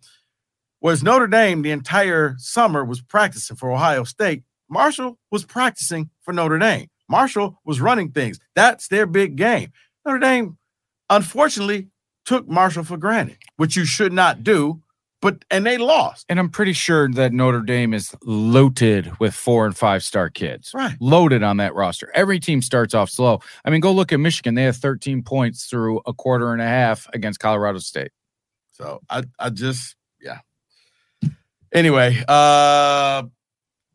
was 0.82 1.02
Notre 1.02 1.26
Dame 1.26 1.62
the 1.62 1.70
entire 1.70 2.34
summer 2.36 2.84
was 2.84 3.00
practicing 3.00 3.56
for 3.56 3.72
Ohio 3.72 4.04
State. 4.04 4.42
Marshall 4.68 5.18
was 5.30 5.44
practicing 5.46 6.10
for 6.20 6.34
Notre 6.34 6.58
Dame. 6.58 6.88
Marshall 7.08 7.60
was 7.64 7.80
running 7.80 8.10
things. 8.10 8.38
That's 8.54 8.88
their 8.88 9.06
big 9.06 9.36
game. 9.36 9.72
Notre 10.04 10.18
Dame, 10.18 10.58
unfortunately, 11.10 11.88
took 12.24 12.48
Marshall 12.48 12.84
for 12.84 12.96
granted, 12.96 13.38
which 13.56 13.76
you 13.76 13.84
should 13.84 14.12
not 14.12 14.42
do. 14.42 14.82
But 15.22 15.44
and 15.50 15.64
they 15.64 15.78
lost. 15.78 16.26
and 16.28 16.38
I'm 16.38 16.50
pretty 16.50 16.74
sure 16.74 17.08
that 17.12 17.32
Notre 17.32 17.62
Dame 17.62 17.94
is 17.94 18.14
loaded 18.22 19.10
with 19.18 19.34
four 19.34 19.64
and 19.64 19.74
five 19.76 20.02
star 20.02 20.28
kids. 20.28 20.72
Right. 20.74 20.94
Loaded 21.00 21.42
on 21.42 21.56
that 21.56 21.74
roster. 21.74 22.12
Every 22.14 22.38
team 22.38 22.60
starts 22.60 22.92
off 22.92 23.08
slow. 23.08 23.40
I 23.64 23.70
mean, 23.70 23.80
go 23.80 23.92
look 23.92 24.12
at 24.12 24.20
Michigan. 24.20 24.54
They 24.54 24.64
have 24.64 24.76
13 24.76 25.22
points 25.22 25.66
through 25.66 26.02
a 26.06 26.12
quarter 26.12 26.52
and 26.52 26.60
a 26.60 26.66
half 26.66 27.08
against 27.14 27.40
Colorado 27.40 27.78
State. 27.78 28.10
So 28.72 29.00
I 29.08 29.22
I 29.38 29.48
just 29.48 29.96
yeah. 30.20 30.40
Anyway, 31.72 32.22
uh 32.28 33.22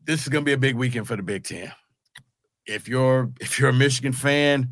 this 0.04 0.22
is 0.22 0.28
gonna 0.28 0.44
be 0.44 0.52
a 0.52 0.58
big 0.58 0.74
weekend 0.74 1.06
for 1.06 1.14
the 1.16 1.22
Big 1.22 1.44
Ten. 1.44 1.72
If 2.72 2.88
you're 2.88 3.30
if 3.40 3.58
you're 3.58 3.70
a 3.70 3.74
Michigan 3.74 4.12
fan, 4.12 4.70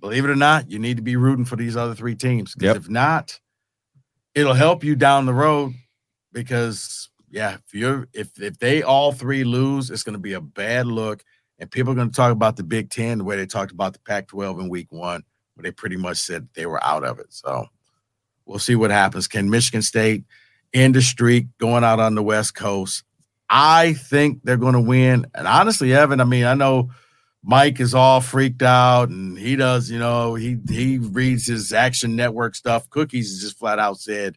believe 0.00 0.24
it 0.24 0.30
or 0.30 0.36
not, 0.36 0.70
you 0.70 0.78
need 0.78 0.96
to 0.96 1.02
be 1.02 1.16
rooting 1.16 1.44
for 1.44 1.56
these 1.56 1.76
other 1.76 1.94
three 1.94 2.14
teams. 2.14 2.54
'Cause 2.54 2.62
Yep. 2.64 2.76
if 2.76 2.88
not, 2.88 3.40
it'll 4.34 4.54
help 4.54 4.82
you 4.84 4.96
down 4.96 5.26
the 5.26 5.34
road 5.34 5.74
because 6.32 7.10
yeah, 7.30 7.54
if 7.54 7.74
you're 7.74 8.08
if 8.12 8.40
if 8.40 8.58
they 8.58 8.82
all 8.82 9.12
three 9.12 9.44
lose, 9.44 9.90
it's 9.90 10.02
gonna 10.02 10.18
be 10.18 10.32
a 10.34 10.40
bad 10.40 10.86
look. 10.86 11.24
And 11.58 11.70
people 11.70 11.92
are 11.92 11.96
gonna 11.96 12.10
talk 12.10 12.32
about 12.32 12.56
the 12.56 12.64
Big 12.64 12.90
Ten 12.90 13.18
the 13.18 13.24
way 13.24 13.36
they 13.36 13.46
talked 13.46 13.72
about 13.72 13.92
the 13.92 14.00
Pac-12 14.00 14.60
in 14.60 14.68
week 14.68 14.90
one, 14.90 15.22
where 15.54 15.62
they 15.62 15.70
pretty 15.70 15.96
much 15.96 16.18
said 16.18 16.48
they 16.54 16.66
were 16.66 16.82
out 16.84 17.04
of 17.04 17.18
it. 17.18 17.26
So 17.30 17.66
We'll 18.46 18.58
see 18.58 18.74
what 18.76 18.90
happens. 18.90 19.26
Can 19.26 19.48
Michigan 19.48 19.80
State 19.80 20.24
end 20.74 20.94
the 20.94 21.00
streak 21.00 21.46
going 21.56 21.82
out 21.82 21.98
on 21.98 22.14
the 22.14 22.22
West 22.22 22.54
Coast? 22.54 23.02
I 23.48 23.94
think 23.94 24.40
they're 24.44 24.58
going 24.58 24.74
to 24.74 24.82
win. 24.82 25.26
And 25.34 25.46
honestly, 25.48 25.94
Evan, 25.94 26.20
I 26.20 26.24
mean, 26.24 26.44
I 26.44 26.52
know 26.52 26.90
Mike 27.44 27.78
is 27.78 27.94
all 27.94 28.20
freaked 28.20 28.62
out 28.62 29.10
and 29.10 29.38
he 29.38 29.54
does, 29.54 29.90
you 29.90 29.98
know, 29.98 30.34
he 30.34 30.58
he 30.68 30.98
reads 30.98 31.46
his 31.46 31.72
Action 31.72 32.16
Network 32.16 32.54
stuff. 32.54 32.88
Cookies 32.88 33.40
just 33.40 33.58
flat 33.58 33.78
out 33.78 33.98
said 33.98 34.36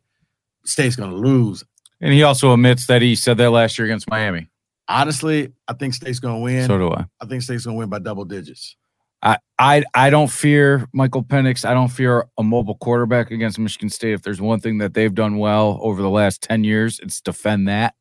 State's 0.66 0.98
going 0.98 1.12
to 1.12 1.18
lose. 1.18 1.64
And 2.02 2.14
he 2.14 2.24
also 2.24 2.54
admits 2.54 2.88
that 2.88 3.02
he 3.02 3.16
said 3.16 3.38
that 3.38 3.52
last 3.52 3.78
year 3.78 3.86
against 3.86 4.10
Miami. 4.10 4.50
Honestly, 4.90 5.54
I 5.68 5.74
think 5.74 5.94
State's 5.94 6.20
going 6.20 6.36
to 6.36 6.42
win. 6.42 6.68
So 6.68 6.78
do 6.78 6.92
I. 6.92 7.06
I 7.22 7.26
think 7.26 7.42
State's 7.42 7.66
going 7.66 7.76
to 7.76 7.80
win 7.80 7.90
by 7.90 8.00
double 8.00 8.26
digits. 8.26 8.76
I, 9.24 9.38
I 9.58 9.84
I 9.94 10.10
don't 10.10 10.30
fear 10.30 10.88
Michael 10.94 11.24
Penix. 11.24 11.66
I 11.66 11.74
don't 11.74 11.88
fear 11.88 12.28
a 12.38 12.44
mobile 12.44 12.76
quarterback 12.76 13.32
against 13.32 13.58
Michigan 13.58 13.90
State. 13.90 14.14
If 14.14 14.22
there's 14.22 14.42
one 14.42 14.60
thing 14.60 14.78
that 14.78 14.94
they've 14.94 15.14
done 15.14 15.38
well 15.38 15.80
over 15.82 16.02
the 16.02 16.10
last 16.10 16.42
10 16.44 16.64
years, 16.64 17.00
it's 17.00 17.22
defend 17.22 17.68
that. 17.68 17.96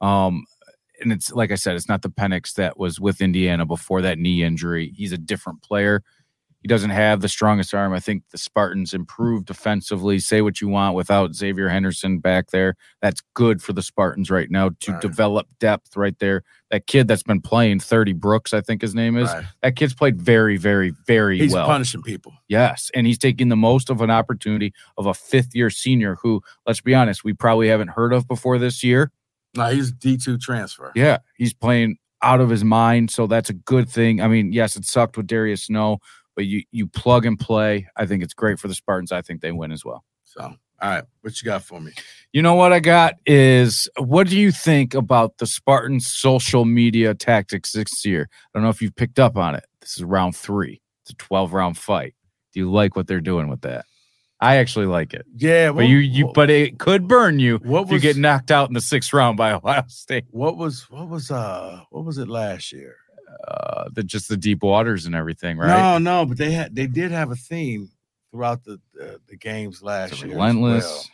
Um 0.00 0.44
and 1.02 1.12
it's 1.12 1.32
like 1.32 1.50
I 1.52 1.56
said, 1.56 1.76
it's 1.76 1.88
not 1.88 2.02
the 2.02 2.08
Penix 2.10 2.54
that 2.54 2.78
was 2.78 2.98
with 3.00 3.20
Indiana 3.20 3.66
before 3.66 4.02
that 4.02 4.18
knee 4.18 4.42
injury. 4.42 4.92
He's 4.96 5.12
a 5.12 5.18
different 5.18 5.62
player. 5.62 6.02
He 6.60 6.68
doesn't 6.68 6.90
have 6.90 7.20
the 7.22 7.28
strongest 7.28 7.74
arm. 7.74 7.92
I 7.92 7.98
think 7.98 8.22
the 8.30 8.38
Spartans 8.38 8.94
improved 8.94 9.46
defensively. 9.46 10.20
Say 10.20 10.42
what 10.42 10.60
you 10.60 10.68
want 10.68 10.94
without 10.94 11.34
Xavier 11.34 11.68
Henderson 11.68 12.20
back 12.20 12.50
there. 12.52 12.76
That's 13.00 13.20
good 13.34 13.60
for 13.60 13.72
the 13.72 13.82
Spartans 13.82 14.30
right 14.30 14.48
now 14.48 14.70
to 14.78 14.92
Right. 14.92 15.00
develop 15.00 15.48
depth 15.58 15.96
right 15.96 16.16
there. 16.20 16.44
That 16.70 16.86
kid 16.86 17.08
that's 17.08 17.24
been 17.24 17.40
playing 17.40 17.80
30 17.80 18.12
Brooks, 18.12 18.54
I 18.54 18.60
think 18.60 18.80
his 18.80 18.94
name 18.94 19.16
is. 19.16 19.28
Right. 19.28 19.44
That 19.62 19.74
kid's 19.74 19.92
played 19.92 20.22
very, 20.22 20.56
very, 20.56 20.92
very 21.04 21.36
He's 21.40 21.52
well. 21.52 21.66
punishing 21.66 22.00
people. 22.02 22.32
Yes, 22.46 22.92
and 22.94 23.08
he's 23.08 23.18
taking 23.18 23.48
the 23.48 23.56
most 23.56 23.90
of 23.90 24.00
an 24.00 24.12
opportunity 24.12 24.72
of 24.96 25.06
a 25.06 25.14
fifth 25.14 25.56
year 25.56 25.68
senior 25.68 26.18
who, 26.22 26.42
let's 26.64 26.80
be 26.80 26.94
honest, 26.94 27.24
we 27.24 27.32
probably 27.32 27.66
haven't 27.70 27.88
heard 27.88 28.12
of 28.12 28.28
before 28.28 28.58
this 28.58 28.84
year. 28.84 29.10
No, 29.54 29.66
he's 29.66 29.92
D 29.92 30.16
two 30.16 30.38
transfer. 30.38 30.92
Yeah, 30.94 31.18
he's 31.36 31.52
playing 31.52 31.98
out 32.22 32.40
of 32.40 32.48
his 32.48 32.64
mind, 32.64 33.10
so 33.10 33.26
that's 33.26 33.50
a 33.50 33.54
good 33.54 33.88
thing. 33.88 34.20
I 34.20 34.28
mean, 34.28 34.52
yes, 34.52 34.76
it 34.76 34.84
sucked 34.84 35.16
with 35.16 35.26
Darius 35.26 35.64
Snow, 35.64 35.98
but 36.34 36.46
you 36.46 36.62
you 36.70 36.86
plug 36.86 37.26
and 37.26 37.38
play. 37.38 37.88
I 37.96 38.06
think 38.06 38.22
it's 38.22 38.34
great 38.34 38.58
for 38.58 38.68
the 38.68 38.74
Spartans. 38.74 39.12
I 39.12 39.22
think 39.22 39.40
they 39.40 39.52
win 39.52 39.72
as 39.72 39.84
well. 39.84 40.04
So, 40.24 40.42
all 40.42 40.90
right, 40.90 41.04
what 41.20 41.40
you 41.40 41.46
got 41.46 41.62
for 41.62 41.80
me? 41.80 41.92
You 42.32 42.40
know 42.42 42.54
what 42.54 42.72
I 42.72 42.80
got 42.80 43.14
is 43.26 43.88
what 43.98 44.28
do 44.28 44.38
you 44.38 44.50
think 44.50 44.94
about 44.94 45.38
the 45.38 45.46
Spartans' 45.46 46.08
social 46.08 46.64
media 46.64 47.14
tactics 47.14 47.72
this 47.72 48.04
year? 48.04 48.28
I 48.32 48.58
don't 48.58 48.62
know 48.62 48.70
if 48.70 48.80
you've 48.80 48.96
picked 48.96 49.18
up 49.18 49.36
on 49.36 49.54
it. 49.54 49.64
This 49.80 49.96
is 49.96 50.04
round 50.04 50.34
three. 50.34 50.80
It's 51.02 51.10
a 51.10 51.16
12 51.16 51.52
round 51.52 51.76
fight. 51.76 52.14
Do 52.52 52.60
you 52.60 52.70
like 52.70 52.96
what 52.96 53.06
they're 53.06 53.20
doing 53.20 53.48
with 53.48 53.62
that? 53.62 53.84
I 54.42 54.56
actually 54.56 54.86
like 54.86 55.14
it. 55.14 55.24
Yeah, 55.36 55.70
But 55.72 55.86
you, 55.86 55.98
you, 55.98 56.30
but 56.34 56.50
it 56.50 56.78
could 56.78 57.06
burn 57.06 57.38
you 57.38 57.58
what 57.62 57.84
if 57.84 57.92
you 57.92 58.00
get 58.00 58.16
knocked 58.16 58.50
out 58.50 58.68
in 58.68 58.74
the 58.74 58.80
sixth 58.80 59.12
round 59.12 59.36
by 59.36 59.52
Ohio 59.54 59.84
State. 59.86 60.24
what 60.30 60.56
was 60.56 60.90
what 60.90 61.08
was 61.08 61.30
uh 61.30 61.80
what 61.90 62.04
was 62.04 62.18
it 62.18 62.28
last 62.28 62.72
year? 62.72 62.96
Uh, 63.48 63.88
the 63.92 64.02
just 64.02 64.28
the 64.28 64.36
deep 64.36 64.62
waters 64.62 65.06
and 65.06 65.14
everything, 65.14 65.56
right? 65.58 65.68
No, 65.68 65.98
no, 65.98 66.26
but 66.26 66.36
they 66.38 66.50
had 66.50 66.74
they 66.74 66.86
did 66.86 67.10
have 67.12 67.30
a 67.30 67.36
theme 67.36 67.88
throughout 68.30 68.64
the 68.64 68.80
the, 68.94 69.20
the 69.28 69.36
games 69.36 69.82
last 69.82 70.22
year. 70.22 70.32
relentless. 70.32 70.84
well. 70.84 71.04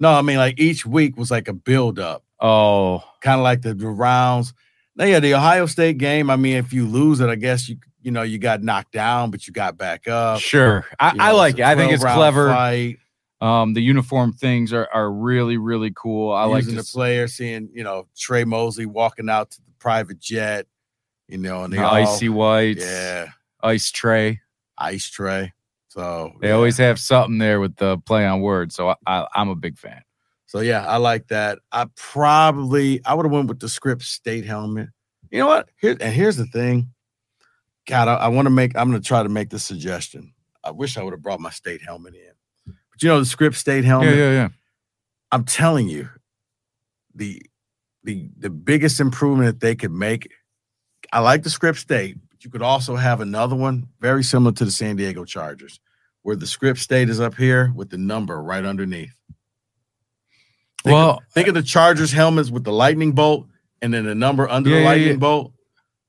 No, 0.00 0.18
I 0.18 0.22
mean 0.22 0.38
like 0.38 0.58
each 0.58 0.86
week 0.86 1.16
was 1.16 1.30
like 1.30 1.48
a 1.48 1.52
build 1.52 1.98
up, 1.98 2.24
Oh, 2.40 3.02
kind 3.20 3.38
of 3.40 3.44
like 3.44 3.62
the, 3.62 3.74
the 3.74 3.88
rounds. 3.88 4.54
Now, 4.98 5.04
yeah, 5.04 5.20
the 5.20 5.34
Ohio 5.34 5.66
State 5.66 5.96
game. 5.98 6.28
I 6.28 6.36
mean, 6.36 6.56
if 6.56 6.72
you 6.72 6.84
lose 6.86 7.20
it, 7.20 7.28
I 7.28 7.36
guess 7.36 7.68
you 7.68 7.76
you 8.02 8.10
know 8.10 8.22
you 8.22 8.38
got 8.38 8.62
knocked 8.62 8.92
down, 8.92 9.30
but 9.30 9.46
you 9.46 9.52
got 9.52 9.78
back 9.78 10.08
up. 10.08 10.40
sure. 10.40 10.84
I, 10.98 11.12
You 11.12 11.20
I 11.20 11.30
like 11.30 11.58
it. 11.58 11.64
I 11.64 11.76
think 11.76 11.92
it's 11.92 12.02
clever. 12.02 12.48
Fight, 12.48 12.98
Um, 13.40 13.74
the 13.74 13.80
uniform 13.80 14.32
things 14.32 14.72
are, 14.72 14.88
are 14.92 15.10
really 15.10 15.56
really 15.56 15.92
cool. 15.94 16.32
I 16.32 16.44
like 16.44 16.64
using 16.64 16.76
to 16.76 16.82
the 16.82 16.88
player, 16.92 17.28
seeing 17.28 17.70
you 17.72 17.84
know 17.84 18.08
Tre 18.16 18.44
Mosley 18.44 18.86
walking 18.86 19.30
out 19.30 19.52
to 19.52 19.58
the 19.62 19.70
private 19.78 20.18
jet, 20.18 20.66
you 21.28 21.38
know, 21.38 21.62
and 21.62 21.72
the 21.72 21.82
all, 21.82 21.94
icy 21.94 22.28
whites, 22.28 22.84
yeah, 22.84 23.28
ice 23.62 23.92
tray. 23.92 24.40
ice 24.78 25.08
tray. 25.08 25.52
So 25.90 26.32
They 26.40 26.48
yeah. 26.48 26.54
always 26.54 26.76
have 26.78 26.98
something 26.98 27.38
there 27.38 27.60
with 27.60 27.76
the 27.76 27.98
play 27.98 28.26
on 28.26 28.40
words. 28.40 28.74
So 28.74 28.88
I, 28.90 28.94
I, 29.06 29.26
I'm 29.34 29.48
a 29.48 29.56
big 29.56 29.78
fan. 29.78 30.02
So 30.48 30.60
yeah, 30.60 30.86
I 30.86 30.96
like 30.96 31.28
that. 31.28 31.58
I 31.70 31.86
probably 31.94 33.04
I 33.04 33.12
would 33.12 33.26
have 33.26 33.32
went 33.32 33.48
with 33.48 33.60
the 33.60 33.68
script 33.68 34.02
state 34.02 34.46
helmet. 34.46 34.88
You 35.30 35.40
know 35.40 35.46
what? 35.46 35.68
Here 35.78 35.94
and 36.00 36.12
here's 36.12 36.36
the 36.36 36.46
thing. 36.46 36.88
God, 37.86 38.08
I, 38.08 38.14
I 38.14 38.28
want 38.28 38.46
to 38.46 38.50
make. 38.50 38.74
I'm 38.74 38.90
going 38.90 39.00
to 39.00 39.06
try 39.06 39.22
to 39.22 39.28
make 39.28 39.50
this 39.50 39.62
suggestion. 39.62 40.32
I 40.64 40.70
wish 40.70 40.96
I 40.96 41.02
would 41.02 41.12
have 41.12 41.22
brought 41.22 41.38
my 41.38 41.50
state 41.50 41.82
helmet 41.82 42.14
in. 42.14 42.32
But 42.66 43.02
you 43.02 43.10
know 43.10 43.20
the 43.20 43.26
script 43.26 43.56
state 43.56 43.84
helmet. 43.84 44.08
Yeah, 44.08 44.16
yeah, 44.16 44.32
yeah. 44.32 44.48
I'm 45.30 45.44
telling 45.44 45.86
you, 45.86 46.08
the 47.14 47.42
the 48.02 48.30
the 48.38 48.50
biggest 48.50 49.00
improvement 49.00 49.48
that 49.48 49.60
they 49.60 49.76
could 49.76 49.92
make. 49.92 50.32
I 51.12 51.20
like 51.20 51.42
the 51.42 51.50
script 51.50 51.78
state, 51.78 52.16
but 52.30 52.42
you 52.42 52.50
could 52.50 52.62
also 52.62 52.96
have 52.96 53.20
another 53.20 53.54
one 53.54 53.88
very 54.00 54.24
similar 54.24 54.52
to 54.52 54.64
the 54.64 54.70
San 54.70 54.96
Diego 54.96 55.26
Chargers, 55.26 55.78
where 56.22 56.36
the 56.36 56.46
script 56.46 56.78
state 56.78 57.10
is 57.10 57.20
up 57.20 57.34
here 57.34 57.70
with 57.76 57.90
the 57.90 57.98
number 57.98 58.42
right 58.42 58.64
underneath. 58.64 59.12
Think 60.88 60.96
of- 60.98 61.04
Well, 61.06 61.22
think 61.32 61.48
of 61.48 61.54
the 61.54 61.62
Chargers 61.62 62.12
helmets 62.12 62.50
with 62.50 62.64
the 62.64 62.72
lightning 62.72 63.12
bolt 63.12 63.46
and 63.82 63.92
then 63.94 64.04
the 64.04 64.14
number 64.14 64.48
under 64.48 64.70
Yeah, 64.70 64.78
the 64.80 64.84
lightning 64.84 65.08
yeah. 65.08 65.14
bolt. 65.16 65.52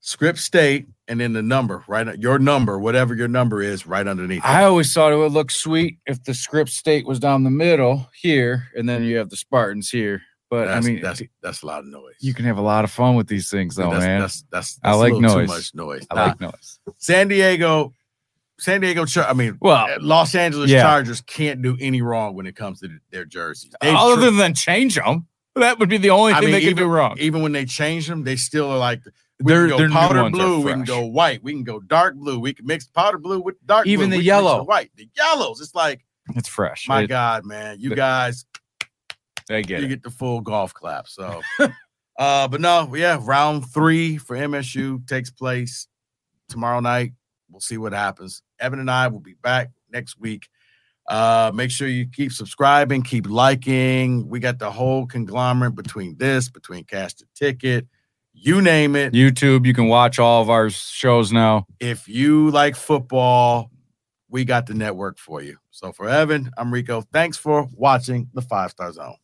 Script 0.01 0.39
state 0.39 0.87
and 1.09 1.19
then 1.19 1.33
the 1.33 1.41
number 1.41 1.83
right 1.87 2.17
your 2.19 2.39
number, 2.39 2.79
whatever 2.79 3.13
your 3.15 3.27
number 3.27 3.61
is, 3.61 3.85
right 3.85 4.07
underneath. 4.07 4.41
I 4.45 4.63
always 4.63 4.93
thought 4.93 5.11
it 5.11 5.17
would 5.17 5.33
look 5.33 5.51
sweet 5.51 5.97
if 6.05 6.23
the 6.23 6.33
script 6.33 6.69
state 6.69 7.05
was 7.05 7.19
down 7.19 7.43
the 7.43 7.49
middle 7.49 8.07
here, 8.15 8.67
and 8.75 8.87
then 8.87 9.03
you 9.03 9.17
have 9.17 9.29
the 9.29 9.35
Spartans 9.35 9.89
here. 9.89 10.21
But 10.49 10.65
that's, 10.65 10.85
I 10.87 10.89
mean, 10.89 11.01
that's 11.01 11.21
that's 11.43 11.61
a 11.63 11.65
lot 11.67 11.79
of 11.79 11.85
noise. 11.87 12.15
you 12.21 12.33
can 12.33 12.45
have 12.45 12.57
a 12.57 12.61
lot 12.61 12.83
of 12.85 12.91
fun 12.91 13.15
with 13.15 13.27
these 13.27 13.51
things, 13.51 13.75
though, 13.75 13.91
that's, 13.91 14.05
man. 14.05 14.21
That's, 14.21 14.43
that's, 14.51 14.79
I 14.83 14.89
that's 14.91 14.95
a 14.95 14.99
like 14.99 15.13
noise. 15.21 15.33
Too 15.47 15.53
much 15.53 15.75
noise. 15.75 16.07
I 16.09 16.15
Nah, 16.15 16.25
like 16.25 16.41
noise. 16.41 16.79
San 16.97 17.27
Diego, 17.27 17.93
San 18.59 18.81
Diego. 18.81 19.05
I 19.17 19.33
mean, 19.33 19.57
Well, 19.61 19.87
Los 20.01 20.35
Angeles 20.35 20.69
yeah. 20.69 20.81
Chargers 20.83 21.21
can't 21.21 21.61
do 21.61 21.77
any 21.79 22.01
wrong 22.01 22.35
when 22.35 22.45
it 22.45 22.55
comes 22.55 22.79
to 22.81 22.89
their 23.11 23.25
jerseys. 23.25 23.71
They 23.81 23.89
other 23.95 24.29
tr- 24.29 24.37
than 24.37 24.53
change 24.53 24.95
them, 24.95 25.27
that 25.55 25.79
would 25.79 25.89
be 25.89 25.97
the 25.97 26.09
only 26.11 26.33
I 26.33 26.39
thing 26.39 26.45
mean, 26.45 26.51
they 26.53 26.59
could 26.61 26.69
even, 26.71 26.83
do 26.83 26.89
wrong. 26.89 27.17
even 27.19 27.41
when 27.41 27.51
they 27.51 27.65
change 27.65 28.07
them, 28.07 28.23
they 28.23 28.35
still 28.35 28.69
are 28.71 28.77
like 28.77 29.01
we 29.41 29.51
Their- 29.53 29.67
can 29.69 29.77
go 29.77 29.85
new 29.87 29.93
powder 29.93 30.29
blue, 30.29 30.61
we 30.61 30.71
can 30.71 30.83
go 30.83 31.05
white, 31.05 31.41
we 31.43 31.53
can 31.53 31.63
go 31.63 31.79
dark 31.79 32.15
blue, 32.15 32.39
we 32.39 32.53
can 32.53 32.65
mix 32.65 32.85
powder 32.87 33.17
blue 33.17 33.39
with 33.41 33.55
dark 33.65 33.87
Even 33.87 34.09
blue, 34.09 34.17
the 34.17 34.23
we 34.23 34.23
can 34.25 34.35
mix 34.37 34.45
yellow. 34.45 34.63
white, 34.63 34.91
the 34.95 35.09
yellows. 35.15 35.61
It's 35.61 35.73
like 35.75 36.05
It's 36.35 36.49
fresh. 36.49 36.87
my 36.87 37.01
It- 37.03 37.07
God, 37.07 37.45
man, 37.45 37.79
you 37.79 37.95
guys, 37.95 38.45
I 39.49 39.61
get 39.61 39.79
you 39.79 39.85
it. 39.85 39.89
get 39.89 40.03
the 40.03 40.11
full 40.11 40.41
golf 40.41 40.73
clap. 40.73 41.07
So, 41.07 41.41
uh, 42.19 42.47
but 42.47 42.61
no, 42.61 42.93
yeah, 42.95 43.17
round 43.21 43.65
three 43.71 44.17
for 44.17 44.35
MSU 44.37 45.07
takes 45.07 45.29
place 45.31 45.87
tomorrow 46.49 46.79
night. 46.81 47.13
We'll 47.49 47.59
see 47.59 47.77
what 47.77 47.93
happens. 47.93 48.41
Evan 48.59 48.79
and 48.79 48.91
I 48.91 49.07
will 49.07 49.19
be 49.19 49.35
back 49.41 49.71
next 49.91 50.19
week. 50.19 50.47
Uh, 51.07 51.51
make 51.53 51.71
sure 51.71 51.87
you 51.87 52.05
keep 52.07 52.31
subscribing, 52.31 53.01
keep 53.01 53.27
liking. 53.27 54.29
We 54.29 54.39
got 54.39 54.59
the 54.59 54.69
whole 54.69 55.07
conglomerate 55.07 55.75
between 55.75 56.17
this, 56.17 56.49
between 56.49 56.83
Cash 56.83 57.15
the 57.15 57.25
Ticket, 57.33 57.87
you 58.33 58.61
name 58.61 58.95
it. 58.95 59.13
YouTube, 59.13 59.65
you 59.65 59.73
can 59.73 59.87
watch 59.87 60.19
all 60.19 60.41
of 60.41 60.49
our 60.49 60.69
shows 60.69 61.31
now. 61.31 61.65
If 61.79 62.07
you 62.07 62.51
like 62.51 62.75
football, 62.75 63.71
we 64.29 64.45
got 64.45 64.67
the 64.67 64.73
network 64.75 65.17
for 65.17 65.41
you. 65.41 65.57
So 65.71 65.91
for 65.91 66.07
Evan, 66.07 66.51
I'm 66.57 66.73
Rico. 66.73 67.01
Thanks 67.11 67.37
for 67.37 67.67
watching 67.73 68.29
the 68.33 68.41
Five 68.41 68.71
Star 68.71 68.91
Zone. 68.91 69.15